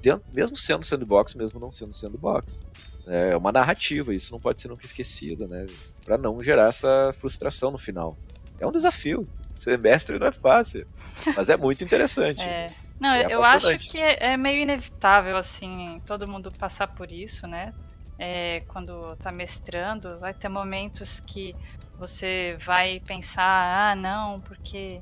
Dentro- 0.02 0.24
mesmo 0.34 0.56
sendo 0.58 0.84
sandbox, 0.86 1.34
mesmo 1.36 1.60
não 1.60 1.72
sendo 1.72 1.94
sandbox. 1.94 2.62
É 3.08 3.36
uma 3.36 3.52
narrativa, 3.52 4.14
isso 4.14 4.32
não 4.32 4.40
pode 4.40 4.60
ser 4.60 4.68
nunca 4.68 4.86
esquecido, 4.86 5.48
né? 5.48 5.66
Pra 6.06 6.18
não 6.18 6.42
gerar 6.44 6.70
essa 6.70 7.14
frustração 7.20 7.72
no 7.72 7.78
final. 7.78 8.18
É 8.60 8.66
um 8.68 8.72
desafio. 8.72 9.28
Ser 9.56 9.78
mestre 9.78 10.18
não 10.18 10.28
é 10.28 10.32
fácil, 10.32 10.88
mas 11.36 11.50
é 11.50 11.58
muito 11.58 11.84
interessante. 11.84 12.44
É. 12.48 12.68
Não, 13.00 13.10
É 13.12 13.28
eu 13.32 13.44
acho 13.44 13.80
que 13.80 13.98
é, 13.98 14.34
é 14.34 14.38
meio 14.38 14.62
inevitável, 14.62 15.36
assim, 15.36 15.96
todo 16.06 16.28
mundo 16.30 16.52
passar 16.52 16.88
por 16.88 17.12
isso, 17.12 17.48
né? 17.48 17.74
é, 18.24 18.62
quando 18.68 19.16
tá 19.16 19.32
mestrando, 19.32 20.20
vai 20.20 20.32
ter 20.32 20.48
momentos 20.48 21.20
que 21.20 21.56
você 21.98 22.56
vai 22.64 23.00
pensar, 23.00 23.92
ah, 23.92 23.96
não, 23.96 24.40
porque 24.42 25.02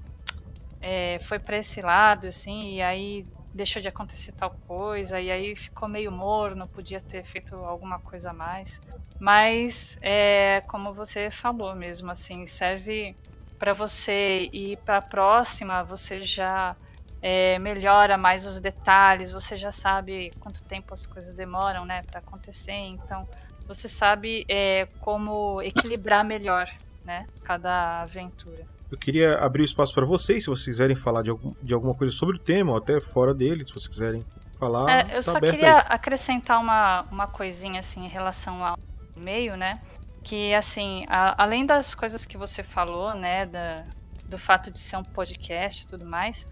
é, 0.82 1.20
foi 1.20 1.40
para 1.40 1.58
esse 1.58 1.82
lado, 1.82 2.28
assim, 2.28 2.76
e 2.76 2.82
aí 2.82 3.26
deixou 3.54 3.82
de 3.82 3.88
acontecer 3.88 4.32
tal 4.34 4.52
coisa, 4.68 5.20
e 5.20 5.32
aí 5.32 5.56
ficou 5.56 5.90
meio 5.90 6.12
morno, 6.12 6.68
podia 6.68 7.02
ter 7.02 7.24
feito 7.24 7.56
alguma 7.56 8.00
coisa 8.00 8.30
a 8.30 8.34
mais. 8.34 8.80
Mas, 9.20 9.98
é, 10.02 10.62
como 10.68 10.94
você 10.94 11.30
falou 11.30 11.76
mesmo, 11.76 12.12
assim, 12.12 12.46
serve 12.46 13.16
para 13.58 13.74
você 13.74 14.50
ir 14.54 14.78
para 14.78 15.00
a 15.00 15.02
próxima, 15.02 15.84
você 15.84 16.24
já 16.24 16.76
é, 17.22 17.60
melhora 17.60 18.18
mais 18.18 18.46
os 18.46 18.60
detalhes, 18.60 19.32
você 19.32 19.58
já 19.58 19.72
sabe 19.72 20.32
quanto 20.40 20.64
tempo 20.64 20.94
as 20.94 21.06
coisas 21.06 21.34
demoram, 21.36 21.86
né, 21.86 22.02
para 22.04 22.20
acontecer. 22.20 22.72
Então, 22.72 23.28
você 23.68 23.90
sabe 23.90 24.46
é, 24.48 24.88
como 25.02 25.62
equilibrar 25.62 26.24
melhor, 26.24 26.72
né, 27.04 27.28
cada 27.44 28.02
aventura. 28.02 28.79
Eu 28.92 28.98
queria 28.98 29.36
abrir 29.36 29.62
o 29.62 29.66
espaço 29.66 29.94
para 29.94 30.06
vocês, 30.06 30.44
se 30.44 30.50
vocês 30.50 30.66
quiserem 30.66 30.96
falar 30.96 31.22
de, 31.22 31.30
algum, 31.30 31.52
de 31.62 31.74
alguma 31.74 31.94
coisa 31.94 32.12
sobre 32.12 32.38
o 32.38 32.40
tema, 32.40 32.72
ou 32.72 32.78
até 32.78 33.00
fora 33.00 33.34
dele, 33.34 33.66
se 33.66 33.72
vocês 33.72 33.88
quiserem 33.88 34.26
falar. 34.58 34.90
É, 34.90 35.02
eu 35.18 35.24
tá 35.24 35.34
só 35.34 35.40
queria 35.40 35.78
aí. 35.78 35.86
acrescentar 35.88 36.60
uma, 36.60 37.02
uma 37.12 37.28
coisinha 37.28 37.80
assim 37.80 38.06
em 38.06 38.10
relação 38.10 38.64
ao 38.66 38.78
meio, 39.16 39.56
né? 39.56 39.80
Que 40.24 40.54
assim, 40.56 41.06
a, 41.08 41.42
além 41.42 41.66
das 41.66 41.94
coisas 41.94 42.26
que 42.26 42.38
você 42.38 42.64
falou, 42.64 43.14
né, 43.14 43.46
da, 43.46 43.86
do 44.28 44.38
fato 44.38 44.72
de 44.72 44.80
ser 44.80 44.98
um 44.98 45.04
podcast 45.04 45.84
e 45.84 45.88
tudo 45.88 46.06
mais, 46.06 46.48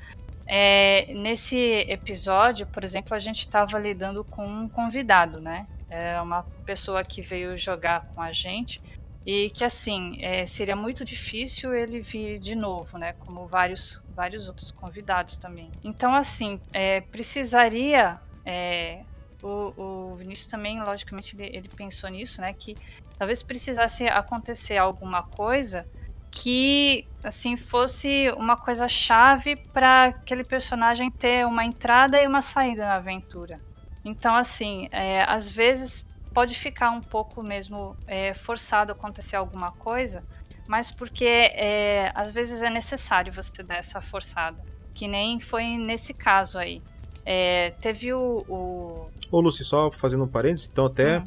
é, 0.45 1.11
nesse 1.13 1.57
episódio, 1.57 2.67
por 2.67 2.83
exemplo, 2.83 3.15
a 3.15 3.19
gente 3.19 3.39
estava 3.39 3.77
lidando 3.79 4.23
com 4.23 4.47
um 4.47 4.69
convidado, 4.69 5.41
né? 5.41 5.67
É 5.89 6.21
uma 6.21 6.43
pessoa 6.65 7.03
que 7.03 7.21
veio 7.21 7.57
jogar 7.57 8.07
com 8.13 8.21
a 8.21 8.31
gente 8.31 8.81
e 9.27 9.49
que 9.49 9.65
assim 9.65 10.17
é, 10.21 10.45
seria 10.45 10.75
muito 10.75 11.03
difícil 11.03 11.75
ele 11.75 11.99
vir 11.99 12.39
de 12.39 12.55
novo, 12.55 12.97
né? 12.97 13.11
Como 13.19 13.45
vários 13.45 14.01
vários 14.15 14.47
outros 14.47 14.71
convidados 14.71 15.35
também. 15.35 15.69
Então 15.83 16.15
assim 16.15 16.61
é, 16.71 17.01
precisaria 17.01 18.21
é, 18.45 19.01
o, 19.43 19.73
o, 20.11 20.15
Vinícius 20.15 20.47
também, 20.47 20.81
logicamente, 20.81 21.35
ele, 21.35 21.57
ele, 21.57 21.67
pensou 21.67 22.09
nisso, 22.09 22.39
né? 22.39 22.53
Que 22.53 22.75
talvez 23.17 23.43
precisasse 23.43 24.07
acontecer 24.07 24.77
alguma 24.77 25.21
coisa 25.23 25.85
que 26.31 27.05
assim 27.21 27.57
fosse 27.57 28.31
uma 28.37 28.55
coisa 28.55 28.87
chave 28.87 29.57
para 29.73 30.05
aquele 30.05 30.45
personagem 30.45 31.11
ter 31.11 31.45
uma 31.45 31.65
entrada 31.65 32.21
e 32.21 32.25
uma 32.25 32.41
saída 32.41 32.85
na 32.85 32.95
aventura. 32.95 33.59
Então, 34.05 34.33
assim, 34.33 34.87
é, 34.89 35.23
às 35.23 35.51
vezes 35.51 36.06
pode 36.37 36.53
ficar 36.53 36.91
um 36.91 37.01
pouco 37.01 37.41
mesmo 37.41 37.97
é, 38.05 38.31
forçado 38.35 38.91
acontecer 38.91 39.35
alguma 39.35 39.71
coisa, 39.71 40.23
mas 40.69 40.91
porque 40.91 41.25
é, 41.25 42.11
às 42.13 42.31
vezes 42.31 42.61
é 42.61 42.69
necessário 42.69 43.33
você 43.33 43.63
dar 43.63 43.77
essa 43.77 43.99
forçada. 44.01 44.63
Que 44.93 45.07
nem 45.07 45.39
foi 45.39 45.63
nesse 45.77 46.13
caso 46.13 46.59
aí. 46.59 46.79
É, 47.25 47.71
teve 47.81 48.13
o, 48.13 48.45
o. 48.47 49.09
Ô, 49.31 49.41
Lucy, 49.41 49.63
só 49.63 49.89
fazendo 49.89 50.25
um 50.25 50.27
parênteses, 50.27 50.69
então 50.71 50.85
até 50.85 51.17
hum. 51.17 51.23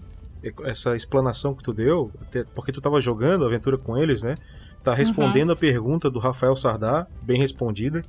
essa 0.63 0.95
explanação 0.95 1.57
que 1.57 1.65
tu 1.65 1.73
deu, 1.73 2.13
porque 2.55 2.71
tu 2.71 2.81
tava 2.81 3.01
jogando 3.01 3.43
a 3.43 3.49
aventura 3.49 3.77
com 3.77 3.99
eles, 3.99 4.23
né? 4.23 4.37
Tá 4.85 4.95
respondendo 4.95 5.49
uhum. 5.49 5.55
a 5.55 5.57
pergunta 5.57 6.09
do 6.09 6.21
Rafael 6.21 6.55
Sardá, 6.55 7.05
bem 7.25 7.37
respondida 7.37 8.01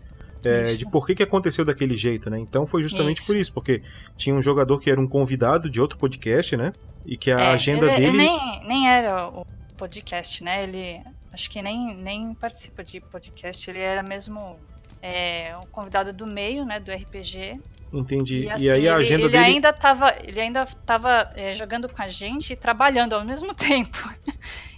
é, 0.45 0.63
de 0.75 0.85
por 0.85 1.05
que, 1.05 1.15
que 1.15 1.23
aconteceu 1.23 1.63
daquele 1.63 1.95
jeito, 1.95 2.29
né? 2.29 2.39
Então 2.39 2.65
foi 2.65 2.83
justamente 2.83 3.19
isso. 3.19 3.27
por 3.27 3.35
isso, 3.35 3.53
porque 3.53 3.81
tinha 4.17 4.35
um 4.35 4.41
jogador 4.41 4.79
que 4.79 4.89
era 4.89 4.99
um 4.99 5.07
convidado 5.07 5.69
de 5.69 5.79
outro 5.79 5.97
podcast, 5.97 6.55
né? 6.55 6.71
E 7.05 7.17
que 7.17 7.31
a 7.31 7.39
é, 7.39 7.47
agenda 7.47 7.85
ele, 7.87 7.95
dele. 7.95 8.07
Ele 8.07 8.17
nem, 8.17 8.67
nem 8.67 8.89
era 8.89 9.27
o 9.29 9.45
podcast, 9.77 10.43
né? 10.43 10.63
Ele 10.63 11.01
acho 11.33 11.49
que 11.49 11.61
nem, 11.61 11.95
nem 11.95 12.33
participa 12.33 12.83
de 12.83 12.99
podcast, 12.99 13.69
ele 13.69 13.79
era 13.79 14.03
mesmo 14.03 14.59
é, 15.01 15.55
um 15.57 15.67
convidado 15.71 16.13
do 16.13 16.27
meio, 16.27 16.65
né? 16.65 16.79
Do 16.79 16.91
RPG. 16.91 17.59
Entendi. 17.93 18.43
E, 18.43 18.51
assim, 18.51 18.63
e 18.63 18.69
aí 18.69 18.87
a 18.87 18.95
agenda 18.95 19.23
ele, 19.23 19.31
dele. 19.31 19.43
Ainda 19.43 19.73
tava, 19.73 20.15
ele 20.23 20.39
ainda 20.39 20.63
estava 20.63 21.31
é, 21.35 21.53
jogando 21.55 21.89
com 21.89 22.01
a 22.01 22.07
gente 22.07 22.53
e 22.53 22.55
trabalhando 22.55 23.13
ao 23.13 23.25
mesmo 23.25 23.53
tempo. 23.55 23.97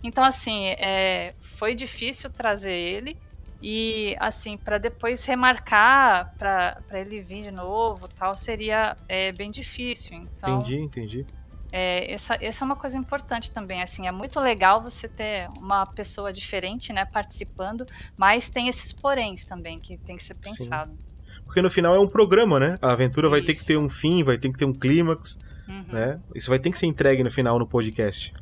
então, 0.04 0.24
assim, 0.24 0.68
é, 0.70 1.34
foi 1.42 1.76
difícil 1.76 2.30
trazer 2.30 2.74
ele. 2.74 3.18
E, 3.66 4.14
assim, 4.20 4.58
para 4.58 4.78
depois 4.78 5.24
remarcar, 5.24 6.36
para 6.38 6.84
ele 6.92 7.22
vir 7.22 7.44
de 7.44 7.52
novo 7.52 8.10
tal, 8.10 8.36
seria 8.36 8.94
é, 9.08 9.32
bem 9.32 9.50
difícil. 9.50 10.18
Então, 10.18 10.60
entendi, 10.60 10.80
entendi. 10.82 11.26
É, 11.72 12.12
essa, 12.12 12.38
essa 12.42 12.64
é 12.64 12.66
uma 12.66 12.76
coisa 12.76 12.98
importante 12.98 13.50
também, 13.52 13.82
assim, 13.82 14.06
é 14.06 14.12
muito 14.12 14.38
legal 14.40 14.82
você 14.82 15.08
ter 15.08 15.48
uma 15.58 15.86
pessoa 15.86 16.34
diferente, 16.34 16.92
né, 16.92 17.06
participando, 17.06 17.86
mas 18.20 18.50
tem 18.50 18.68
esses 18.68 18.92
poréns 18.92 19.46
também 19.46 19.80
que 19.80 19.98
tem 19.98 20.18
que 20.18 20.24
ser 20.24 20.36
pensado. 20.36 20.92
Sim. 20.92 21.14
Porque 21.46 21.62
no 21.62 21.70
final 21.70 21.96
é 21.96 22.00
um 22.00 22.08
programa, 22.08 22.60
né? 22.60 22.76
A 22.82 22.92
aventura 22.92 23.28
Isso. 23.28 23.32
vai 23.32 23.42
ter 23.42 23.56
que 23.56 23.66
ter 23.66 23.78
um 23.78 23.90
fim, 23.90 24.24
vai 24.24 24.38
ter 24.38 24.52
que 24.52 24.58
ter 24.58 24.66
um 24.66 24.74
clímax, 24.74 25.40
uhum. 25.68 25.86
né? 25.88 26.20
Isso 26.36 26.50
vai 26.50 26.60
ter 26.60 26.70
que 26.70 26.78
ser 26.78 26.86
entregue 26.86 27.24
no 27.24 27.32
final 27.32 27.58
no 27.58 27.68
podcast. 27.68 28.34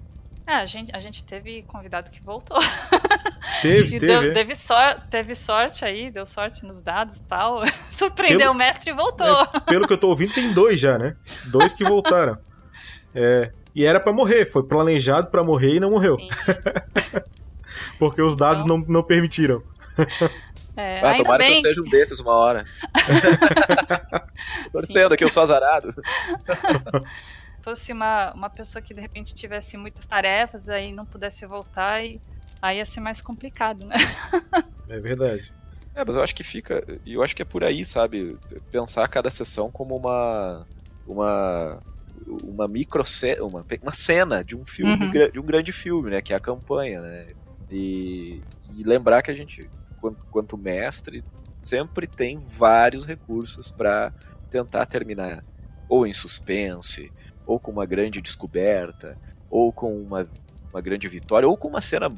É, 0.46 0.56
a 0.56 0.66
gente, 0.66 0.94
a 0.96 1.00
gente 1.00 1.24
teve 1.24 1.62
convidado 1.64 2.10
que 2.12 2.22
voltou. 2.22 2.58
Teve, 3.62 4.00
teve. 4.00 4.00
Deu, 4.08 4.34
teve, 4.34 4.56
sor, 4.56 5.02
teve 5.10 5.36
sorte 5.36 5.86
aí, 5.86 6.10
deu 6.10 6.26
sorte 6.26 6.66
nos 6.66 6.82
dados 6.82 7.18
e 7.18 7.24
tal. 7.24 7.62
Surpreendeu 7.92 8.40
pelo, 8.40 8.52
o 8.52 8.56
mestre 8.56 8.92
e 8.92 8.94
voltou. 8.94 9.28
É, 9.28 9.60
pelo 9.62 9.88
que 9.88 9.94
eu 9.94 9.98
tô 9.98 10.10
ouvindo, 10.10 10.34
tem 10.34 10.52
dois 10.54 10.80
já, 10.80 10.98
né? 10.98 11.16
Dois 11.46 11.74
que 11.74 11.84
voltaram. 11.84 12.38
É, 13.14 13.52
e 13.76 13.86
era 13.86 14.00
para 14.00 14.12
morrer, 14.12 14.52
foi 14.52 14.64
planejado 14.64 15.28
para 15.28 15.44
morrer 15.44 15.76
e 15.76 15.80
não 15.80 15.90
morreu. 15.90 16.18
Porque 18.00 18.22
os 18.22 18.36
dados 18.36 18.64
então... 18.64 18.80
não, 18.80 18.86
não 18.88 19.04
permitiram. 19.04 19.64
É, 20.76 21.00
ah, 21.06 21.16
tomara 21.16 21.38
bem... 21.38 21.52
que 21.52 21.60
eu 21.60 21.62
seja 21.62 21.82
um 21.82 21.90
desses 21.90 22.20
uma 22.20 22.34
hora. 22.34 22.66
Torcendo 24.72 25.14
aqui, 25.14 25.24
eu 25.24 25.30
sou 25.30 25.44
azarado 25.44 25.94
fosse 27.62 27.92
uma, 27.92 28.32
uma 28.34 28.50
pessoa 28.50 28.82
que 28.82 28.94
de 28.94 29.02
repente 29.02 29.34
tivesse 29.34 29.78
muitas 29.78 30.06
tarefas, 30.06 30.68
aí 30.68 30.92
não 30.92 31.06
pudesse 31.06 31.46
voltar, 31.46 32.04
e 32.04 32.20
aí 32.62 32.78
ia 32.78 32.86
ser 32.86 33.00
mais 33.00 33.22
complicado, 33.22 33.86
né? 33.86 33.96
É 34.90 35.00
verdade. 35.00 35.54
É, 35.96 36.04
mas 36.06 36.16
eu 36.16 36.24
acho 36.24 36.36
que 36.36 36.44
fica. 36.44 36.84
Eu 37.06 37.22
acho 37.24 37.36
que 37.36 37.42
é 37.42 37.46
por 37.46 37.64
aí, 37.64 37.84
sabe? 37.84 38.38
Pensar 38.72 39.08
cada 39.08 39.30
sessão 39.30 39.72
como 39.72 39.96
uma. 39.96 40.66
Uma. 41.08 41.80
Uma 42.44 42.68
micro 42.68 43.04
uma, 43.42 43.66
uma 43.82 43.94
cena 43.94 44.44
de 44.44 44.56
um 44.56 44.64
filme, 44.64 45.06
uhum. 45.06 45.12
de 45.32 45.40
um 45.40 45.44
grande 45.44 45.72
filme, 45.72 46.12
né? 46.12 46.22
Que 46.22 46.34
é 46.34 46.36
a 46.36 46.40
campanha, 46.40 47.02
né? 47.02 47.28
E, 47.70 48.42
e 48.78 48.84
lembrar 48.84 49.22
que 49.22 49.32
a 49.32 49.34
gente, 49.34 49.68
quanto, 50.00 50.26
quanto 50.28 50.58
mestre, 50.58 51.24
sempre 51.62 52.06
tem 52.06 52.46
vários 52.48 53.06
recursos 53.06 53.72
para 53.72 54.14
tentar 54.50 54.86
terminar 54.86 55.44
ou 55.90 56.06
em 56.06 56.14
suspense, 56.14 57.12
ou 57.46 57.60
com 57.60 57.72
uma 57.72 57.86
grande 57.86 58.22
descoberta, 58.22 59.18
ou 59.50 59.72
com 59.72 60.02
uma, 60.02 60.28
uma 60.72 60.82
grande 60.82 61.08
vitória, 61.08 61.48
ou 61.48 61.58
com 61.58 61.68
uma 61.68 61.82
cena 61.82 62.10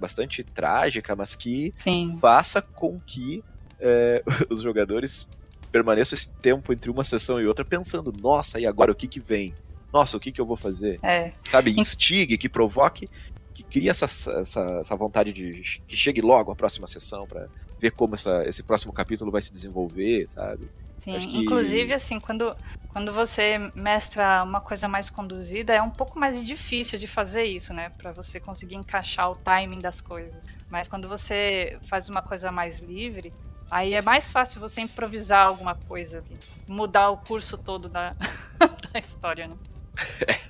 bastante 0.00 0.42
trágica, 0.42 1.14
mas 1.14 1.34
que 1.34 1.72
Sim. 1.78 2.16
faça 2.20 2.60
com 2.60 3.00
que 3.00 3.44
é, 3.78 4.22
os 4.50 4.60
jogadores 4.60 5.28
permaneçam 5.70 6.16
esse 6.16 6.28
tempo 6.28 6.72
entre 6.72 6.90
uma 6.90 7.04
sessão 7.04 7.40
e 7.40 7.46
outra 7.46 7.64
pensando, 7.64 8.12
nossa, 8.20 8.58
e 8.58 8.66
agora 8.66 8.90
o 8.90 8.94
que 8.94 9.06
que 9.06 9.20
vem? 9.20 9.54
Nossa, 9.92 10.16
o 10.16 10.20
que 10.20 10.32
que 10.32 10.40
eu 10.40 10.46
vou 10.46 10.56
fazer? 10.56 10.98
É. 11.02 11.32
Sabe, 11.50 11.78
instigue, 11.78 12.36
que 12.36 12.48
provoque, 12.48 13.08
que 13.52 13.62
crie 13.62 13.88
essa, 13.88 14.06
essa, 14.06 14.60
essa 14.80 14.96
vontade 14.96 15.32
de 15.32 15.80
que 15.86 15.96
chegue 15.96 16.20
logo 16.20 16.50
a 16.50 16.56
próxima 16.56 16.86
sessão 16.86 17.26
para 17.26 17.48
ver 17.78 17.90
como 17.92 18.14
essa, 18.14 18.44
esse 18.46 18.62
próximo 18.62 18.92
capítulo 18.92 19.30
vai 19.30 19.42
se 19.42 19.52
desenvolver, 19.52 20.26
sabe? 20.26 20.68
Sim, 21.06 21.28
que... 21.28 21.38
inclusive 21.38 21.92
assim, 21.92 22.18
quando, 22.18 22.54
quando 22.88 23.12
você 23.12 23.58
mestra 23.74 24.42
uma 24.42 24.60
coisa 24.60 24.88
mais 24.88 25.08
conduzida, 25.08 25.72
é 25.72 25.80
um 25.80 25.90
pouco 25.90 26.18
mais 26.18 26.44
difícil 26.44 26.98
de 26.98 27.06
fazer 27.06 27.44
isso, 27.44 27.72
né? 27.72 27.90
Para 27.90 28.10
você 28.10 28.40
conseguir 28.40 28.74
encaixar 28.74 29.30
o 29.30 29.36
timing 29.36 29.78
das 29.78 30.00
coisas. 30.00 30.44
Mas 30.68 30.88
quando 30.88 31.08
você 31.08 31.78
faz 31.88 32.08
uma 32.08 32.22
coisa 32.22 32.50
mais 32.50 32.80
livre, 32.80 33.32
aí 33.70 33.94
é 33.94 34.02
mais 34.02 34.32
fácil 34.32 34.60
você 34.60 34.80
improvisar 34.80 35.46
alguma 35.46 35.76
coisa 35.76 36.18
ali, 36.18 36.36
mudar 36.66 37.10
o 37.10 37.18
curso 37.18 37.56
todo 37.56 37.88
da, 37.88 38.16
da 38.92 38.98
história, 38.98 39.46
né? 39.46 39.56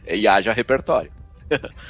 É, 0.07 0.17
e 0.17 0.27
haja 0.27 0.53
repertório. 0.53 1.13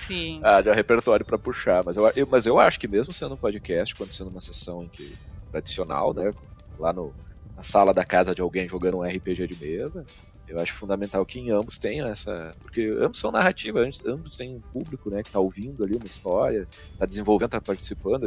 Sim. 0.06 0.40
haja 0.44 0.74
repertório 0.74 1.24
para 1.24 1.38
puxar. 1.38 1.84
Mas 1.84 1.96
eu, 1.96 2.10
eu, 2.16 2.26
mas 2.26 2.46
eu 2.46 2.58
acho 2.58 2.80
que 2.80 2.88
mesmo 2.88 3.12
sendo 3.12 3.34
um 3.34 3.38
podcast, 3.38 3.94
quando 3.94 4.12
sendo 4.12 4.30
uma 4.30 4.40
sessão 4.40 4.82
em 4.82 4.88
que, 4.88 5.16
tradicional, 5.52 6.12
né? 6.12 6.32
Lá 6.78 6.92
no, 6.92 7.14
na 7.56 7.62
sala 7.62 7.94
da 7.94 8.04
casa 8.04 8.34
de 8.34 8.42
alguém 8.42 8.68
jogando 8.68 8.98
um 8.98 9.02
RPG 9.02 9.46
de 9.46 9.64
mesa. 9.64 10.04
Eu 10.46 10.60
acho 10.60 10.74
fundamental 10.74 11.26
que 11.26 11.40
em 11.40 11.50
ambos 11.50 11.76
tenham 11.76 12.06
essa. 12.06 12.54
Porque 12.60 12.82
ambos 13.00 13.18
são 13.18 13.32
narrativas, 13.32 14.00
ambos 14.06 14.36
têm 14.36 14.54
um 14.54 14.60
público 14.60 15.10
né, 15.10 15.22
que 15.22 15.28
está 15.28 15.40
ouvindo 15.40 15.82
ali 15.82 15.96
uma 15.96 16.06
história, 16.06 16.68
está 16.92 17.04
desenvolvendo, 17.04 17.48
está 17.48 17.60
participando. 17.60 18.26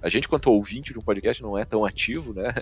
A 0.00 0.08
gente, 0.08 0.28
quanto 0.28 0.50
ouvinte 0.50 0.92
de 0.92 0.98
um 0.98 1.02
podcast, 1.02 1.40
não 1.40 1.56
é 1.56 1.64
tão 1.64 1.84
ativo, 1.84 2.32
né? 2.32 2.52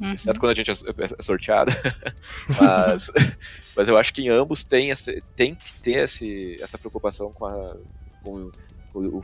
Uhum. 0.00 0.12
exceto 0.12 0.38
quando 0.38 0.52
a 0.52 0.54
gente 0.54 0.70
é 0.70 0.74
é 0.74 1.22
sorteado. 1.22 1.72
mas, 2.60 3.10
mas 3.74 3.88
eu 3.88 3.98
acho 3.98 4.14
que 4.14 4.22
em 4.22 4.28
ambos 4.28 4.64
tem, 4.64 4.90
esse, 4.90 5.20
tem 5.34 5.56
que 5.56 5.74
ter 5.74 6.04
esse, 6.04 6.54
essa 6.62 6.78
preocupação 6.78 7.32
com 7.32 7.46
a. 7.46 7.76
Com, 8.22 8.50
com 8.92 9.00
o, 9.00 9.22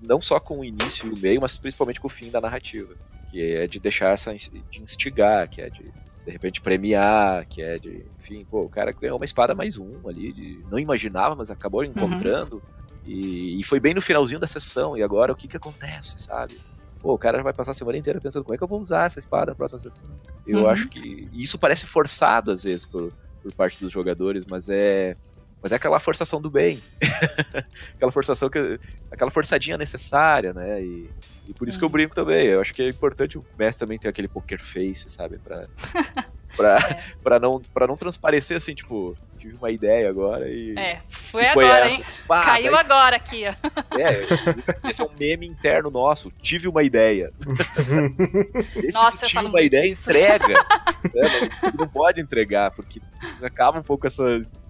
não 0.00 0.20
só 0.20 0.40
com 0.40 0.60
o 0.60 0.64
início 0.64 1.08
e 1.08 1.12
o 1.12 1.16
meio, 1.16 1.40
mas 1.40 1.58
principalmente 1.58 2.00
com 2.00 2.06
o 2.06 2.10
fim 2.10 2.30
da 2.30 2.40
narrativa. 2.40 2.94
Que 3.32 3.54
é 3.56 3.66
de 3.66 3.80
deixar 3.80 4.10
essa. 4.10 4.32
de 4.34 4.80
instigar, 4.80 5.48
que 5.48 5.60
é 5.60 5.68
de 5.68 5.82
de 6.24 6.30
repente 6.30 6.60
premiar, 6.60 7.44
que 7.46 7.60
é 7.60 7.74
de, 7.76 8.06
enfim, 8.20 8.46
pô, 8.48 8.60
o 8.60 8.68
cara 8.68 8.92
ganhou 8.92 9.16
uma 9.16 9.24
espada 9.24 9.56
mais 9.56 9.76
um 9.76 10.08
ali, 10.08 10.32
de, 10.32 10.64
não 10.70 10.78
imaginava, 10.78 11.34
mas 11.34 11.50
acabou 11.50 11.82
encontrando. 11.84 12.62
E, 13.04 13.58
e 13.58 13.64
foi 13.64 13.80
bem 13.80 13.92
no 13.92 14.00
finalzinho 14.00 14.38
da 14.38 14.46
sessão, 14.46 14.96
e 14.96 15.02
agora 15.02 15.32
o 15.32 15.34
que 15.34 15.48
que 15.48 15.56
acontece, 15.56 16.20
sabe? 16.22 16.56
Pô, 17.00 17.12
o 17.14 17.18
cara 17.18 17.42
vai 17.42 17.52
passar 17.52 17.72
a 17.72 17.74
semana 17.74 17.98
inteira 17.98 18.20
pensando 18.20 18.44
como 18.44 18.54
é 18.54 18.56
que 18.56 18.62
eu 18.62 18.68
vou 18.68 18.78
usar 18.78 19.06
essa 19.06 19.18
espada 19.18 19.50
na 19.50 19.56
próxima 19.56 19.80
sessão. 19.80 20.06
Eu 20.46 20.60
Uhum. 20.60 20.68
acho 20.68 20.88
que 20.88 21.28
e 21.32 21.42
isso 21.42 21.58
parece 21.58 21.84
forçado 21.86 22.52
às 22.52 22.62
vezes 22.62 22.86
por, 22.86 23.12
por 23.42 23.52
parte 23.54 23.80
dos 23.80 23.92
jogadores, 23.92 24.46
mas 24.46 24.68
é 24.68 25.16
mas 25.60 25.72
é 25.72 25.74
aquela 25.76 25.98
forçação 25.98 26.40
do 26.40 26.50
bem. 26.50 26.80
aquela 27.94 28.12
forçação 28.12 28.48
que 28.48 28.78
aquela 29.10 29.30
forçadinha 29.32 29.76
necessária, 29.76 30.52
né? 30.52 30.80
E, 30.82 31.10
e 31.48 31.52
por 31.54 31.66
isso 31.68 31.78
que 31.78 31.84
eu 31.84 31.88
Uhum. 31.88 31.92
brinco 31.92 32.14
também. 32.14 32.46
Eu 32.46 32.60
acho 32.60 32.72
que 32.72 32.82
é 32.82 32.88
importante 32.88 33.36
o 33.38 33.44
mestre 33.58 33.86
também 33.86 33.98
ter 33.98 34.08
aquele 34.08 34.28
poker 34.28 34.60
face, 34.62 35.08
sabe, 35.08 35.38
Pra 35.38 35.66
pra, 36.56 36.76
É. 36.78 37.02
pra 37.22 37.38
não 37.38 37.60
para 37.72 37.86
não 37.86 37.96
transparecer 37.96 38.56
assim, 38.58 38.74
tipo, 38.74 39.16
tive 39.38 39.54
uma 39.56 39.70
ideia 39.70 40.08
agora 40.10 40.48
e 40.50 40.74
É, 40.78 41.00
foi 41.08 41.42
e 41.44 41.52
foi 41.54 41.64
agora, 41.64 41.90
hein? 41.90 42.04
Pá, 42.28 42.42
Caiu 42.44 42.70
daí- 42.72 42.80
agora 42.80 43.16
aqui, 43.16 43.44
ó. 43.48 43.98
é, 43.98 44.88
esse 44.90 45.00
é 45.00 45.04
um 45.04 45.10
meme 45.18 45.46
interno 45.46 45.90
nosso. 45.90 46.30
Tive 46.42 46.68
uma 46.68 46.82
ideia. 46.82 47.32
Esse 48.76 48.92
Nossa, 48.92 49.28
falo 49.30 49.48
uma 49.48 49.62
ideia, 49.62 49.86
isso. 49.90 50.00
entrega. 50.02 50.54
É, 51.14 51.66
não, 51.66 51.72
não 51.80 51.88
pode 51.88 52.20
entregar, 52.20 52.70
porque 52.70 53.00
acaba 53.42 53.78
um 53.80 53.82
pouco 53.82 54.06
essa, 54.06 54.22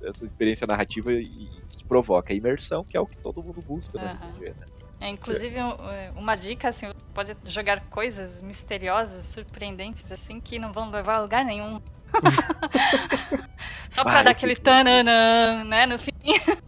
essa 0.03 0.25
experiência 0.25 0.67
narrativa 0.67 1.13
e, 1.13 1.21
e 1.23 1.51
que 1.77 1.85
provoca 1.85 2.33
a 2.33 2.37
imersão, 2.37 2.83
que 2.85 2.97
é 2.97 3.01
o 3.01 3.07
que 3.07 3.17
todo 3.19 3.43
mundo 3.43 3.61
busca. 3.61 3.99
RPG, 3.99 4.51
né? 4.59 4.67
É, 5.03 5.09
inclusive, 5.09 5.61
um- 5.61 5.91
é, 5.91 6.13
uma 6.15 6.37
dica, 6.37 6.69
assim, 6.69 6.87
você 6.87 6.95
pode 7.13 7.33
jogar 7.47 7.81
coisas 7.91 8.41
misteriosas, 8.41 9.25
surpreendentes, 9.35 10.11
assim, 10.13 10.41
que 10.41 10.61
não 10.61 10.73
vão 10.73 10.91
levar 10.93 11.17
a 11.17 11.21
lugar 11.23 11.45
nenhum. 11.45 11.83
Só 13.91 14.05
pra 14.05 14.21
Ah, 14.21 14.23
dar 14.23 14.31
aquele 14.31 14.55
tananã, 14.55 15.65
né, 15.65 15.87
no 15.87 15.99
fim. 15.99 16.13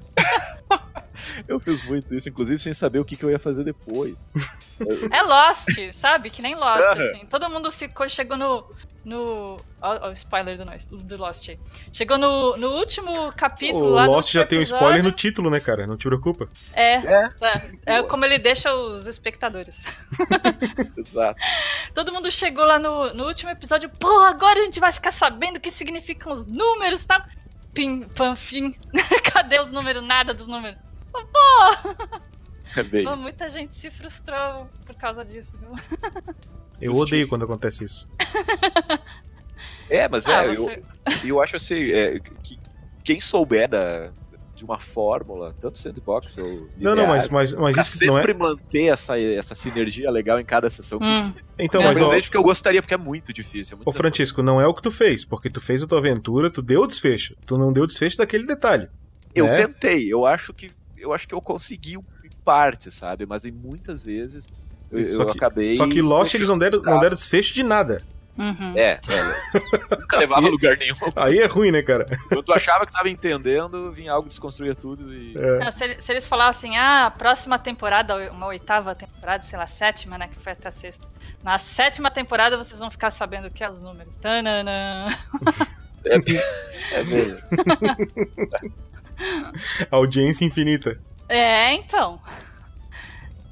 Eu 1.49 1.59
fiz 1.61 1.81
muito 1.85 2.15
isso, 2.15 2.29
inclusive 2.29 2.59
sem 2.59 2.73
saber 2.75 2.99
o 2.99 3.05
que, 3.05 3.17
que 3.17 3.25
eu 3.25 3.31
ia 3.31 3.39
fazer 3.39 3.65
depois. 3.65 4.29
É 5.11 5.23
Lost, 5.23 5.69
sabe? 5.93 6.31
Que 6.31 6.41
nem 6.43 6.55
Lost, 6.55 6.83
assim. 6.85 7.27
Todo 7.27 7.49
mundo 7.51 7.71
ficou, 7.73 8.09
chegou 8.09 8.37
no... 8.37 8.65
no 9.05 9.57
ó, 9.81 10.09
o 10.09 10.13
spoiler 10.13 10.57
do, 10.57 10.65
nós- 10.65 10.85
do 10.85 11.17
Lost 11.17 11.49
aí. 11.49 11.59
Chegou 11.93 12.17
no, 12.17 12.57
no 12.57 12.71
último 12.71 13.31
capítulo 13.37 13.85
O 13.87 13.91
lá 13.91 14.07
no 14.07 14.13
Lost 14.13 14.33
já 14.33 14.47
tem 14.47 14.59
um 14.59 14.63
spoiler 14.63 15.03
no 15.03 15.13
título, 15.13 15.51
né, 15.51 15.61
cara? 15.61 15.87
Não 15.87 15.97
te 15.97 16.07
preocupa. 16.07 16.49
É, 16.73 16.95
É, 16.95 17.31
é, 17.87 17.95
é 17.99 18.03
como 18.03 18.25
ele 18.25 18.39
deixa 18.39 18.75
os 18.75 19.07
espectadores. 19.07 19.77
exato. 20.97 21.41
Todo 21.95 22.13
mundo 22.13 22.31
chegou 22.31 22.65
lá 22.65 22.79
no, 22.79 23.13
no 23.15 23.27
último 23.27 23.51
episódio, 23.51 23.91
pô, 23.91 24.21
agora 24.21 24.61
a 24.61 24.65
gente 24.65 24.81
vai 24.81 24.93
ficar 24.93 25.11
sabendo 25.13 25.57
o 25.57 25.61
que 25.61 25.71
significam 25.71 26.33
os 26.33 26.47
números, 26.47 27.05
tá? 27.05 27.29
Pim, 27.75 28.03
pam, 28.03 28.35
fim. 28.37 28.75
Cadê 29.33 29.61
os 29.61 29.71
números? 29.71 30.03
Nada 30.05 30.33
dos 30.33 30.47
números. 30.49 30.79
É 32.77 32.83
bem 32.83 33.05
Pô, 33.05 33.13
isso. 33.15 33.23
muita 33.23 33.49
gente 33.49 33.75
se 33.77 33.91
frustrou 33.91 34.69
por 34.87 34.97
causa 34.97 35.25
disso, 35.25 35.57
viu? 35.59 35.71
Eu 36.85 36.93
odeio 36.93 37.29
quando 37.29 37.45
acontece 37.45 37.85
isso. 37.85 38.07
É, 39.89 40.09
mas 40.09 40.29
Ah, 40.29 40.45
é, 40.45 40.55
você- 40.55 40.83
eu, 41.23 41.29
eu 41.29 41.43
acho 41.43 41.57
assim, 41.57 41.91
é, 41.91 42.19
que 42.43 42.59
quem 43.03 43.21
souber 43.21 43.69
da, 43.69 44.11
de 44.55 44.65
uma 44.65 44.79
fórmula, 44.79 45.55
tanto 45.61 45.79
sandbox 45.79 46.39
ou 46.39 46.69
Não, 46.77 46.95
não, 46.95 47.03
linear, 47.03 47.09
mas, 47.09 47.29
mas, 47.29 47.55
mas 47.55 47.77
isso 47.77 48.07
não 48.07 48.19
é. 48.19 48.23
sempre 48.23 48.35
manter 48.35 48.85
essa, 48.85 49.21
essa 49.21 49.55
sinergia 49.55 50.11
legal 50.11 50.41
em 50.41 50.45
cada 50.45 50.71
sessão. 50.71 50.99
Hum, 51.03 51.33
Então, 51.59 51.83
É, 51.83 51.87
mas 51.87 52.01
ó, 52.01 52.07
presente 52.09 52.31
que 52.31 52.37
eu 52.37 52.43
gostaria, 52.43 52.81
porque 52.81 52.95
é 52.95 52.99
muito 52.99 53.33
difícil. 53.33 53.75
É 53.75 53.77
muito 53.77 53.89
Ô, 53.89 53.93
Francisco, 53.93 54.43
não 54.43 54.61
é 54.61 54.67
o 54.67 54.75
que 54.75 54.83
tu 54.83 54.91
fez, 54.91 55.25
porque 55.25 55.51
tu 55.51 55.61
fez 55.61 55.83
a 55.83 55.87
tua 55.87 55.99
aventura, 55.99 56.51
tu 56.51 56.63
deu 56.63 56.83
o 56.83 56.87
desfecho. 56.87 57.35
Tu 57.47 57.59
não 57.59 57.73
deu 57.73 57.85
o 57.85 57.87
desfecho 57.87 58.17
daquele 58.17 58.47
detalhe. 58.47 58.89
Eu 59.35 59.47
né? 59.47 59.57
tentei, 59.57 60.13
eu 60.13 60.25
acho 60.25 60.53
que 60.55 60.71
eu 60.97 61.13
acho 61.13 61.29
que 61.29 61.35
eu 61.35 61.41
consegui 61.43 61.97
em 61.97 62.03
parte, 62.45 62.91
sabe? 62.91 63.27
Mas 63.27 63.45
em 63.45 63.51
muitas 63.53 64.03
vezes 64.03 64.47
eu, 64.93 65.05
Só 65.05 65.23
eu 65.23 65.33
que- 65.33 65.39
acabei. 65.39 65.77
Só 65.77 65.87
que 65.87 66.01
Lost 66.03 66.35
eles 66.35 66.49
não 66.49 66.59
deram, 66.59 66.81
não 66.83 67.01
deram 67.01 67.15
desfecho 67.15 67.55
de 67.55 67.63
nada. 67.63 68.03
uhum. 68.39 68.73
É, 68.77 68.99
é, 69.09 69.35
nunca 69.99 70.19
levava 70.19 70.47
a 70.47 70.51
lugar 70.51 70.77
nenhum. 70.77 70.95
Aí 71.17 71.39
é 71.39 71.47
ruim, 71.47 71.71
né, 71.71 71.83
cara? 71.83 72.05
Quando 72.29 72.43
tu 72.43 72.53
achava 72.53 72.85
que 72.87 72.93
tava 72.93 73.09
entendendo, 73.09 73.93
vinha 73.93 74.13
algo 74.13 74.29
desconstruir 74.29 74.75
tudo 74.75 75.13
e. 75.15 75.35
É. 75.39 75.65
Não, 75.65 75.73
se, 75.73 76.01
se 76.01 76.13
eles 76.13 76.27
falassem, 76.27 76.77
ah, 76.77 77.13
próxima 77.17 77.59
temporada, 77.59 78.31
uma 78.33 78.47
oitava 78.47 78.95
temporada, 78.95 79.43
sei 79.43 79.59
lá, 79.59 79.67
sétima, 79.67 80.19
né, 80.19 80.29
que 80.29 80.43
foi 80.43 80.53
até 80.53 80.69
a 80.69 80.73
sexta. 80.73 81.07
Na 81.43 81.59
sétima 81.59 82.11
temporada 82.11 82.57
vocês 82.57 82.79
vão 82.79 82.91
ficar 82.91 83.11
sabendo 83.11 83.49
o 83.49 83.51
que 83.51 83.63
é 83.63 83.71
os 83.71 83.81
números. 83.81 84.17
Tananã. 84.17 85.09
É, 86.07 86.17
é 87.01 87.05
mesmo. 87.05 87.39
Audiência 89.91 90.45
infinita. 90.45 90.99
É, 91.29 91.73
então. 91.73 92.21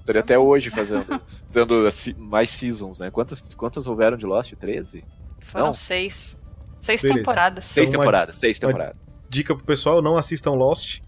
Estaria 0.03 0.21
até 0.21 0.37
hoje 0.39 0.69
fazendo, 0.71 1.05
fazendo 1.47 1.87
assim, 1.87 2.13
mais 2.19 2.51
seasons, 2.51 2.99
né? 2.99 3.11
Quantas, 3.11 3.55
quantas 3.55 3.87
houveram 3.87 4.17
de 4.17 4.27
Lost? 4.27 4.53
13? 4.55 5.05
Foram 5.41 5.67
Não. 5.67 5.75
seis. 5.75 6.37
Seis 6.81 7.01
Beleza. 7.03 7.21
temporadas. 7.21 7.65
Seis 7.67 7.89
Então, 7.89 8.01
uma- 8.01 8.05
temporadas, 8.05 8.37
seis 8.37 8.59
uma- 8.59 8.67
temporadas. 8.69 8.97
Dica 9.29 9.55
pro 9.55 9.65
pessoal, 9.65 10.03
não 10.03 10.19
assistam 10.19 10.51
Lost. 10.53 11.01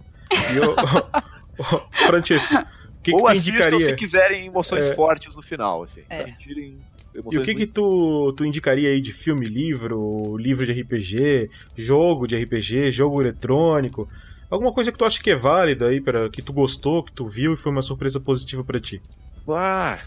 E 0.53 0.57
eu... 0.57 0.75
Francesco, 2.07 2.55
o 2.55 3.03
que, 3.03 3.11
que 3.11 3.13
Ou 3.13 3.23
tu 3.23 3.27
assistam 3.29 3.53
indicaria? 3.53 3.81
se 3.81 3.95
quiserem 3.97 4.47
emoções 4.47 4.89
É. 4.89 4.95
fortes 4.95 5.35
no 5.37 5.43
final, 5.43 5.83
assim. 5.83 6.03
É. 6.09 6.21
Sentirem 6.23 6.79
E 7.15 7.39
o 7.39 7.43
que, 7.45 7.55
que 7.55 7.67
tu, 7.67 8.33
tu 8.37 8.45
indicaria 8.45 8.89
aí 8.91 9.01
de 9.01 9.13
filme, 9.13 9.47
livro, 9.47 10.37
livro 10.37 10.65
de 10.67 10.73
RPG, 10.81 11.51
jogo 11.77 12.27
de 12.27 12.37
RPG, 12.37 12.91
jogo 12.91 13.21
eletrônico? 13.21 14.09
Alguma 14.55 14.73
coisa 14.73 14.93
que 14.93 14.99
tu 14.99 15.05
acha 15.05 15.21
que 15.21 15.31
é 15.31 15.37
válida 15.37 15.89
aí, 15.89 16.01
para 16.01 16.31
que 16.31 16.41
tu 16.41 16.53
gostou, 16.53 17.03
que 17.03 17.13
tu 17.13 17.29
viu 17.29 17.55
e 17.55 17.57
foi 17.57 17.73
uma 17.73 17.83
surpresa 17.83 18.21
positiva 18.21 18.63
pra 18.63 18.79
ti? 18.79 19.03
Ah, 19.49 19.99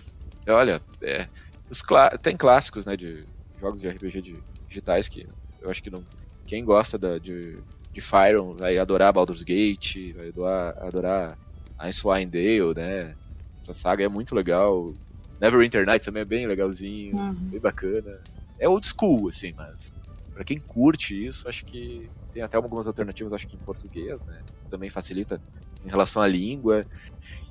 olha, 0.48 0.82
é, 1.02 1.28
os 1.70 1.82
clá- 1.82 2.18
tem 2.18 2.38
clássicos, 2.38 2.86
né, 2.86 2.96
de 2.96 3.26
jogos 3.60 3.82
de 3.82 3.90
RPG 3.90 4.22
de- 4.22 4.40
digitais 4.66 5.10
que 5.10 5.28
eu 5.62 5.70
acho 5.70 5.84
que 5.84 5.90
não, 5.90 6.02
quem 6.46 6.64
gosta 6.64 6.98
da- 6.98 7.18
de, 7.20 7.56
de 7.92 8.00
Fyron 8.00 8.54
vai 8.54 8.78
adorar 8.78 9.12
Baldur's 9.12 9.44
Gate, 9.44 10.14
vai 10.16 10.30
adorar, 10.30 10.78
adorar 10.82 11.38
Icewind 11.82 12.32
Dale, 12.32 12.74
né? 12.74 13.16
Essa 13.60 13.74
saga 13.74 14.06
é 14.06 14.08
muito 14.08 14.34
legal. 14.34 14.94
Neverwinter 15.42 15.86
Nights 15.86 16.06
também 16.06 16.22
é 16.22 16.26
bem 16.26 16.48
legalzinho, 16.48 17.18
Uhum. 17.18 17.34
bem 17.52 17.60
bacana. 17.60 18.18
É 18.58 18.70
old 18.70 18.88
school, 18.88 19.28
assim, 19.28 19.54
mas 19.58 19.92
pra 20.38 20.46
quem 20.46 20.60
curte 20.60 21.14
isso, 21.28 21.50
acho 21.50 21.66
que 21.66 22.10
tem 22.32 22.44
até 22.44 22.56
algumas 22.58 22.88
alternativas, 22.88 23.34
acho 23.34 23.48
que 23.48 23.56
em 23.56 23.60
português, 23.60 24.24
né? 24.26 24.40
Também 24.70 24.90
facilita 24.90 25.42
em 25.84 25.90
relação 25.90 26.22
à 26.22 26.28
língua. 26.28 26.86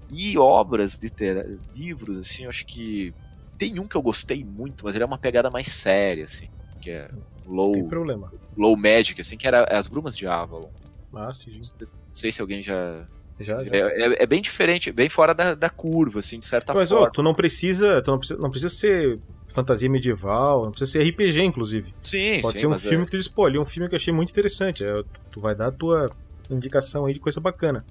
E 0.08 0.38
obras, 0.38 0.98
litera- 1.02 1.44
livros, 1.74 2.16
assim, 2.18 2.44
eu 2.44 2.50
acho 2.50 2.64
que 2.64 3.12
tem 3.58 3.80
um 3.80 3.88
que 3.88 3.96
eu 3.96 4.02
gostei 4.02 4.44
muito, 4.44 4.84
mas 4.84 4.94
ele 4.94 5.02
é 5.02 5.06
uma 5.06 5.18
pegada 5.18 5.50
mais 5.50 5.66
séria, 5.68 6.24
assim, 6.24 6.48
que 6.80 6.90
é 6.90 7.08
low, 7.44 7.72
Tem 7.72 7.88
problema. 7.88 8.30
low 8.56 8.76
magic, 8.76 9.20
assim, 9.20 9.36
que 9.36 9.46
era 9.48 9.64
As 9.64 9.88
Brumas 9.88 10.16
de 10.16 10.26
Avalon. 10.28 10.70
Ah, 11.14 11.32
sim. 11.34 11.58
Não 11.80 11.88
sei 12.12 12.30
se 12.30 12.40
alguém 12.40 12.62
já. 12.62 13.04
Já, 13.40 13.62
já. 13.64 13.70
É, 13.74 13.78
é- 13.80 14.22
é 14.22 14.26
bem 14.26 14.40
diferente, 14.40 14.92
bem 14.92 15.08
fora 15.08 15.34
da, 15.34 15.54
da 15.54 15.68
curva, 15.68 16.20
assim, 16.20 16.38
de 16.38 16.46
certa 16.46 16.72
Mas, 16.72 16.92
ó, 16.92 16.98
forma. 16.98 17.10
tu 17.12 17.22
não 17.22 17.34
precisa, 17.34 18.00
tu 18.02 18.10
não 18.12 18.18
precisa, 18.18 18.38
não 18.40 18.50
precisa 18.50 18.68
ser 18.74 19.20
fantasia 19.56 19.88
medieval, 19.90 20.64
não 20.64 20.70
precisa 20.70 20.92
ser 20.92 21.08
RPG, 21.10 21.42
inclusive. 21.42 21.92
Sim, 22.02 22.40
Pode 22.42 22.54
sim, 22.54 22.60
ser 22.60 22.66
um 22.66 22.70
mas 22.70 22.84
é- 22.84 22.88
filme 22.88 23.04
que 23.06 23.10
tu 23.10 23.16
diz, 23.18 23.26
pô, 23.28 23.46
ali 23.46 23.56
é 23.56 23.60
um 23.60 23.64
filme 23.64 23.88
que 23.88 23.94
eu 23.94 23.98
achei 23.98 24.12
muito 24.12 24.30
interessante. 24.30 24.84
É, 24.84 25.02
tu 25.30 25.40
vai 25.40 25.54
dar 25.54 25.68
a 25.68 25.72
tua 25.72 26.06
indicação 26.50 27.06
aí 27.06 27.14
de 27.14 27.18
coisa 27.20 27.40
bacana. 27.40 27.84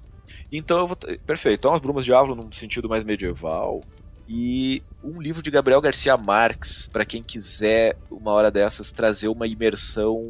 Então 0.50 0.78
eu 0.78 0.86
vou. 0.86 0.96
Perfeito. 1.26 1.58
Então, 1.60 1.74
As 1.74 1.80
Brumas 1.80 2.04
de 2.04 2.12
Avalon 2.12 2.34
num 2.34 2.50
sentido 2.52 2.88
mais 2.88 3.04
medieval. 3.04 3.80
E 4.28 4.82
um 5.04 5.20
livro 5.20 5.40
de 5.42 5.50
Gabriel 5.52 5.80
Garcia 5.80 6.16
Marques, 6.16 6.88
pra 6.92 7.04
quem 7.04 7.22
quiser, 7.22 7.96
uma 8.10 8.32
hora 8.32 8.50
dessas, 8.50 8.90
trazer 8.90 9.28
uma 9.28 9.46
imersão 9.46 10.28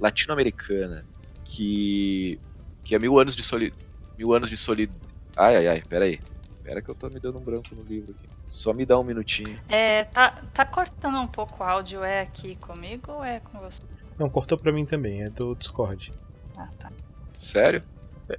latino-americana. 0.00 1.04
Que. 1.44 2.38
Que 2.84 2.94
é 2.94 2.98
mil 2.98 3.18
anos 3.18 3.36
de 3.36 3.42
soli... 3.42 3.72
Mil 4.18 4.32
anos 4.34 4.48
de 4.50 4.56
solidão. 4.56 4.96
Ai, 5.36 5.56
ai, 5.56 5.68
ai, 5.68 5.82
pera 5.88 6.04
aí. 6.04 6.18
Pera 6.64 6.82
que 6.82 6.90
eu 6.90 6.94
tô 6.94 7.08
me 7.08 7.20
dando 7.20 7.38
um 7.38 7.42
branco 7.42 7.74
no 7.74 7.82
livro 7.82 8.14
aqui. 8.18 8.28
Só 8.48 8.72
me 8.72 8.86
dá 8.86 8.98
um 8.98 9.04
minutinho. 9.04 9.58
É, 9.68 10.04
tá, 10.04 10.42
tá 10.54 10.64
cortando 10.64 11.18
um 11.18 11.26
pouco 11.26 11.62
o 11.62 11.66
áudio, 11.66 12.02
é 12.02 12.20
aqui 12.22 12.56
comigo 12.56 13.12
ou 13.12 13.24
é 13.24 13.40
com 13.40 13.58
você? 13.60 13.82
Não, 14.18 14.28
cortou 14.30 14.56
pra 14.58 14.72
mim 14.72 14.84
também, 14.86 15.22
é 15.22 15.26
do 15.28 15.54
Discord. 15.54 16.10
Ah, 16.56 16.68
tá. 16.78 16.90
Sério? 17.36 17.82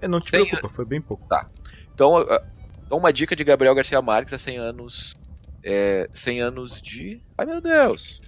É, 0.01 0.07
não 0.07 0.19
te 0.19 0.29
preocupa, 0.31 0.67
foi 0.69 0.85
bem 0.85 0.99
pouco. 1.01 1.25
Então, 1.93 2.17
a- 2.17 2.41
então 2.85 2.97
uma 2.97 3.13
dica 3.13 3.35
de 3.35 3.43
Gabriel 3.43 3.73
Garcia 3.75 4.01
Marques 4.01 4.33
é 4.33 4.37
100 4.37 4.57
anos. 4.57 5.15
É, 5.63 6.09
100 6.11 6.41
anos 6.41 6.81
de. 6.81 7.21
Ai 7.37 7.45
meu 7.45 7.61
Deus! 7.61 8.19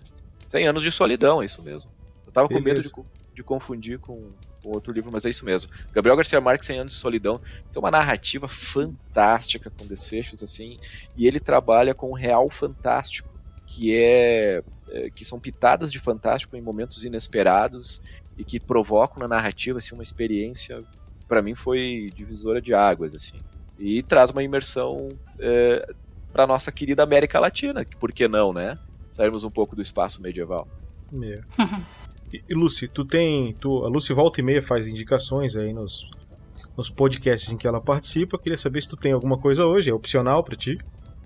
100 0.47 0.67
anos 0.67 0.83
de 0.83 0.91
solidão, 0.91 1.41
é 1.41 1.45
isso 1.45 1.61
mesmo. 1.63 1.89
Eu 2.25 2.31
tava 2.31 2.47
com 2.47 2.53
medo 2.55 2.63
Beleza. 2.81 2.89
de, 2.93 3.35
de 3.35 3.43
confundir 3.43 3.99
com, 3.99 4.31
com 4.61 4.69
outro 4.69 4.93
livro, 4.93 5.09
mas 5.11 5.25
é 5.25 5.29
isso 5.29 5.45
mesmo. 5.45 5.71
Gabriel 5.91 6.15
Garcia 6.15 6.39
Marques, 6.39 6.67
100 6.67 6.79
anos 6.79 6.93
de 6.93 6.99
solidão, 6.99 7.39
tem 7.71 7.81
uma 7.81 7.91
narrativa 7.91 8.47
fantástica 8.47 9.69
com 9.69 9.85
desfechos 9.85 10.43
assim, 10.43 10.77
e 11.17 11.27
ele 11.27 11.39
trabalha 11.39 11.93
com 11.93 12.11
o 12.11 12.15
real 12.15 12.49
fantástico, 12.49 13.29
que 13.65 13.95
é, 13.95 14.63
é, 14.89 15.09
que 15.09 15.23
são 15.23 15.39
pitadas 15.39 15.91
de 15.91 15.99
fantástico 15.99 16.55
em 16.55 16.61
momentos 16.61 17.03
inesperados 17.03 18.01
e 18.37 18.43
que 18.43 18.59
provocam 18.59 19.19
na 19.19 19.27
narrativa 19.27 19.77
assim 19.77 19.93
uma 19.93 20.03
experiência 20.03 20.83
para 21.27 21.41
mim 21.41 21.55
foi 21.55 22.09
divisora 22.13 22.61
de 22.61 22.73
águas 22.73 23.15
assim. 23.15 23.37
E 23.79 24.03
traz 24.03 24.31
uma 24.31 24.43
imersão 24.43 25.17
é, 25.39 25.93
para 26.31 26.45
nossa 26.45 26.71
querida 26.71 27.03
América 27.03 27.39
Latina, 27.39 27.85
que 27.85 27.95
por 27.95 28.11
que 28.11 28.27
não, 28.27 28.51
né? 28.51 28.77
Sairmos 29.09 29.45
um 29.45 29.49
pouco 29.49 29.73
do 29.73 29.81
espaço 29.81 30.21
medieval. 30.21 30.67
É. 31.23 31.41
E, 32.33 32.53
Lucy, 32.53 32.87
tu 32.87 33.03
tem. 33.05 33.53
Tu, 33.53 33.85
a 33.85 33.89
Lucy 33.89 34.13
volta 34.13 34.39
e 34.39 34.43
meia 34.43 34.61
faz 34.61 34.87
indicações 34.87 35.55
aí 35.55 35.73
nos, 35.73 36.09
nos 36.77 36.89
podcasts 36.89 37.51
em 37.51 37.57
que 37.57 37.67
ela 37.67 37.81
participa. 37.81 38.37
Queria 38.39 38.57
saber 38.57 38.81
se 38.81 38.89
tu 38.89 38.95
tem 38.95 39.11
alguma 39.11 39.37
coisa 39.37 39.65
hoje, 39.65 39.89
é 39.89 39.93
opcional 39.93 40.43
pra 40.43 40.55
ti. 40.55 40.77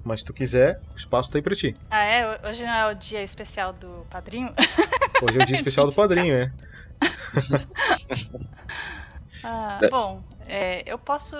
Mas 0.04 0.20
se 0.22 0.26
tu 0.28 0.34
quiser, 0.34 0.80
o 0.94 0.98
espaço 0.98 1.32
tá 1.32 1.38
aí 1.38 1.42
pra 1.42 1.56
ti. 1.56 1.74
Ah, 1.90 2.04
é? 2.04 2.48
Hoje 2.48 2.64
não 2.64 2.72
é 2.74 2.92
o 2.92 2.96
dia 2.96 3.24
especial 3.24 3.74
do 3.74 4.06
padrinho? 4.10 4.54
Hoje 5.24 5.40
é 5.40 5.44
o 5.44 5.46
dia 5.46 5.56
especial 5.56 5.88
do 5.88 5.94
padrinho, 5.96 6.38
né? 6.38 6.54
Ah, 9.44 9.80
É. 9.82 9.90
bom, 9.90 10.24
é, 10.48 10.92
eu 10.92 10.98
posso 10.98 11.36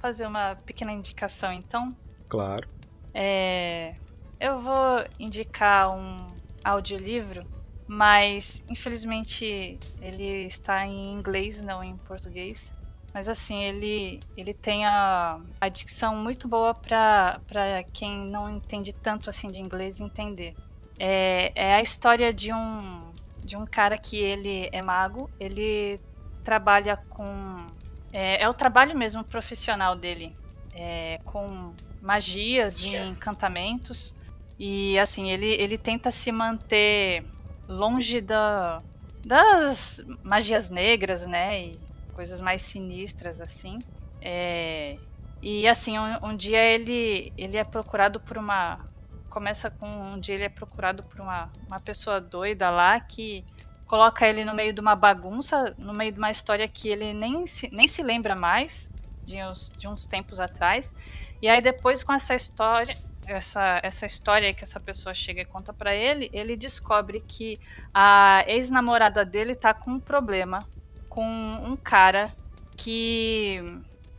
fazer 0.00 0.26
uma 0.26 0.56
pequena 0.56 0.90
indicação 0.92 1.52
então? 1.52 1.94
Claro. 2.28 2.66
É, 3.12 3.94
eu 4.40 4.60
vou 4.60 5.04
indicar 5.20 5.94
um 5.96 6.16
audiolivro, 6.64 7.44
mas 7.86 8.64
infelizmente 8.68 9.78
ele 10.00 10.46
está 10.46 10.86
em 10.86 11.12
inglês, 11.12 11.60
não 11.60 11.82
em 11.82 11.96
português. 11.98 12.72
Mas 13.12 13.28
assim, 13.28 13.62
ele, 13.62 14.18
ele 14.36 14.52
tem 14.52 14.84
a, 14.86 15.38
a 15.60 15.68
dicção 15.68 16.16
muito 16.16 16.48
boa 16.48 16.74
para 16.74 17.84
quem 17.92 18.26
não 18.26 18.50
entende 18.50 18.92
tanto 18.92 19.30
assim 19.30 19.46
de 19.46 19.60
inglês 19.60 20.00
entender. 20.00 20.54
É, 20.98 21.52
é 21.54 21.74
a 21.74 21.82
história 21.82 22.32
de 22.32 22.52
um, 22.52 23.12
de 23.44 23.56
um 23.56 23.64
cara 23.64 23.96
que 23.96 24.16
ele 24.16 24.68
é 24.72 24.82
mago, 24.82 25.30
ele 25.38 26.00
trabalha 26.42 26.96
com. 26.96 27.66
É, 28.12 28.42
é 28.42 28.48
o 28.48 28.54
trabalho 28.54 28.96
mesmo 28.96 29.22
profissional 29.22 29.94
dele, 29.94 30.36
é, 30.74 31.20
com 31.24 31.72
magias 32.00 32.80
e 32.80 32.96
encantamentos. 32.96 34.14
E 34.58 34.98
assim, 34.98 35.30
ele, 35.30 35.46
ele 35.46 35.78
tenta 35.78 36.10
se 36.10 36.30
manter 36.32 37.24
longe 37.68 38.20
da, 38.20 38.80
das 39.24 40.04
magias 40.22 40.70
negras, 40.70 41.26
né? 41.26 41.66
E 41.66 41.72
coisas 42.14 42.40
mais 42.40 42.62
sinistras, 42.62 43.40
assim. 43.40 43.78
É, 44.20 44.96
e 45.42 45.68
assim, 45.68 45.98
um, 45.98 46.28
um 46.28 46.36
dia 46.36 46.58
ele, 46.58 47.32
ele 47.36 47.56
é 47.56 47.64
procurado 47.64 48.20
por 48.20 48.38
uma. 48.38 48.80
Começa 49.28 49.70
com 49.70 49.90
um 49.90 50.18
dia 50.18 50.36
ele 50.36 50.44
é 50.44 50.48
procurado 50.48 51.02
por 51.02 51.20
uma, 51.20 51.50
uma 51.66 51.80
pessoa 51.80 52.20
doida 52.20 52.70
lá 52.70 53.00
que 53.00 53.44
coloca 53.86 54.26
ele 54.26 54.44
no 54.44 54.54
meio 54.54 54.72
de 54.72 54.80
uma 54.80 54.94
bagunça, 54.94 55.74
no 55.76 55.92
meio 55.92 56.12
de 56.12 56.18
uma 56.18 56.30
história 56.30 56.66
que 56.68 56.88
ele 56.88 57.12
nem 57.12 57.46
se, 57.46 57.68
nem 57.72 57.86
se 57.86 58.02
lembra 58.02 58.34
mais, 58.34 58.90
de 59.24 59.36
uns, 59.44 59.72
de 59.76 59.88
uns 59.88 60.06
tempos 60.06 60.38
atrás. 60.38 60.94
E 61.42 61.48
aí 61.48 61.60
depois 61.60 62.02
com 62.02 62.12
essa 62.12 62.34
história, 62.34 62.96
essa, 63.26 63.80
essa 63.82 64.06
história 64.06 64.52
que 64.54 64.64
essa 64.64 64.80
pessoa 64.80 65.14
chega 65.14 65.42
e 65.42 65.44
conta 65.44 65.72
pra 65.72 65.94
ele, 65.94 66.30
ele 66.32 66.56
descobre 66.56 67.20
que 67.26 67.58
a 67.92 68.44
ex-namorada 68.46 69.24
dele 69.24 69.54
tá 69.54 69.72
com 69.72 69.92
um 69.92 70.00
problema 70.00 70.60
com 71.08 71.24
um 71.24 71.76
cara 71.76 72.28
que 72.76 73.62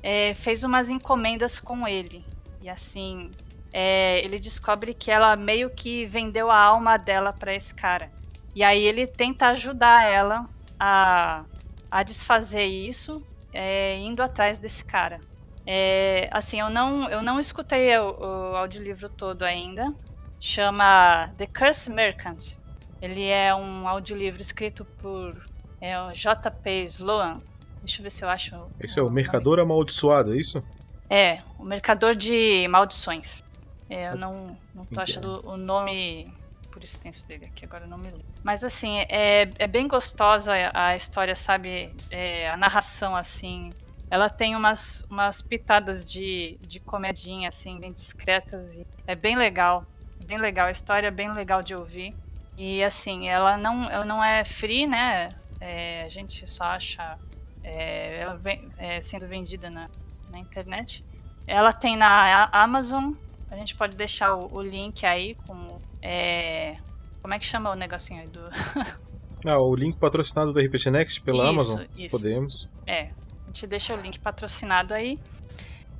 é, 0.01 0.33
fez 0.33 0.63
umas 0.63 0.87
encomendas 0.87 1.59
com 1.59 1.85
ele. 1.85 2.23
E 2.61 2.69
assim, 2.69 3.29
é, 3.73 4.23
ele 4.23 4.39
descobre 4.39 4.93
que 4.93 5.11
ela 5.11 5.35
meio 5.35 5.69
que 5.69 6.05
vendeu 6.05 6.49
a 6.49 6.57
alma 6.57 6.95
dela 6.95 7.33
pra 7.33 7.53
esse 7.53 7.75
cara. 7.75 8.09
E 8.55 8.63
aí 8.63 8.81
ele 8.81 9.05
tenta 9.05 9.47
ajudar 9.47 10.05
ela 10.05 10.49
a, 10.79 11.43
a 11.91 12.03
desfazer 12.03 12.63
isso, 12.63 13.21
é, 13.51 13.97
indo 13.97 14.23
atrás 14.23 14.57
desse 14.57 14.85
cara. 14.85 15.19
É, 15.65 16.29
assim, 16.31 16.59
eu 16.59 16.69
não, 16.69 17.09
eu 17.09 17.21
não 17.21 17.39
escutei 17.39 17.97
o, 17.97 18.15
o 18.19 18.55
audiolivro 18.55 19.09
todo 19.09 19.43
ainda. 19.43 19.93
Chama 20.39 21.31
The 21.37 21.47
Curse 21.47 21.89
Merchant. 21.89 22.55
Ele 23.01 23.27
é 23.27 23.53
um 23.53 23.87
audiolivro 23.87 24.41
escrito 24.41 24.85
por 25.01 25.35
é, 25.81 25.95
JP 26.11 26.83
Sloan. 26.83 27.39
Deixa 27.79 27.99
eu 27.99 28.03
ver 28.03 28.11
se 28.11 28.23
eu 28.23 28.29
acho. 28.29 28.55
Esse 28.79 28.99
é 28.99 29.03
o 29.03 29.11
Mercador 29.11 29.59
Amaldiçoado, 29.59 30.33
é 30.33 30.37
isso? 30.37 30.63
É, 31.09 31.41
o 31.59 31.63
Mercador 31.63 32.15
de 32.15 32.67
Maldições. 32.67 33.43
É, 33.89 34.09
eu 34.09 34.17
não, 34.17 34.57
não 34.73 34.85
tô 34.85 34.99
achando 34.99 35.47
o 35.47 35.55
nome 35.55 36.25
por 36.71 36.83
extenso 36.83 37.25
dele 37.27 37.45
aqui, 37.45 37.63
agora 37.63 37.85
eu 37.85 37.87
não 37.87 37.97
me 37.97 38.05
lembro. 38.05 38.25
Mas 38.43 38.63
assim, 38.63 38.99
é, 39.07 39.47
é 39.59 39.67
bem 39.67 39.87
gostosa 39.87 40.53
a 40.73 40.95
história, 40.95 41.35
sabe? 41.35 41.93
É, 42.09 42.49
a 42.49 42.57
narração, 42.57 43.15
assim. 43.15 43.69
Ela 44.09 44.29
tem 44.29 44.55
umas, 44.55 45.05
umas 45.09 45.41
pitadas 45.41 46.09
de, 46.09 46.57
de 46.61 46.79
comedinha, 46.79 47.49
assim, 47.49 47.79
bem 47.79 47.91
discretas. 47.91 48.73
E 48.73 48.85
é 49.07 49.15
bem 49.15 49.35
legal. 49.35 49.85
Bem 50.25 50.37
legal. 50.37 50.67
A 50.67 50.71
história 50.71 51.07
é 51.07 51.11
bem 51.11 51.31
legal 51.33 51.61
de 51.61 51.75
ouvir. 51.75 52.15
E 52.57 52.83
assim, 52.83 53.27
ela 53.27 53.57
não, 53.57 53.89
ela 53.89 54.05
não 54.05 54.23
é 54.23 54.45
free, 54.45 54.87
né? 54.87 55.29
É, 55.59 56.03
a 56.03 56.09
gente 56.09 56.47
só 56.47 56.65
acha 56.65 57.17
é, 57.65 58.19
ela 58.19 58.35
vem, 58.35 58.69
é, 58.77 59.01
sendo 59.01 59.27
vendida 59.27 59.69
na, 59.69 59.89
na 60.31 60.39
internet. 60.39 61.03
Ela 61.47 61.73
tem 61.73 61.97
na 61.97 62.45
Amazon. 62.51 63.13
A 63.49 63.55
gente 63.55 63.75
pode 63.75 63.97
deixar 63.97 64.35
o, 64.35 64.55
o 64.55 64.61
link 64.61 65.05
aí 65.05 65.35
com. 65.47 65.79
é, 66.01 66.77
como 67.21 67.33
é 67.33 67.39
que 67.39 67.45
chama 67.45 67.71
o 67.71 67.75
negocinho 67.75 68.21
aí 68.21 68.27
do. 68.27 68.41
Ah, 69.47 69.59
o 69.59 69.75
link 69.75 69.99
patrocinado 69.99 70.51
do 70.51 70.59
RPG 70.59 70.89
Next 70.89 71.21
pela 71.21 71.43
Isso, 71.43 71.49
Amazon? 71.51 71.81
isso. 71.95 72.09
Podemos. 72.09 72.67
É, 72.87 73.11
gente 73.55 73.67
deixa 73.67 73.95
o 73.95 73.97
link 73.97 74.19
patrocinado 74.19 74.93
aí. 74.93 75.17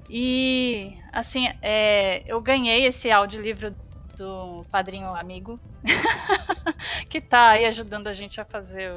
E, 0.09 0.93
assim, 1.11 1.47
é, 1.61 2.21
eu 2.27 2.39
ganhei 2.41 2.85
esse 2.85 3.09
audiolivro 3.09 3.73
do 4.17 4.61
padrinho 4.69 5.07
amigo, 5.15 5.59
que 7.09 7.19
tá 7.19 7.51
aí 7.51 7.65
ajudando 7.65 8.07
a 8.07 8.13
gente 8.13 8.39
a 8.39 8.45
fazer 8.45 8.91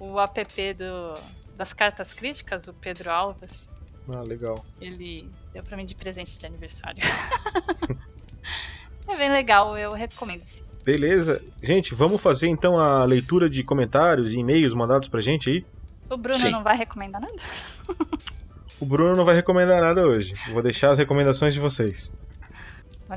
o, 0.00 0.12
o 0.12 0.20
app 0.20 0.74
do, 0.74 1.14
das 1.56 1.74
cartas 1.74 2.14
críticas, 2.14 2.68
o 2.68 2.72
Pedro 2.72 3.10
Alves. 3.10 3.68
Ah, 4.08 4.22
legal. 4.22 4.64
Ele 4.80 5.28
deu 5.52 5.64
pra 5.64 5.76
mim 5.76 5.84
de 5.84 5.94
presente 5.94 6.38
de 6.38 6.46
aniversário. 6.46 7.02
é 9.08 9.16
bem 9.16 9.30
legal, 9.30 9.76
eu 9.76 9.92
recomendo. 9.92 10.44
sim. 10.44 10.64
Beleza. 10.84 11.42
Gente, 11.60 11.96
vamos 11.96 12.20
fazer 12.20 12.46
então 12.46 12.78
a 12.78 13.04
leitura 13.04 13.50
de 13.50 13.64
comentários 13.64 14.32
e 14.32 14.38
e-mails 14.38 14.72
mandados 14.72 15.08
pra 15.08 15.20
gente 15.20 15.50
aí. 15.50 15.66
O 16.08 16.16
Bruno 16.16 16.38
Sim. 16.38 16.50
não 16.50 16.62
vai 16.62 16.76
recomendar 16.76 17.20
nada? 17.20 17.42
O 18.78 18.84
Bruno 18.84 19.16
não 19.16 19.24
vai 19.24 19.34
recomendar 19.34 19.80
nada 19.80 20.06
hoje. 20.06 20.34
Vou 20.52 20.62
deixar 20.62 20.90
as 20.90 20.98
recomendações 20.98 21.54
de 21.54 21.60
vocês. 21.60 22.12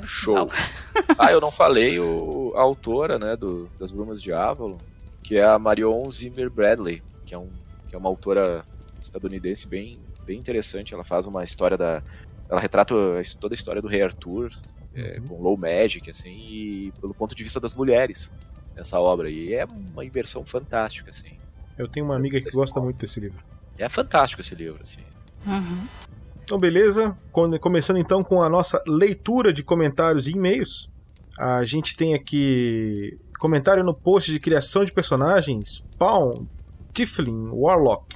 Show. 0.03 0.49
Ah, 1.17 1.31
eu 1.31 1.41
não 1.41 1.51
falei 1.51 1.99
o, 1.99 2.53
a 2.55 2.61
autora, 2.61 3.17
né, 3.19 3.35
do, 3.35 3.67
das 3.77 3.91
Brumas 3.91 4.21
de 4.21 4.31
Avalon, 4.31 4.77
que 5.23 5.37
é 5.37 5.43
a 5.43 5.59
Marion 5.59 6.09
Zimmer 6.11 6.49
Bradley, 6.49 7.01
que 7.25 7.33
é, 7.33 7.37
um, 7.37 7.49
que 7.87 7.95
é 7.95 7.97
uma 7.97 8.07
autora 8.07 8.63
estadunidense 9.01 9.67
bem, 9.67 9.99
bem 10.25 10.39
interessante. 10.39 10.93
Ela 10.93 11.03
faz 11.03 11.25
uma 11.25 11.43
história 11.43 11.77
da. 11.77 12.01
Ela 12.49 12.61
retrata 12.61 12.93
toda 13.39 13.53
a 13.53 13.55
história 13.55 13.81
do 13.81 13.87
Rei 13.87 14.01
Arthur, 14.01 14.51
é, 14.93 15.17
Uhum. 15.19 15.25
com 15.27 15.41
low 15.41 15.57
magic, 15.57 16.09
assim, 16.09 16.31
e 16.31 16.93
pelo 17.01 17.13
ponto 17.13 17.35
de 17.35 17.43
vista 17.43 17.59
das 17.59 17.73
mulheres 17.73 18.31
nessa 18.75 18.99
obra. 18.99 19.29
E 19.29 19.53
é 19.53 19.65
uma 19.65 20.05
inversão 20.05 20.45
fantástica, 20.45 21.09
assim. 21.09 21.37
Eu 21.77 21.87
tenho 21.87 22.05
uma 22.05 22.15
amiga 22.15 22.39
que 22.39 22.49
gosta 22.51 22.79
muito 22.79 22.97
desse 22.97 23.19
livro. 23.19 23.43
É 23.79 23.89
fantástico 23.89 24.41
esse 24.41 24.53
livro, 24.55 24.79
assim. 24.81 25.01
Uhum. 25.47 25.87
Então, 26.43 26.57
beleza. 26.57 27.15
Come- 27.31 27.59
Começando 27.59 27.97
então 27.97 28.21
com 28.23 28.41
a 28.43 28.49
nossa 28.49 28.81
leitura 28.87 29.53
de 29.53 29.63
comentários 29.63 30.27
e 30.27 30.31
e-mails. 30.31 30.89
A 31.37 31.63
gente 31.63 31.95
tem 31.95 32.13
aqui 32.13 33.17
comentário 33.39 33.83
no 33.83 33.93
post 33.93 34.31
de 34.31 34.39
criação 34.39 34.83
de 34.83 34.91
personagens 34.91 35.75
Spawn 35.93 36.45
Tiflin 36.93 37.49
Warlock 37.51 38.15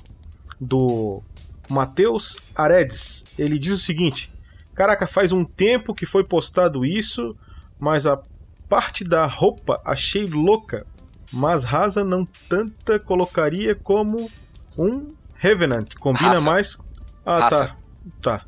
do 0.59 1.22
Matheus 1.70 2.38
Aredes. 2.55 3.24
Ele 3.39 3.57
diz 3.57 3.72
o 3.72 3.78
seguinte: 3.78 4.30
Caraca, 4.76 5.07
faz 5.07 5.32
um 5.32 5.45
tempo 5.45 5.93
que 5.93 6.05
foi 6.05 6.24
postado 6.26 6.86
isso, 6.86 7.36
mas 7.80 8.05
a 8.05 8.20
parte 8.68 9.03
da 9.05 9.26
roupa 9.26 9.80
achei 9.86 10.26
louca, 10.26 10.86
mas 11.32 11.64
rasa 11.64 12.03
não 12.03 12.26
tanta 12.49 12.99
colocaria 12.99 13.76
como 13.76 14.30
um 14.78 15.14
Revenant. 15.48 15.94
Combina 16.00 16.30
Raça. 16.30 16.50
mais. 16.50 16.78
Ah, 17.26 17.39
Raça. 17.39 17.76
tá. 18.22 18.39
Tá. 18.39 18.46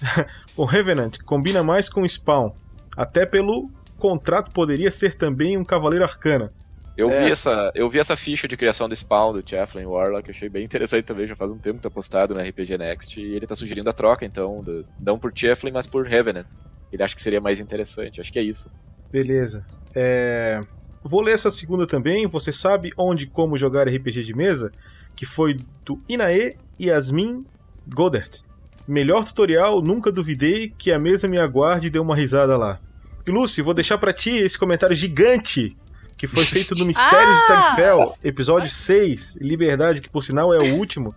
o 0.56 0.64
Revenant 0.64 1.18
combina 1.26 1.62
mais 1.62 1.90
com 1.90 2.00
o 2.02 2.08
Spawn. 2.08 2.52
Até 2.96 3.26
pelo 3.26 3.70
contrato 3.98 4.50
poderia 4.50 4.90
ser 4.90 5.14
também 5.16 5.58
um 5.58 5.64
Cavaleiro 5.64 6.04
Arcana. 6.04 6.50
Eu, 6.96 7.10
É. 7.10 7.24
vi 7.24 7.30
essa, 7.30 7.70
eu 7.74 7.90
vi 7.90 7.98
essa 7.98 8.16
ficha 8.16 8.48
de 8.48 8.56
criação 8.56 8.88
do 8.88 8.96
spawn 8.96 9.34
do 9.34 9.46
Chafflin 9.46 9.84
Warlock, 9.84 10.30
achei 10.30 10.48
bem 10.48 10.64
interessante 10.64 11.04
também, 11.04 11.26
já 11.28 11.36
faz 11.36 11.52
um 11.52 11.58
tempo 11.58 11.76
que 11.76 11.82
tá 11.82 11.90
postado 11.90 12.32
no 12.34 12.40
RPG 12.40 12.78
Next, 12.78 13.20
e 13.20 13.34
ele 13.34 13.46
tá 13.46 13.54
sugerindo 13.54 13.90
a 13.90 13.92
troca, 13.92 14.24
então, 14.24 14.62
do- 14.62 14.86
não 14.98 15.18
por 15.18 15.30
Chafflin, 15.34 15.72
mas 15.72 15.86
por 15.86 16.06
Revenant. 16.06 16.46
Ele 16.90 17.02
acha 17.02 17.14
que 17.14 17.20
seria 17.20 17.38
mais 17.42 17.60
interessante, 17.60 18.18
acho 18.18 18.32
que 18.32 18.38
é 18.38 18.42
isso. 18.42 18.70
Beleza. 19.12 19.66
É, 19.94 20.58
Vou 21.04 21.20
ler 21.20 21.34
essa 21.34 21.50
segunda 21.52 21.86
também. 21.86 22.26
Você 22.26 22.50
sabe 22.50 22.90
onde 22.98 23.24
e 23.24 23.26
como 23.28 23.56
jogar 23.56 23.86
RPG 23.86 24.24
de 24.24 24.34
mesa? 24.34 24.72
Que 25.16 25.26
foi 25.26 25.56
do 25.84 25.98
Inae 26.08 26.56
Yasmin 26.80 27.44
Godert. 27.88 28.40
Melhor 28.86 29.24
tutorial, 29.24 29.82
nunca 29.82 30.12
duvidei 30.12 30.72
que 30.78 30.92
a 30.92 30.98
mesa 30.98 31.26
me 31.26 31.38
aguarde 31.38 31.88
e 31.88 31.90
deu 31.90 32.02
uma 32.02 32.14
risada 32.14 32.56
lá. 32.56 32.78
E 33.26 33.30
Lucy, 33.30 33.62
vou 33.62 33.74
deixar 33.74 33.98
pra 33.98 34.12
ti 34.12 34.30
esse 34.36 34.56
comentário 34.56 34.94
gigante 34.94 35.76
que 36.16 36.26
foi 36.26 36.44
feito 36.44 36.74
no 36.76 36.84
Mistério 36.86 37.34
de 37.34 37.42
Ah! 37.42 37.46
Tagfell, 37.48 38.14
episódio 38.22 38.70
6, 38.70 39.38
Liberdade, 39.40 40.00
que 40.00 40.08
por 40.08 40.22
sinal 40.22 40.54
é 40.54 40.58
o 40.58 40.76
último 40.76 41.12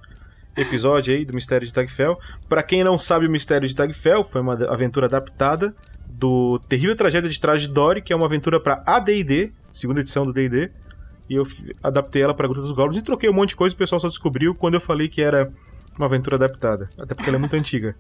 episódio 0.57 1.13
aí 1.13 1.23
do 1.23 1.33
Mistério 1.33 1.67
de 1.67 1.73
Tagfell. 1.73 2.17
Pra 2.47 2.63
quem 2.63 2.83
não 2.83 2.97
sabe, 2.97 3.27
o 3.27 3.31
Mistério 3.31 3.67
de 3.67 3.75
Tagfell 3.75 4.23
foi 4.23 4.41
uma 4.41 4.53
aventura 4.65 5.05
adaptada 5.05 5.73
do 6.07 6.59
Terrível 6.67 6.95
Tragédia 6.95 7.29
de 7.29 7.39
Traje 7.39 7.67
Dory, 7.67 8.01
que 8.01 8.11
é 8.11 8.15
uma 8.15 8.25
aventura 8.25 8.59
pra 8.59 8.83
AD&D, 8.85 9.53
segunda 9.71 10.01
edição 10.01 10.25
do 10.25 10.33
D&D. 10.33 10.71
E 11.29 11.35
eu 11.35 11.45
adaptei 11.83 12.23
ela 12.23 12.33
pra 12.33 12.47
Gruta 12.47 12.61
dos 12.61 12.71
Goblins 12.71 13.01
e 13.01 13.05
troquei 13.05 13.29
um 13.29 13.33
monte 13.33 13.49
de 13.49 13.55
coisa, 13.55 13.75
o 13.75 13.77
pessoal 13.77 13.99
só 13.99 14.07
descobriu 14.07 14.55
quando 14.55 14.73
eu 14.73 14.81
falei 14.81 15.07
que 15.07 15.21
era 15.21 15.51
uma 15.95 16.07
aventura 16.07 16.37
adaptada, 16.37 16.89
até 16.97 17.13
porque 17.13 17.29
ela 17.29 17.37
é 17.37 17.39
muito 17.39 17.55
antiga. 17.57 17.95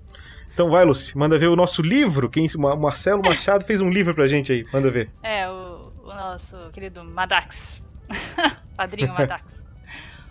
Então 0.51 0.69
vai, 0.71 0.83
Lucy, 0.83 1.17
manda 1.17 1.37
ver 1.37 1.47
o 1.47 1.55
nosso 1.55 1.81
livro. 1.81 2.29
Quem, 2.29 2.47
Marcelo 2.57 3.21
Machado 3.23 3.63
fez 3.65 3.79
um 3.79 3.89
livro 3.89 4.15
pra 4.15 4.27
gente 4.27 4.51
aí, 4.51 4.65
manda 4.73 4.89
ver. 4.89 5.11
É, 5.21 5.47
o, 5.47 5.91
o 6.03 6.07
nosso 6.07 6.57
querido 6.71 7.03
Madax. 7.03 7.83
Padrinho 8.75 9.13
Madax. 9.13 9.63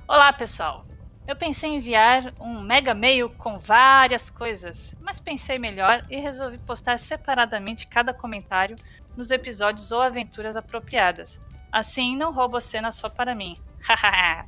Olá, 0.07 0.33
pessoal. 0.33 0.85
Eu 1.27 1.37
pensei 1.37 1.71
em 1.71 1.77
enviar 1.77 2.33
um 2.41 2.63
mega 2.63 2.95
mail 2.95 3.29
com 3.29 3.59
várias 3.59 4.31
coisas, 4.31 4.97
mas 5.03 5.21
pensei 5.21 5.59
melhor 5.59 6.03
e 6.11 6.17
resolvi 6.17 6.57
postar 6.59 6.99
separadamente 6.99 7.87
cada 7.87 8.15
comentário 8.15 8.77
nos 9.15 9.31
episódios 9.31 9.93
ou 9.93 10.01
aventuras 10.01 10.57
apropriadas. 10.57 11.39
Assim 11.71 12.17
não 12.17 12.33
roubo 12.33 12.57
a 12.57 12.61
cena 12.61 12.91
só 12.93 13.09
para 13.09 13.35
mim. 13.35 13.57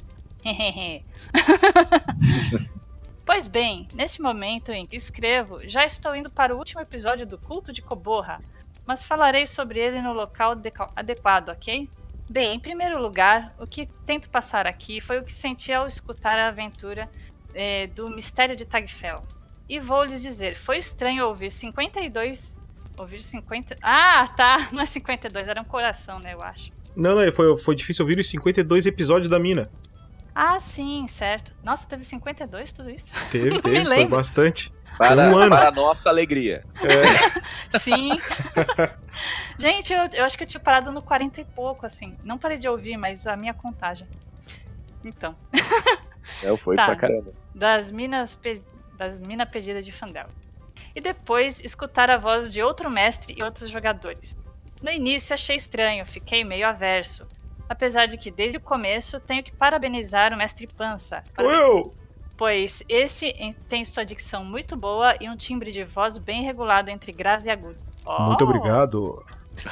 Pois 3.25 3.47
bem, 3.47 3.87
nesse 3.95 4.21
momento 4.21 4.73
em 4.73 4.85
que 4.85 4.97
escrevo, 4.97 5.61
já 5.69 5.87
estou 5.87 6.17
indo 6.17 6.29
para 6.29 6.53
o 6.53 6.59
último 6.59 6.81
episódio 6.81 7.25
do 7.25 7.39
Culto 7.39 7.73
de 7.73 7.81
Coborra, 7.81 8.41
mas 8.85 9.05
falarei 9.05 9.47
sobre 9.47 9.79
ele 9.79 10.03
no 10.03 10.13
local 10.13 10.57
adequado, 10.97 11.51
ok? 11.51 11.89
Bem, 12.29 12.57
em 12.57 12.59
primeiro 12.59 13.01
lugar, 13.01 13.55
o 13.57 13.69
que 13.69 13.87
tento 14.05 14.29
passar 14.31 14.67
aqui 14.67 15.01
foi 15.01 15.21
o 15.21 15.25
que 15.25 15.33
senti 15.33 15.73
ao 15.73 15.87
escutar 15.87 16.37
a 16.41 16.49
aventura 16.49 17.09
eh, 17.55 17.87
do 17.89 18.11
Mistério 18.11 18.57
de 18.57 18.65
Tagfell. 18.65 19.23
E 19.69 19.79
vou 19.79 20.03
lhes 20.03 20.21
dizer, 20.21 20.57
foi 20.57 20.79
estranho 20.79 21.27
ouvir 21.27 21.51
52. 21.51 22.57
Ouvir 22.99 23.23
50. 23.23 23.77
Ah, 23.81 24.27
tá! 24.37 24.71
Não 24.73 24.83
é 24.83 24.87
52, 24.87 25.47
era 25.47 25.61
um 25.61 25.65
coração, 25.65 26.19
né, 26.19 26.35
eu 26.35 26.43
acho. 26.43 26.73
Não, 26.97 27.15
não, 27.15 27.33
foi, 27.33 27.57
foi 27.59 27.75
difícil 27.75 28.05
ouvir 28.05 28.19
os 28.19 28.29
52 28.31 28.87
episódios 28.87 29.29
da 29.31 29.39
mina. 29.39 29.71
Ah, 30.35 30.59
sim, 30.61 31.07
certo. 31.09 31.53
Nossa, 31.63 31.87
teve 31.87 32.05
52 32.05 32.73
tudo 32.73 32.91
isso? 32.91 33.13
Teve, 33.31 33.51
Não 33.55 33.61
teve, 33.61 33.85
foi 33.87 34.07
bastante. 34.07 34.73
Para, 34.99 35.31
Um 35.31 35.39
ano. 35.39 35.57
para 35.57 35.69
a 35.69 35.71
nossa 35.71 36.09
alegria. 36.11 36.63
Sim. 37.81 38.11
Gente, 39.59 39.93
eu, 39.93 40.01
eu 40.13 40.25
acho 40.25 40.37
que 40.37 40.45
eu 40.45 40.49
tinha 40.49 40.61
parado 40.61 40.93
no 40.93 41.01
40 41.01 41.41
e 41.41 41.45
pouco, 41.45 41.87
assim. 41.87 42.17
Não 42.23 42.37
parei 42.37 42.59
de 42.59 42.69
ouvir, 42.69 42.97
mas 42.99 43.27
a 43.27 43.35
minha 43.37 43.55
contagem. 43.55 44.07
Então, 45.05 45.35
Eu 46.43 46.57
fui 46.59 46.77
Tá. 46.77 46.85
pra 46.87 46.97
caramba. 46.97 47.33
das 47.55 47.91
minas, 47.91 48.37
pe... 48.37 48.63
das 48.99 49.19
mina 49.19 49.47
pedidas 49.47 49.87
de 49.87 49.93
Fandel. 49.93 50.27
E 50.95 51.01
depois 51.01 51.61
escutar 51.65 52.11
a 52.11 52.19
voz 52.19 52.53
de 52.53 52.63
outro 52.63 52.91
mestre 52.91 53.35
e 53.39 53.43
outros 53.43 53.71
jogadores. 53.71 54.37
No 54.83 54.91
início 54.91 55.35
achei 55.35 55.57
estranho, 55.57 56.07
fiquei 56.07 56.45
meio 56.45 56.67
averso. 56.67 57.27
Apesar 57.69 58.07
de 58.07 58.17
que 58.17 58.31
desde 58.31 58.57
o 58.57 58.61
começo 58.61 59.21
tenho 59.21 59.43
que 59.43 59.53
parabenizar 59.53 60.33
o 60.33 60.37
mestre 60.37 60.67
Pança. 60.67 61.23
Eu! 61.39 61.95
Pois 62.37 62.83
este 62.89 63.27
em- 63.27 63.53
tem 63.69 63.85
sua 63.85 64.05
dicção 64.05 64.45
muito 64.45 64.75
boa 64.77 65.15
e 65.21 65.29
um 65.29 65.37
timbre 65.37 65.71
de 65.71 65.85
voz 65.85 66.17
bem 66.17 66.43
regulado 66.43 66.91
entre 66.91 67.13
graves 67.13 67.45
e 67.47 67.51
agudos. 67.51 67.85
Muito 68.07 68.45
Oh, 68.45 68.49
obrigado. 68.49 69.25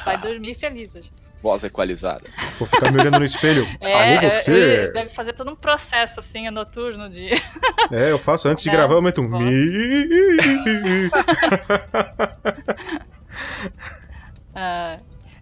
Vai 0.04 0.18
dormir 0.18 0.54
feliz 0.54 0.94
hoje. 0.94 1.11
Voz 1.42 1.64
equalizada. 1.64 2.24
Vou 2.59 2.68
ficar 2.68 2.92
me 2.92 3.00
olhando 3.00 3.18
no 3.20 3.24
espelho. 3.24 3.66
É, 3.80 3.94
Aí 3.94 4.16
é, 4.16 4.30
você. 4.30 4.88
deve 4.92 5.11
fazer 5.14 5.32
todo 5.32 5.50
um 5.50 5.56
processo 5.56 6.20
assim, 6.20 6.50
noturno 6.50 7.09
de. 7.09 7.30
É, 7.90 8.12
eu 8.12 8.18
faço 8.18 8.48
antes 8.48 8.62
de 8.64 8.68
É, 8.68 8.72
gravar, 8.72 8.94
eu 8.94 9.02
meto 9.02 9.22
um. 9.22 9.30
Ah, 14.61 14.96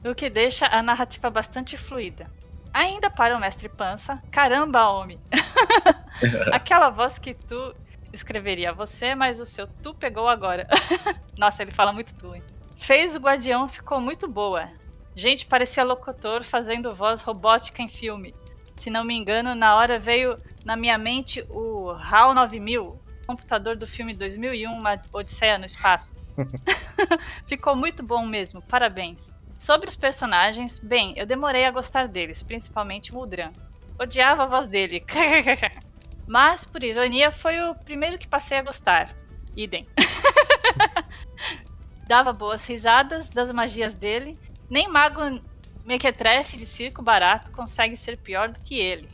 o 0.05 0.15
que 0.15 0.29
deixa 0.29 0.67
a 0.67 0.83
narrativa 0.83 1.31
bastante 1.31 1.75
fluida. 1.75 2.31
Ainda 2.71 3.09
para 3.09 3.35
o 3.35 3.41
mestre 3.41 3.67
Pança, 3.67 4.23
caramba, 4.31 4.91
homem! 4.91 5.19
Aquela 6.53 6.91
voz 6.91 7.19
que 7.19 7.33
tu 7.33 7.75
escreveria 8.13 8.75
você, 8.75 9.15
mas 9.15 9.41
o 9.41 9.47
seu 9.47 9.67
tu 9.67 9.95
pegou 9.95 10.29
agora. 10.29 10.69
Nossa, 11.35 11.63
ele 11.63 11.71
fala 11.71 11.95
muito 11.95 12.15
tu, 12.15 12.35
hein? 12.35 12.43
Fez 12.77 13.17
o 13.17 13.19
Guardião, 13.19 13.67
ficou 13.67 14.03
muito 14.03 14.29
boa. 14.29 14.69
Gente, 15.15 15.47
parecia 15.47 15.83
locutor 15.83 16.45
fazendo 16.45 16.95
voz 16.95 17.23
robótica 17.23 17.81
em 17.81 17.89
filme. 17.89 18.35
Se 18.77 18.91
não 18.91 19.03
me 19.03 19.17
engano, 19.17 19.55
na 19.55 19.77
hora 19.77 19.99
veio 19.99 20.37
na 20.63 20.77
minha 20.77 20.99
mente 20.99 21.43
o 21.49 21.93
HAL 21.93 22.35
9000, 22.35 23.01
computador 23.27 23.77
do 23.77 23.87
filme 23.87 24.13
2001, 24.13 24.71
Uma 24.71 25.01
Odisseia 25.11 25.57
no 25.57 25.65
Espaço. 25.65 26.15
Ficou 27.47 27.77
muito 27.77 28.03
bom 28.03 28.25
mesmo, 28.25 28.63
parabéns. 28.63 29.33
Sobre 29.59 29.89
os 29.89 29.97
personagens, 29.97 30.79
bem, 30.79 31.15
eu 31.17 31.27
demorei 31.27 31.65
a 31.65 31.71
gostar 31.71 32.09
deles, 32.09 32.43
principalmente 32.43 33.13
Muldran. 33.13 33.53
Odiava 33.99 34.45
a 34.45 34.47
voz 34.47 34.69
dele. 34.69 35.05
Mas, 36.27 36.65
por 36.65 36.83
ironia, 36.83 37.31
foi 37.31 37.61
o 37.61 37.75
primeiro 37.75 38.19
que 38.19 38.29
passei 38.29 38.59
a 38.59 38.63
gostar. 38.63 39.15
Idem. 39.57 39.87
Dava 42.07 42.33
boas 42.33 42.67
risadas 42.67 43.31
das 43.31 43.51
magias 43.53 43.95
dele. 43.95 44.39
Nem 44.69 44.89
mago 44.89 45.41
mequetrefe 45.85 46.57
de 46.57 46.67
circo 46.67 47.01
barato 47.01 47.51
consegue 47.53 47.97
ser 47.97 48.19
pior 48.19 48.51
do 48.51 48.61
que 48.61 48.79
ele. 48.79 49.09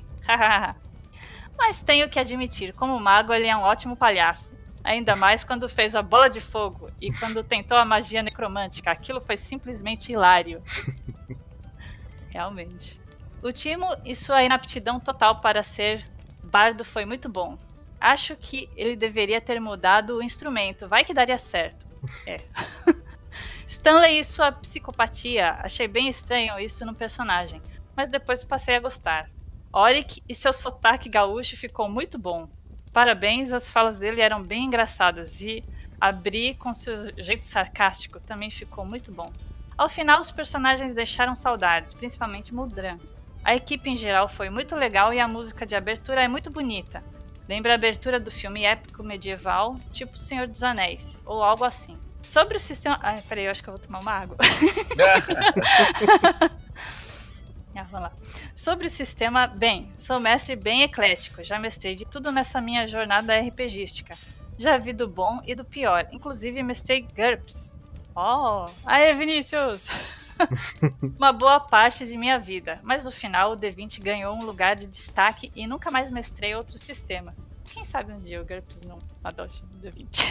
Mas 1.56 1.82
tenho 1.82 2.08
que 2.08 2.18
admitir, 2.18 2.72
como 2.72 2.98
mago, 2.98 3.32
ele 3.32 3.46
é 3.46 3.56
um 3.56 3.62
ótimo 3.62 3.96
palhaço. 3.96 4.51
Ainda 4.84 5.14
mais 5.14 5.44
quando 5.44 5.68
fez 5.68 5.94
a 5.94 6.02
bola 6.02 6.28
de 6.28 6.40
fogo 6.40 6.90
e 7.00 7.12
quando 7.12 7.44
tentou 7.44 7.76
a 7.76 7.84
magia 7.84 8.22
necromântica. 8.22 8.90
Aquilo 8.90 9.20
foi 9.20 9.36
simplesmente 9.36 10.12
hilário. 10.12 10.62
Realmente. 12.30 13.00
O 13.42 13.52
Timo 13.52 13.86
e 14.04 14.14
sua 14.16 14.42
inaptidão 14.42 14.98
total 14.98 15.40
para 15.40 15.62
ser 15.62 16.04
bardo 16.42 16.84
foi 16.84 17.04
muito 17.04 17.28
bom. 17.28 17.58
Acho 18.00 18.34
que 18.36 18.68
ele 18.76 18.96
deveria 18.96 19.40
ter 19.40 19.60
mudado 19.60 20.16
o 20.16 20.22
instrumento. 20.22 20.88
Vai 20.88 21.04
que 21.04 21.14
daria 21.14 21.38
certo. 21.38 21.86
É. 22.26 22.38
Stanley 23.66 24.18
e 24.18 24.24
sua 24.24 24.50
psicopatia. 24.50 25.56
Achei 25.60 25.86
bem 25.86 26.08
estranho 26.08 26.58
isso 26.58 26.84
no 26.84 26.94
personagem. 26.94 27.62
Mas 27.96 28.08
depois 28.08 28.44
passei 28.44 28.74
a 28.74 28.80
gostar. 28.80 29.30
Oric 29.72 30.22
e 30.28 30.34
seu 30.34 30.52
sotaque 30.52 31.08
gaúcho 31.08 31.56
ficou 31.56 31.88
muito 31.88 32.18
bom. 32.18 32.48
Parabéns, 32.92 33.52
as 33.52 33.70
falas 33.70 33.98
dele 33.98 34.20
eram 34.20 34.42
bem 34.42 34.64
engraçadas 34.64 35.40
e 35.40 35.64
abrir 36.00 36.54
com 36.54 36.74
seu 36.74 37.12
jeito 37.16 37.46
sarcástico 37.46 38.20
também 38.20 38.50
ficou 38.50 38.84
muito 38.84 39.10
bom. 39.10 39.30
Ao 39.78 39.88
final, 39.88 40.20
os 40.20 40.30
personagens 40.30 40.92
deixaram 40.92 41.34
saudades, 41.34 41.94
principalmente 41.94 42.54
Muldran. 42.54 42.98
A 43.42 43.56
equipe 43.56 43.88
em 43.88 43.96
geral 43.96 44.28
foi 44.28 44.50
muito 44.50 44.76
legal 44.76 45.12
e 45.12 45.18
a 45.18 45.26
música 45.26 45.64
de 45.64 45.74
abertura 45.74 46.22
é 46.22 46.28
muito 46.28 46.50
bonita. 46.50 47.02
Lembra 47.48 47.72
a 47.72 47.74
abertura 47.74 48.20
do 48.20 48.30
filme 48.30 48.64
épico 48.64 49.02
medieval, 49.02 49.76
tipo 49.92 50.18
Senhor 50.18 50.46
dos 50.46 50.62
Anéis, 50.62 51.18
ou 51.24 51.42
algo 51.42 51.64
assim. 51.64 51.98
Sobre 52.22 52.56
o 52.56 52.60
sistema. 52.60 52.98
Ai, 53.02 53.20
peraí, 53.28 53.46
eu 53.46 53.50
acho 53.50 53.62
que 53.62 53.68
eu 53.68 53.74
vou 53.74 53.82
tomar 53.82 54.00
uma 54.00 54.12
água. 54.12 54.36
Ah, 57.74 57.84
vamos 57.84 58.08
lá. 58.08 58.12
Sobre 58.54 58.86
o 58.86 58.90
sistema, 58.90 59.46
bem, 59.46 59.90
sou 59.96 60.20
mestre 60.20 60.54
bem 60.56 60.82
eclético, 60.82 61.42
já 61.42 61.58
mestrei 61.58 61.96
de 61.96 62.04
tudo 62.04 62.30
nessa 62.30 62.60
minha 62.60 62.86
jornada 62.86 63.38
RPGística. 63.38 64.14
Já 64.58 64.76
vi 64.76 64.92
do 64.92 65.08
bom 65.08 65.40
e 65.46 65.54
do 65.54 65.64
pior, 65.64 66.06
inclusive 66.12 66.62
mestrei 66.62 67.06
GURPS. 67.16 67.74
Oh, 68.14 68.66
aê 68.84 69.14
Vinícius! 69.14 69.88
Uma 71.18 71.32
boa 71.32 71.60
parte 71.60 72.06
de 72.06 72.16
minha 72.16 72.38
vida, 72.38 72.78
mas 72.82 73.04
no 73.04 73.10
final 73.10 73.52
o 73.52 73.56
D20 73.56 74.02
ganhou 74.02 74.34
um 74.34 74.44
lugar 74.44 74.76
de 74.76 74.86
destaque 74.86 75.50
e 75.56 75.66
nunca 75.66 75.90
mais 75.90 76.10
mestrei 76.10 76.54
outros 76.54 76.80
sistemas. 76.82 77.48
Quem 77.72 77.86
sabe 77.86 78.12
um 78.12 78.20
dia 78.20 78.42
o 78.42 78.44
GURPS 78.44 78.82
não 78.84 78.98
adote 79.24 79.62
o 79.62 79.86
D20. 79.86 80.26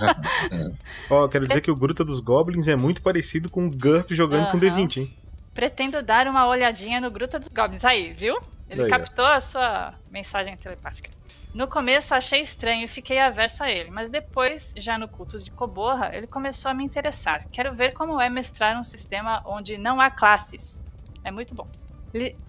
Ó, 1.08 1.28
quero 1.28 1.46
dizer 1.46 1.60
que 1.60 1.70
o 1.70 1.76
Gruta 1.76 2.04
dos 2.04 2.18
Goblins 2.18 2.66
é 2.66 2.74
muito 2.74 3.00
parecido 3.00 3.48
com 3.48 3.66
o 3.66 3.70
GURP 3.70 4.12
jogando 4.14 4.50
com 4.50 4.56
Aham. 4.56 4.76
D20, 4.76 4.96
hein? 4.96 5.16
Pretendo 5.56 6.02
dar 6.02 6.28
uma 6.28 6.46
olhadinha 6.46 7.00
no 7.00 7.10
Gruta 7.10 7.38
dos 7.38 7.48
Goblins. 7.48 7.82
Aí, 7.84 8.12
viu? 8.12 8.38
Ele 8.68 8.84
ó. 8.84 8.88
captou 8.88 9.24
a 9.24 9.40
sua 9.40 9.94
mensagem 10.10 10.54
telepática. 10.56 11.10
No 11.54 11.66
começo 11.66 12.14
achei 12.14 12.42
estranho 12.42 12.84
e 12.84 12.88
fiquei 12.88 13.18
averso 13.18 13.64
a 13.64 13.70
ele, 13.70 13.90
mas 13.90 14.10
depois, 14.10 14.74
já 14.76 14.98
no 14.98 15.08
culto 15.08 15.40
de 15.40 15.50
Coborra, 15.50 16.14
ele 16.14 16.26
começou 16.26 16.70
a 16.70 16.74
me 16.74 16.84
interessar. 16.84 17.48
Quero 17.50 17.74
ver 17.74 17.94
como 17.94 18.20
é 18.20 18.28
mestrar 18.28 18.78
um 18.78 18.84
sistema 18.84 19.42
onde 19.46 19.78
não 19.78 19.98
há 19.98 20.10
classes. 20.10 20.78
É 21.24 21.30
muito 21.30 21.54
bom. 21.54 21.66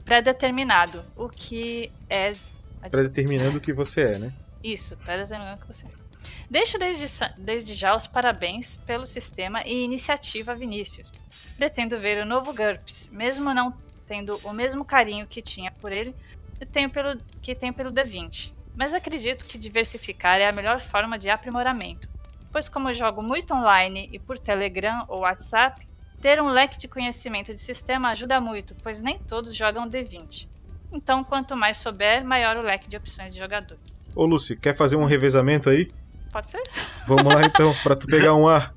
Pré-determinado, 0.04 1.02
o 1.16 1.30
que 1.30 1.90
é. 2.10 2.34
Predeterminando 2.92 3.58
o 3.60 3.62
que 3.62 3.72
você 3.72 4.02
é, 4.02 4.18
né? 4.20 4.34
Isso, 4.62 4.98
pré-determinado 4.98 5.62
que 5.62 5.68
você 5.68 5.86
é. 5.86 6.07
Deixo 6.50 6.80
desde, 6.80 7.06
desde 7.38 7.74
já 7.74 7.96
os 7.96 8.08
parabéns 8.08 8.78
pelo 8.86 9.06
sistema 9.06 9.64
e 9.66 9.84
iniciativa 9.84 10.56
Vinícius. 10.56 11.12
Pretendo 11.58 12.00
ver 12.00 12.22
o 12.22 12.26
novo 12.26 12.54
GURPS, 12.54 13.10
mesmo 13.12 13.54
não 13.54 13.74
tendo 14.08 14.40
o 14.44 14.54
mesmo 14.54 14.86
carinho 14.86 15.28
que 15.28 15.42
tinha 15.42 15.72
por 15.72 15.92
ele 15.92 16.16
que 16.58 16.66
tenho 16.66 16.90
pelo, 16.90 17.18
que 17.42 17.54
tenho 17.54 17.74
pelo 17.74 17.92
D20. 17.92 18.54
Mas 18.76 18.94
acredito 18.94 19.46
que 19.46 19.58
diversificar 19.58 20.40
é 20.40 20.48
a 20.48 20.52
melhor 20.52 20.82
forma 20.82 21.18
de 21.18 21.30
aprimoramento, 21.30 22.08
pois 22.52 22.70
como 22.70 22.94
jogo 22.94 23.22
muito 23.22 23.54
online 23.54 24.10
e 24.12 24.20
por 24.20 24.40
Telegram 24.40 25.06
ou 25.08 25.22
WhatsApp, 25.22 25.86
ter 26.22 26.42
um 26.42 26.50
leque 26.50 26.78
de 26.78 26.88
conhecimento 26.88 27.54
de 27.54 27.60
sistema 27.60 28.10
ajuda 28.10 28.40
muito, 28.40 28.76
pois 28.82 29.02
nem 29.02 29.20
todos 29.20 29.54
jogam 29.54 29.88
D20. 29.88 30.48
Então, 30.92 31.24
quanto 31.24 31.56
mais 31.56 31.78
souber, 31.78 32.24
maior 32.24 32.58
o 32.58 32.64
leque 32.64 32.90
de 32.90 32.98
opções 32.98 33.34
de 33.34 33.40
jogador. 33.40 33.78
Ô, 34.16 34.26
Lucy, 34.26 34.56
quer 34.56 34.76
fazer 34.76 34.96
um 34.96 35.06
revezamento 35.06 35.70
aí? 35.70 35.90
Pode 36.38 36.52
ser? 36.52 36.62
Vamos 37.08 37.34
lá 37.34 37.48
então, 37.48 37.74
pra 37.82 37.96
tu 37.96 38.06
pegar 38.06 38.36
um 38.36 38.48
ar. 38.48 38.72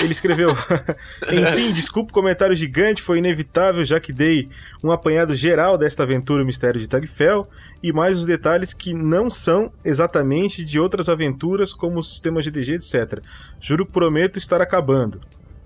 Ele 0.00 0.12
escreveu: 0.12 0.48
Enfim, 1.30 1.70
desculpa 1.70 2.10
o 2.10 2.14
comentário 2.14 2.56
gigante, 2.56 3.02
foi 3.02 3.18
inevitável, 3.18 3.84
já 3.84 4.00
que 4.00 4.14
dei 4.14 4.48
um 4.82 4.90
apanhado 4.90 5.36
geral 5.36 5.76
desta 5.76 6.04
aventura 6.04 6.42
Mistério 6.42 6.80
de 6.80 6.88
Tagfell 6.88 7.46
e 7.82 7.92
mais 7.92 8.18
os 8.18 8.24
detalhes 8.24 8.72
que 8.72 8.94
não 8.94 9.28
são 9.28 9.70
exatamente 9.84 10.64
de 10.64 10.80
outras 10.80 11.10
aventuras, 11.10 11.74
como 11.74 11.98
o 11.98 12.02
sistema 12.02 12.40
GDG, 12.40 12.76
etc. 12.76 13.22
Juro 13.60 13.84
que 13.84 13.92
prometo 13.92 14.38
estar 14.38 14.62
acabando. 14.62 15.20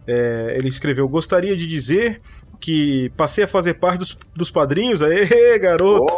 É, 0.05 0.57
ele 0.59 0.69
escreveu: 0.69 1.09
Gostaria 1.09 1.57
de 1.57 1.65
dizer 1.65 2.21
que 2.61 3.13
passei 3.17 3.45
a 3.45 3.49
fazer 3.49 3.75
parte 3.75 4.01
dos, 4.01 4.19
dos 4.35 4.51
padrinhos. 4.51 5.01
Aê, 5.01 5.57
garoto! 5.61 6.13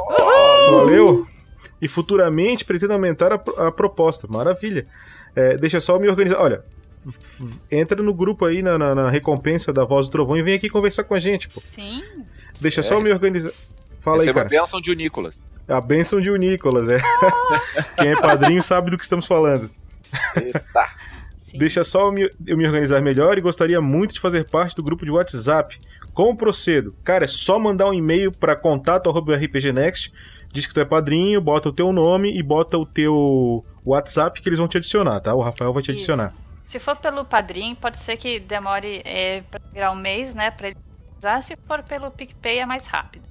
Valeu! 0.70 1.26
E 1.83 1.87
futuramente 1.87 2.64
pretendo 2.64 2.95
aumentar 2.95 3.31
a, 3.31 3.66
a 3.66 3.70
proposta. 3.70 4.26
Maravilha. 4.26 4.87
É, 5.41 5.57
deixa 5.57 5.80
só 5.80 5.95
eu 5.95 6.01
me 6.01 6.09
organizar. 6.09 6.41
Olha, 6.41 6.62
entra 7.70 8.03
no 8.03 8.12
grupo 8.12 8.45
aí 8.45 8.62
na, 8.62 8.76
na- 8.78 8.95
na 8.95 9.11
recompensa 9.11 9.72
da 9.72 9.84
Voz 9.84 10.07
do 10.07 10.12
Trovão 10.12 10.36
e 10.36 10.43
vem 10.43 10.55
aqui 10.55 10.68
conversar 10.68 11.05
com 11.05 11.14
a 11.14 11.20
gente, 11.20 11.49
pô. 11.49 11.62
Sim. 11.74 12.03
Deixa 12.61 12.80
É, 12.80 12.82
só 12.82 12.95
eu 12.95 13.01
me 13.01 13.12
organizar. 13.12 13.53
Fala 14.01 14.16
Essa 14.16 14.24
aí, 14.24 14.28
é 14.28 14.32
uma 14.32 14.45
cara. 14.45 14.49
bênção 14.49 14.80
de 14.80 14.91
o 14.91 14.95
Nicolas. 14.95 15.45
É 15.68 15.72
a 15.74 15.80
bênção 15.80 16.20
de 16.20 16.30
o 16.30 16.36
Nicolas, 16.36 16.89
é. 16.89 16.99
Quem 18.01 18.09
é 18.12 18.20
padrinho 18.20 18.62
sabe 18.62 18.91
do 18.91 18.97
que 18.97 19.03
estamos 19.05 19.26
falando. 19.26 19.70
Eita. 20.36 20.89
sim. 21.47 21.59
Deixa 21.59 21.84
só 21.84 22.07
eu 22.09 22.12
me, 22.12 22.30
eu 22.47 22.57
me 22.57 22.66
organizar 22.66 23.01
melhor 23.03 23.36
e 23.36 23.41
gostaria 23.41 23.80
muito 23.80 24.14
de 24.14 24.20
fazer 24.20 24.45
parte 24.49 24.74
do 24.74 24.82
grupo 24.82 25.05
de 25.05 25.11
WhatsApp. 25.11 25.78
Como 26.14 26.36
procedo? 26.36 26.95
Cara, 27.05 27.24
é 27.26 27.28
só 27.28 27.59
mandar 27.59 27.86
um 27.89 27.95
e-mail 27.95 28.32
para 28.32 28.57
contato@rpgnext, 28.57 30.11
diz 30.53 30.66
que 30.66 30.74
tu 30.74 30.80
é 30.80 30.84
padrinho, 30.84 31.41
bota 31.41 31.68
o 31.68 31.72
teu 31.72 31.93
nome 31.93 32.36
e 32.36 32.43
bota 32.43 32.76
o 32.78 32.84
teu 32.84 33.64
WhatsApp 33.91 34.41
que 34.41 34.49
eles 34.49 34.59
vão 34.59 34.68
te 34.68 34.76
adicionar, 34.78 35.20
tá? 35.20 35.34
O 35.34 35.43
Rafael 35.43 35.72
vai 35.72 35.82
te 35.82 35.91
Isso. 35.91 35.99
adicionar. 35.99 36.32
Se 36.64 36.78
for 36.78 36.97
pelo 36.97 37.24
padrinho, 37.24 37.74
pode 37.76 37.99
ser 37.99 38.16
que 38.16 38.39
demore 38.41 39.01
é, 39.05 39.43
pra 39.51 39.61
virar 39.72 39.91
um 39.93 39.97
mês, 39.97 40.34
né? 40.34 40.51
Pra 40.51 40.68
ele 40.68 40.76
usar. 41.18 41.41
Se 41.43 41.57
for 41.66 41.82
pelo 41.82 42.11
PicPay, 42.11 42.59
é 42.59 42.66
mais 42.66 42.86
rápido. 42.86 43.26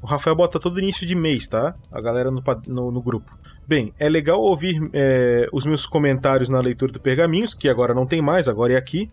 O 0.00 0.06
Rafael 0.06 0.36
bota 0.36 0.60
todo 0.60 0.78
início 0.78 1.04
de 1.06 1.14
mês, 1.16 1.48
tá? 1.48 1.74
A 1.90 2.00
galera 2.00 2.30
no, 2.30 2.42
no- 2.68 2.92
no 2.92 3.02
grupo. 3.02 3.36
Bem, 3.66 3.92
é 3.98 4.08
legal 4.08 4.40
ouvir 4.40 4.80
é, 4.92 5.48
os 5.52 5.64
meus 5.64 5.84
comentários 5.86 6.48
na 6.48 6.60
leitura 6.60 6.92
do 6.92 7.00
Pergaminhos, 7.00 7.52
que 7.54 7.68
agora 7.68 7.92
não 7.92 8.06
tem 8.06 8.22
mais, 8.22 8.46
agora 8.46 8.74
é 8.74 8.76
aqui. 8.76 9.08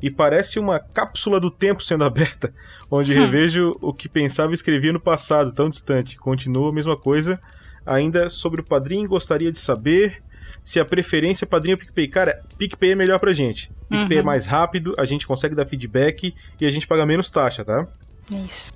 E 0.00 0.08
parece 0.10 0.60
uma 0.60 0.78
cápsula 0.78 1.40
do 1.40 1.50
tempo 1.50 1.82
sendo 1.82 2.04
aberta, 2.06 2.54
onde 2.88 3.12
revejo 3.12 3.72
o 3.80 3.92
que 3.92 4.08
pensava 4.08 4.52
e 4.52 4.54
escrevia 4.54 4.92
no 4.92 5.00
passado, 5.00 5.52
tão 5.52 5.68
distante. 5.68 6.16
Continua 6.16 6.68
a 6.70 6.72
mesma 6.72 6.96
coisa. 6.96 7.40
Ainda 7.84 8.28
sobre 8.28 8.60
o 8.60 8.64
padrinho, 8.64 9.08
gostaria 9.08 9.50
de 9.50 9.58
saber 9.58 10.22
se 10.66 10.80
a 10.80 10.84
preferência 10.84 11.44
é 11.44 11.48
padrinho 11.48 11.76
ou 11.76 11.78
PicPay. 11.78 12.08
Cara, 12.08 12.42
PicPay 12.58 12.90
é 12.90 12.94
melhor 12.96 13.20
pra 13.20 13.32
gente. 13.32 13.70
PicPay 13.88 14.18
é 14.18 14.20
Uhum. 14.20 14.26
mais 14.26 14.44
rápido, 14.46 14.94
a 14.98 15.04
gente 15.04 15.24
consegue 15.24 15.54
dar 15.54 15.64
feedback 15.64 16.34
e 16.60 16.66
a 16.66 16.70
gente 16.72 16.88
paga 16.88 17.06
menos 17.06 17.30
taxa, 17.30 17.64
tá? 17.64 17.86
Isso. 18.28 18.72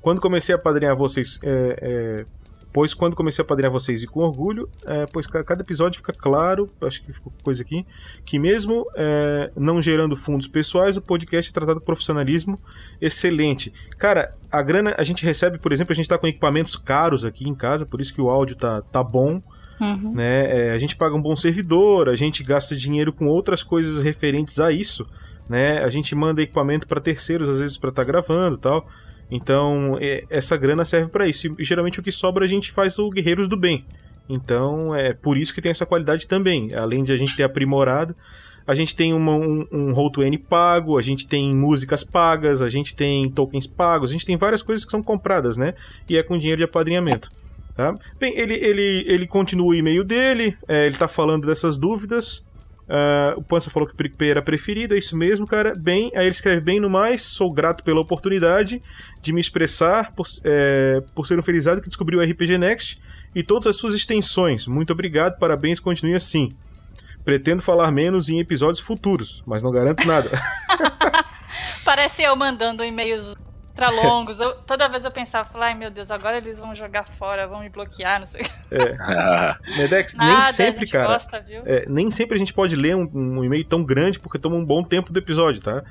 Quando 0.00 0.20
comecei 0.20 0.54
a 0.54 0.58
padrinhar 0.58 0.94
vocês, 0.96 1.40
é, 1.42 1.78
é, 2.20 2.24
pois 2.72 2.94
quando 2.94 3.16
comecei 3.16 3.42
a 3.42 3.44
padrinhar 3.46 3.72
vocês 3.72 4.04
e 4.04 4.06
com 4.06 4.20
orgulho, 4.20 4.68
é, 4.86 5.04
pois 5.12 5.26
ca- 5.26 5.42
cada 5.42 5.62
episódio 5.62 5.98
fica 5.98 6.12
claro, 6.12 6.70
acho 6.82 7.02
que 7.02 7.12
ficou 7.12 7.32
coisa 7.42 7.62
aqui, 7.64 7.84
que 8.24 8.38
mesmo 8.38 8.86
é, 8.94 9.50
não 9.56 9.82
gerando 9.82 10.14
fundos 10.14 10.46
pessoais, 10.46 10.96
o 10.96 11.02
podcast 11.02 11.50
é 11.50 11.54
tratado 11.54 11.80
com 11.80 11.86
profissionalismo 11.86 12.56
excelente. 13.00 13.72
Cara, 13.98 14.32
a 14.50 14.62
grana 14.62 14.94
a 14.96 15.02
gente 15.02 15.24
recebe, 15.24 15.58
por 15.58 15.72
exemplo, 15.72 15.92
a 15.92 15.96
gente 15.96 16.08
tá 16.08 16.16
com 16.18 16.26
equipamentos 16.28 16.76
caros 16.76 17.24
aqui 17.24 17.48
em 17.48 17.54
casa, 17.54 17.84
por 17.84 18.00
isso 18.00 18.14
que 18.14 18.20
o 18.20 18.30
áudio 18.30 18.54
tá, 18.54 18.80
tá 18.82 19.02
bom, 19.02 19.40
Uhum. 19.80 20.12
né? 20.14 20.68
É, 20.68 20.70
a 20.72 20.78
gente 20.78 20.96
paga 20.96 21.14
um 21.14 21.20
bom 21.20 21.36
servidor, 21.36 22.08
a 22.08 22.14
gente 22.14 22.42
gasta 22.42 22.74
dinheiro 22.74 23.12
com 23.12 23.26
outras 23.26 23.62
coisas 23.62 24.02
referentes 24.02 24.58
a 24.58 24.72
isso, 24.72 25.06
né? 25.48 25.84
A 25.84 25.90
gente 25.90 26.14
manda 26.14 26.42
equipamento 26.42 26.86
para 26.86 27.00
terceiros 27.00 27.48
às 27.48 27.60
vezes 27.60 27.76
para 27.76 27.90
estar 27.90 28.04
gravando, 28.04 28.56
e 28.56 28.60
tal. 28.60 28.88
Então, 29.30 29.98
é, 30.00 30.22
essa 30.30 30.56
grana 30.56 30.84
serve 30.84 31.10
para 31.10 31.26
isso. 31.26 31.48
E 31.58 31.64
geralmente 31.64 32.00
o 32.00 32.02
que 32.02 32.12
sobra 32.12 32.44
a 32.44 32.48
gente 32.48 32.72
faz 32.72 32.98
o 32.98 33.10
Guerreiros 33.10 33.48
do 33.48 33.56
Bem. 33.56 33.84
Então, 34.28 34.94
é 34.94 35.12
por 35.12 35.36
isso 35.36 35.54
que 35.54 35.60
tem 35.60 35.70
essa 35.70 35.86
qualidade 35.86 36.26
também. 36.26 36.68
Além 36.74 37.04
de 37.04 37.12
a 37.12 37.16
gente 37.16 37.36
ter 37.36 37.44
aprimorado, 37.44 38.14
a 38.66 38.74
gente 38.74 38.96
tem 38.96 39.12
uma, 39.12 39.32
um, 39.32 39.66
um 39.70 39.88
Roll20 39.88 40.42
pago, 40.48 40.98
a 40.98 41.02
gente 41.02 41.26
tem 41.26 41.54
músicas 41.54 42.02
pagas, 42.02 42.62
a 42.62 42.68
gente 42.68 42.96
tem 42.96 43.30
tokens 43.30 43.66
pagos, 43.66 44.10
a 44.10 44.12
gente 44.12 44.26
tem 44.26 44.36
várias 44.36 44.62
coisas 44.62 44.84
que 44.84 44.90
são 44.90 45.02
compradas, 45.02 45.56
né? 45.56 45.74
E 46.08 46.16
é 46.16 46.22
com 46.22 46.36
dinheiro 46.36 46.58
de 46.58 46.64
apadrinhamento. 46.64 47.28
Tá? 47.76 47.94
Bem, 48.18 48.32
ele, 48.38 48.54
ele, 48.54 49.04
ele 49.06 49.26
continua 49.26 49.66
o 49.66 49.74
e-mail 49.74 50.02
dele, 50.02 50.56
é, 50.66 50.86
ele 50.86 50.96
tá 50.96 51.06
falando 51.06 51.46
dessas 51.46 51.76
dúvidas. 51.76 52.44
Ah, 52.88 53.34
o 53.36 53.42
Pança 53.42 53.70
falou 53.70 53.86
que 53.86 53.94
o 53.94 53.96
PicPay 53.96 54.30
era 54.30 54.42
preferido, 54.42 54.94
é 54.94 54.98
isso 54.98 55.16
mesmo, 55.16 55.46
cara. 55.46 55.72
Bem, 55.78 56.10
aí 56.14 56.26
ele 56.26 56.34
escreve 56.34 56.60
bem 56.60 56.80
no 56.80 56.88
mais, 56.88 57.22
sou 57.22 57.52
grato 57.52 57.82
pela 57.82 58.00
oportunidade 58.00 58.82
de 59.20 59.32
me 59.32 59.40
expressar 59.40 60.12
por, 60.12 60.26
é, 60.44 61.00
por 61.14 61.26
ser 61.26 61.38
um 61.38 61.42
felizado 61.42 61.80
que 61.80 61.88
descobriu 61.88 62.20
o 62.20 62.22
RPG 62.22 62.58
Next 62.58 63.00
e 63.34 63.42
todas 63.42 63.66
as 63.66 63.76
suas 63.76 63.94
extensões. 63.94 64.66
Muito 64.66 64.92
obrigado, 64.92 65.38
parabéns, 65.38 65.80
continue 65.80 66.14
assim. 66.14 66.48
Pretendo 67.24 67.60
falar 67.60 67.90
menos 67.90 68.28
em 68.28 68.38
episódios 68.38 68.80
futuros, 68.80 69.42
mas 69.44 69.62
não 69.62 69.72
garanto 69.72 70.06
nada. 70.06 70.30
Parece 71.84 72.22
eu 72.22 72.36
mandando 72.36 72.84
e-mails 72.84 73.34
ultra 73.76 73.90
longos. 73.90 74.40
Eu- 74.40 74.56
toda 74.62 74.88
vez 74.88 75.04
eu 75.04 75.10
pensava, 75.10 75.48
falar, 75.48 75.66
ai 75.66 75.74
meu 75.74 75.90
Deus, 75.90 76.10
agora 76.10 76.38
eles 76.38 76.58
vão 76.58 76.74
jogar 76.74 77.04
fora, 77.04 77.46
vão 77.46 77.60
me 77.60 77.68
bloquear, 77.68 78.18
não 78.18 78.26
sei 78.26 78.40
o 78.40 78.44
que. 78.44 78.50
Medex, 79.78 80.14
Nada, 80.16 80.30
nem 80.32 80.38
a 80.40 80.52
sempre, 80.52 80.80
gente 80.80 80.92
cara. 80.92 81.06
gosta, 81.08 81.40
viu? 81.40 81.62
É, 81.66 81.84
nem 81.88 82.10
sempre 82.10 82.36
a 82.36 82.38
gente 82.38 82.52
pode 82.52 82.74
ler 82.74 82.96
um, 82.96 83.08
um 83.12 83.44
e-mail 83.44 83.64
tão 83.64 83.84
grande 83.84 84.18
porque 84.18 84.38
toma 84.38 84.56
um 84.56 84.64
bom 84.64 84.82
tempo 84.82 85.12
do 85.12 85.18
episódio, 85.18 85.60
tá? 85.62 85.82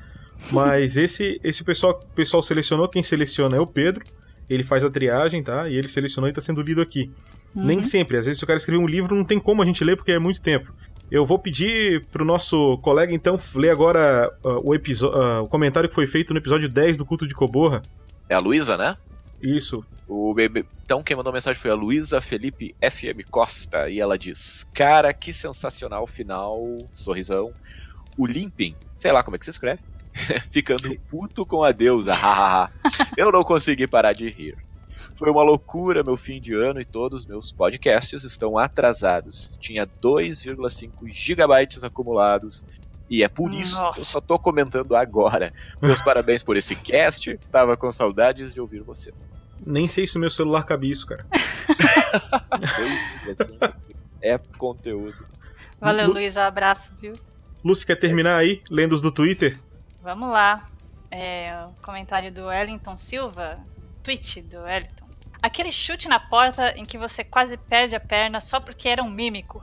Mas 0.50 0.96
esse 0.98 1.40
esse 1.42 1.62
pessoal, 1.64 1.94
pessoal 2.14 2.42
selecionou, 2.42 2.88
quem 2.88 3.02
seleciona 3.02 3.56
é 3.56 3.60
o 3.60 3.66
Pedro. 3.66 4.04
Ele 4.48 4.62
faz 4.62 4.84
a 4.84 4.90
triagem, 4.90 5.42
tá? 5.42 5.68
E 5.68 5.74
ele 5.74 5.88
selecionou 5.88 6.30
e 6.30 6.32
tá 6.32 6.40
sendo 6.40 6.62
lido 6.62 6.80
aqui. 6.80 7.10
Nem 7.52 7.82
sempre, 7.82 8.16
às 8.18 8.26
vezes 8.26 8.38
se 8.38 8.44
o 8.44 8.46
cara 8.46 8.58
escrever 8.58 8.80
um 8.80 8.86
livro 8.86 9.16
não 9.16 9.24
tem 9.24 9.40
como 9.40 9.60
a 9.62 9.66
gente 9.66 9.82
ler 9.82 9.96
porque 9.96 10.12
é 10.12 10.18
muito 10.20 10.40
tempo. 10.42 10.72
Eu 11.10 11.24
vou 11.24 11.38
pedir 11.38 12.04
pro 12.06 12.24
nosso 12.24 12.78
colega 12.78 13.14
então 13.14 13.38
ler 13.54 13.70
agora 13.70 14.32
ah, 14.44 14.58
o, 14.62 14.72
ah, 14.72 15.42
o 15.42 15.48
comentário 15.48 15.88
que 15.88 15.94
foi 15.94 16.06
feito 16.06 16.32
no 16.32 16.38
episódio 16.38 16.68
10 16.68 16.96
do 16.96 17.06
Culto 17.06 17.26
de 17.26 17.34
Coborra. 17.34 17.80
É 18.28 18.34
a 18.34 18.38
Luísa, 18.40 18.76
né? 18.76 18.96
Isso. 19.40 19.84
O 20.08 20.34
bebê... 20.34 20.64
Então, 20.84 21.02
quem 21.02 21.16
mandou 21.16 21.32
mensagem 21.32 21.60
foi 21.60 21.70
a 21.70 21.74
Luísa 21.74 22.20
Felipe 22.20 22.74
FM 22.80 23.28
Costa. 23.30 23.88
E 23.88 24.00
ela 24.00 24.18
diz: 24.18 24.64
Cara, 24.74 25.12
que 25.12 25.32
sensacional 25.32 26.06
final. 26.06 26.56
Sorrisão. 26.90 27.52
O 28.16 28.26
Limping, 28.26 28.74
sei 28.96 29.12
lá 29.12 29.22
como 29.22 29.36
é 29.36 29.38
que 29.38 29.44
se 29.44 29.50
escreve. 29.50 29.80
Ficando 30.50 30.96
puto 31.10 31.44
com 31.44 31.62
a 31.62 31.70
deusa. 31.70 32.14
Eu 33.16 33.30
não 33.30 33.44
consegui 33.44 33.86
parar 33.86 34.12
de 34.12 34.28
rir. 34.28 34.56
Foi 35.16 35.30
uma 35.30 35.42
loucura 35.42 36.02
meu 36.04 36.16
fim 36.16 36.40
de 36.40 36.54
ano 36.54 36.80
e 36.80 36.84
todos 36.84 37.20
os 37.22 37.26
meus 37.26 37.50
podcasts 37.50 38.22
estão 38.22 38.58
atrasados. 38.58 39.56
Tinha 39.60 39.86
2,5 39.86 41.06
gigabytes 41.08 41.82
acumulados. 41.82 42.64
E 43.08 43.22
é 43.22 43.28
por 43.28 43.52
isso 43.54 43.80
que 43.92 44.00
eu 44.00 44.04
só 44.04 44.20
tô 44.20 44.38
comentando 44.38 44.94
agora. 44.96 45.52
Meus 45.80 46.00
parabéns 46.02 46.42
por 46.42 46.56
esse 46.56 46.74
cast. 46.76 47.38
Tava 47.50 47.76
com 47.76 47.90
saudades 47.92 48.52
de 48.52 48.60
ouvir 48.60 48.82
você. 48.82 49.12
Nem 49.64 49.88
sei 49.88 50.06
se 50.06 50.16
o 50.16 50.20
meu 50.20 50.28
celular 50.30 50.64
cabe 50.64 50.90
isso, 50.90 51.06
cara. 51.06 51.24
Assim, 53.30 53.58
é 54.20 54.38
conteúdo. 54.58 55.26
Valeu, 55.80 56.08
Lu- 56.08 56.14
Luísa, 56.14 56.44
abraço, 56.46 56.92
viu? 57.00 57.12
Lúcio, 57.64 57.86
quer 57.86 57.96
terminar 57.96 58.36
aí, 58.36 58.62
lendo 58.70 58.94
os 58.94 59.02
do 59.02 59.10
Twitter? 59.10 59.58
Vamos 60.02 60.30
lá. 60.30 60.68
É, 61.10 61.64
o 61.66 61.80
comentário 61.82 62.32
do 62.32 62.46
Wellington 62.46 62.96
Silva, 62.96 63.56
tweet 64.02 64.42
do 64.42 64.58
Wellington. 64.60 64.95
Aquele 65.46 65.70
chute 65.70 66.08
na 66.08 66.18
porta 66.18 66.72
em 66.76 66.84
que 66.84 66.98
você 66.98 67.22
quase 67.22 67.56
perde 67.56 67.94
a 67.94 68.00
perna 68.00 68.40
só 68.40 68.58
porque 68.58 68.88
era 68.88 69.00
um 69.00 69.08
mímico. 69.08 69.62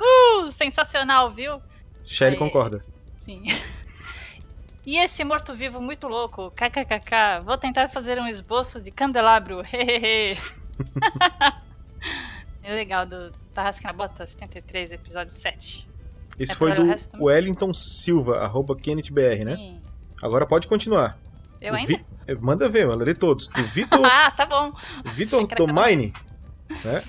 uh, 0.00 0.50
sensacional, 0.50 1.30
viu? 1.30 1.62
Shelly 2.04 2.36
concorda. 2.36 2.82
Sim. 3.20 3.44
E 4.86 4.98
esse 4.98 5.24
morto-vivo 5.24 5.80
muito 5.80 6.06
louco, 6.06 6.50
kkkk, 6.50 7.42
vou 7.42 7.56
tentar 7.56 7.88
fazer 7.88 8.20
um 8.20 8.28
esboço 8.28 8.82
de 8.82 8.90
candelabro, 8.90 9.62
hehehe. 9.72 10.36
é 12.62 12.74
legal, 12.74 13.06
do 13.06 13.32
Tarrasque 13.54 13.82
na 13.82 13.94
Bota 13.94 14.26
73, 14.26 14.92
episódio 14.92 15.32
7. 15.32 15.88
Esse 16.38 16.52
É 16.52 16.54
foi 16.54 16.74
do? 16.74 16.84
Wellington 17.18 17.72
Silva, 17.72 18.40
arroba 18.40 18.76
KennethBR, 18.76 19.46
né? 19.46 19.56
Sim. 19.56 19.80
Agora 20.22 20.46
pode 20.46 20.68
continuar. 20.68 21.18
Eu 21.66 21.74
ainda? 21.74 21.96
Vi- 21.96 22.04
eh, 22.26 22.34
Manda 22.34 22.68
ver, 22.68 22.86
mano. 22.86 23.04
Lê 23.04 23.14
todos. 23.14 23.48
Do 23.48 23.62
Vitor, 23.64 24.00
Ah, 24.04 24.30
tá 24.30 24.46
bom. 24.46 24.72
Vitor 25.14 25.42
um. 25.42 25.46
Tomaini. 25.46 26.12
Né? 26.84 27.02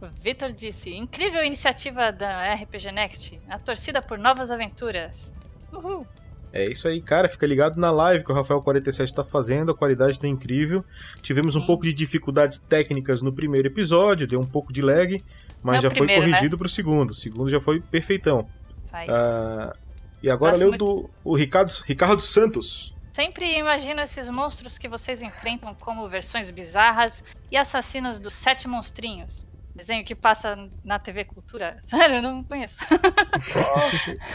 O 0.00 0.06
Vitor 0.22 0.52
disse: 0.52 0.94
incrível 0.94 1.42
iniciativa 1.44 2.12
da 2.12 2.54
RPG 2.54 2.92
Next, 2.92 3.40
a 3.48 3.58
torcida 3.58 4.00
por 4.00 4.18
novas 4.18 4.50
aventuras. 4.50 5.32
Uhul. 5.72 6.06
É 6.52 6.66
isso 6.70 6.88
aí, 6.88 7.02
cara. 7.02 7.28
Fica 7.28 7.46
ligado 7.46 7.76
na 7.78 7.90
live 7.90 8.24
que 8.24 8.32
o 8.32 8.34
Rafael47 8.34 9.12
tá 9.12 9.22
fazendo. 9.22 9.70
A 9.70 9.74
qualidade 9.74 10.18
tá 10.18 10.26
incrível. 10.26 10.82
Tivemos 11.20 11.54
um 11.54 11.60
Sim. 11.60 11.66
pouco 11.66 11.84
de 11.84 11.92
dificuldades 11.92 12.58
técnicas 12.58 13.20
no 13.20 13.30
primeiro 13.32 13.68
episódio, 13.68 14.26
deu 14.26 14.40
um 14.40 14.46
pouco 14.46 14.72
de 14.72 14.80
lag, 14.80 15.18
mas 15.62 15.76
É 15.76 15.78
o 15.80 15.82
já 15.82 15.90
primeiro, 15.90 16.22
foi 16.22 16.30
corrigido 16.30 16.56
pro 16.56 16.68
segundo. 16.68 17.10
O 17.10 17.14
segundo 17.14 17.50
já 17.50 17.60
foi 17.60 17.80
perfeitão. 17.82 18.48
Ah, 18.90 19.74
e 20.22 20.30
agora 20.30 20.56
leu 20.56 20.70
muito. 20.70 20.84
do 20.84 21.10
o 21.22 21.36
Ricardo, 21.36 21.70
Ricardo 21.84 22.22
Santos. 22.22 22.94
Sempre 23.18 23.58
imagino 23.58 24.00
esses 24.00 24.30
monstros 24.30 24.78
que 24.78 24.86
vocês 24.86 25.20
enfrentam 25.22 25.74
como 25.74 26.08
versões 26.08 26.52
bizarras 26.52 27.24
e 27.50 27.56
assassinos 27.56 28.20
dos 28.20 28.32
Sete 28.32 28.68
Monstrinhos. 28.68 29.44
Desenho 29.74 30.04
que 30.04 30.14
passa 30.14 30.70
na 30.84 31.00
TV 31.00 31.24
Cultura. 31.24 31.80
Sério, 31.90 32.18
eu 32.18 32.22
não 32.22 32.44
conheço. 32.44 32.76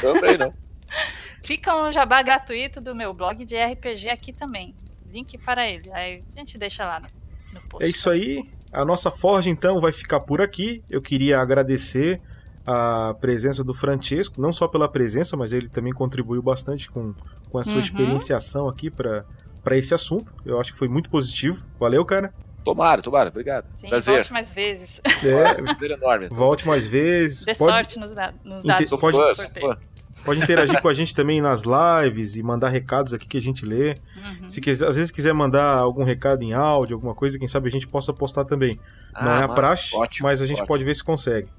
Também 0.02 0.38
não. 0.38 0.54
Fica 1.46 1.74
um 1.78 1.94
jabá 1.94 2.22
gratuito 2.22 2.82
do 2.82 2.94
meu 2.94 3.14
blog 3.14 3.46
de 3.46 3.56
RPG 3.56 4.10
aqui 4.10 4.34
também. 4.34 4.76
Link 5.10 5.38
para 5.38 5.66
ele. 5.66 5.90
Aí 5.94 6.22
a 6.36 6.40
gente 6.40 6.58
deixa 6.58 6.84
lá 6.84 7.00
no, 7.00 7.08
no 7.54 7.62
post. 7.70 7.86
É 7.86 7.88
isso 7.88 8.10
aí. 8.10 8.44
A 8.70 8.84
nossa 8.84 9.10
Forge, 9.10 9.50
então, 9.50 9.80
vai 9.80 9.94
ficar 9.94 10.20
por 10.20 10.42
aqui. 10.42 10.84
Eu 10.90 11.02
queria 11.02 11.40
agradecer 11.40 12.20
a 12.66 13.14
presença 13.20 13.64
do 13.64 13.74
Francesco, 13.74 14.40
não 14.42 14.54
só 14.54 14.68
pela 14.68 14.88
presença, 14.88 15.36
mas 15.36 15.52
ele 15.54 15.68
também 15.68 15.92
contribuiu 15.94 16.42
bastante 16.42 16.90
com, 16.90 17.14
com 17.50 17.58
a 17.58 17.64
sua 17.64 17.76
Uhum. 17.76 17.80
experienciação 17.82 18.68
aqui 18.70 18.90
para 18.90 19.26
esse 19.72 19.94
assunto. 19.94 20.32
Eu 20.46 20.60
acho 20.60 20.72
que 20.74 20.80
foi 20.80 20.88
muito 20.88 21.10
positivo. 21.10 21.62
Valeu, 21.80 22.06
cara. 22.06 22.34
Tomara, 22.64 23.02
tomara, 23.02 23.30
obrigado. 23.30 23.66
Sim, 23.82 23.90
Prazer. 23.90 24.14
volte 24.16 24.32
mais 24.34 24.54
vezes. 24.54 25.02
É, 25.24 25.54
Prazer 25.62 25.92
enorme. 25.92 26.30
volte 26.30 26.66
mais 26.66 26.88
vezes. 26.88 27.44
Dê 27.44 27.54
Pode, 27.54 27.74
sorte 27.74 28.00
nos, 28.00 28.12
da- 28.14 28.34
nos 28.46 28.64
dados. 28.64 28.88
Sou 28.88 28.98
do 28.98 29.02
pode- 29.02 29.18
fã, 29.18 29.34
sou 29.34 29.50
fã. 29.50 29.78
pode 30.24 30.40
interagir 30.42 30.82
com 30.82 30.88
a 30.88 30.94
gente 30.94 31.14
também 31.14 31.42
nas 31.42 31.64
lives 31.66 32.38
e 32.38 32.42
mandar 32.44 32.70
recados 32.70 33.14
aqui 33.14 33.28
que 33.28 33.38
a 33.38 33.42
gente 33.42 33.66
lê. 33.66 33.90
Uhum. 34.16 34.48
Se 34.48 34.62
quiser, 34.62 34.88
às 34.88 34.96
vezes 34.96 35.12
quiser 35.12 35.34
mandar 35.34 35.74
algum 35.82 36.06
recado 36.06 36.42
em 36.42 36.54
áudio, 36.54 36.96
alguma 36.96 37.14
coisa, 37.14 37.38
quem 37.38 37.50
sabe 37.50 37.68
a 37.68 37.72
gente 37.72 37.86
possa 37.86 38.14
postar 38.14 38.46
também. 38.46 38.80
Não 39.14 39.30
Ah, 39.30 39.40
é 39.42 39.44
a 39.44 39.50
praxe, 39.50 39.94
Ótimo, 39.98 40.30
mas 40.30 40.42
a 40.42 40.46
gente 40.46 40.56
ótimo. 40.60 40.68
pode 40.70 40.86
ver 40.86 40.96
se 40.96 41.04
consegue. 41.04 41.50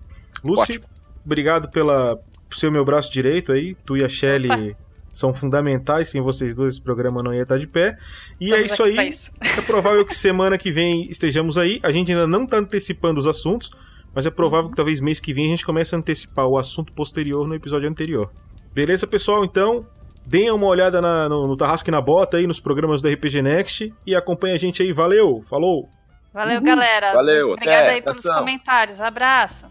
Lucy, 0.42 0.62
Ótimo. 0.62 0.84
Obrigado 1.24 1.68
pela, 1.70 2.16
por 2.48 2.56
ser 2.56 2.68
o 2.68 2.72
meu 2.72 2.84
braço 2.84 3.12
direito 3.12 3.52
aí. 3.52 3.74
Tu 3.84 3.96
e 3.98 4.04
a 4.04 4.08
Shelly 4.08 4.50
Opa. 4.50 4.78
são 5.12 5.32
fundamentais. 5.34 6.08
Sem 6.10 6.20
vocês 6.20 6.54
dois, 6.54 6.74
esse 6.74 6.82
programa 6.82 7.22
não 7.22 7.32
ia 7.34 7.42
estar 7.42 7.58
de 7.58 7.66
pé. 7.66 7.96
E 8.40 8.52
é 8.52 8.60
Estamos 8.62 8.72
isso 8.72 8.82
aqui 8.82 8.98
aí. 8.98 9.08
isso. 9.08 9.32
É 9.58 9.62
provável 9.62 10.04
que 10.04 10.14
semana 10.14 10.58
que 10.58 10.72
vem 10.72 11.02
estejamos 11.10 11.56
aí. 11.58 11.78
A 11.82 11.90
gente 11.90 12.10
ainda 12.12 12.26
não 12.26 12.44
está 12.44 12.56
antecipando 12.58 13.18
os 13.20 13.26
assuntos, 13.26 13.70
mas 14.14 14.26
é 14.26 14.30
provável 14.30 14.70
que 14.70 14.76
talvez 14.76 15.00
mês 15.00 15.20
que 15.20 15.32
vem 15.34 15.46
a 15.46 15.50
gente 15.50 15.64
comece 15.66 15.94
a 15.94 15.98
antecipar 15.98 16.46
o 16.46 16.58
assunto 16.58 16.92
posterior 16.92 17.46
no 17.46 17.54
episódio 17.54 17.88
anterior. 17.88 18.30
Beleza, 18.72 19.06
pessoal? 19.06 19.44
Então, 19.44 19.84
deem 20.26 20.50
uma 20.50 20.66
olhada 20.66 21.00
na- 21.00 21.28
no, 21.28 21.42
no 21.46 21.56
Tarrasque 21.56 21.90
na 21.90 22.00
Bota 22.00 22.36
aí, 22.38 22.46
nos 22.46 22.58
programas 22.58 23.00
do 23.00 23.08
RPG 23.08 23.42
Next 23.42 23.92
e 24.06 24.14
acompanhe 24.16 24.54
a 24.54 24.58
gente 24.58 24.82
aí. 24.82 24.92
Valeu! 24.92 25.44
Falou! 25.48 25.88
Valeu, 26.32 26.60
galera. 26.60 27.12
Valeu, 27.12 27.52
Obrigada 27.52 27.78
até, 27.84 27.90
aí 27.92 28.02
pelos 28.02 28.18
abração. 28.18 28.40
comentários. 28.40 29.00
Abraço. 29.00 29.66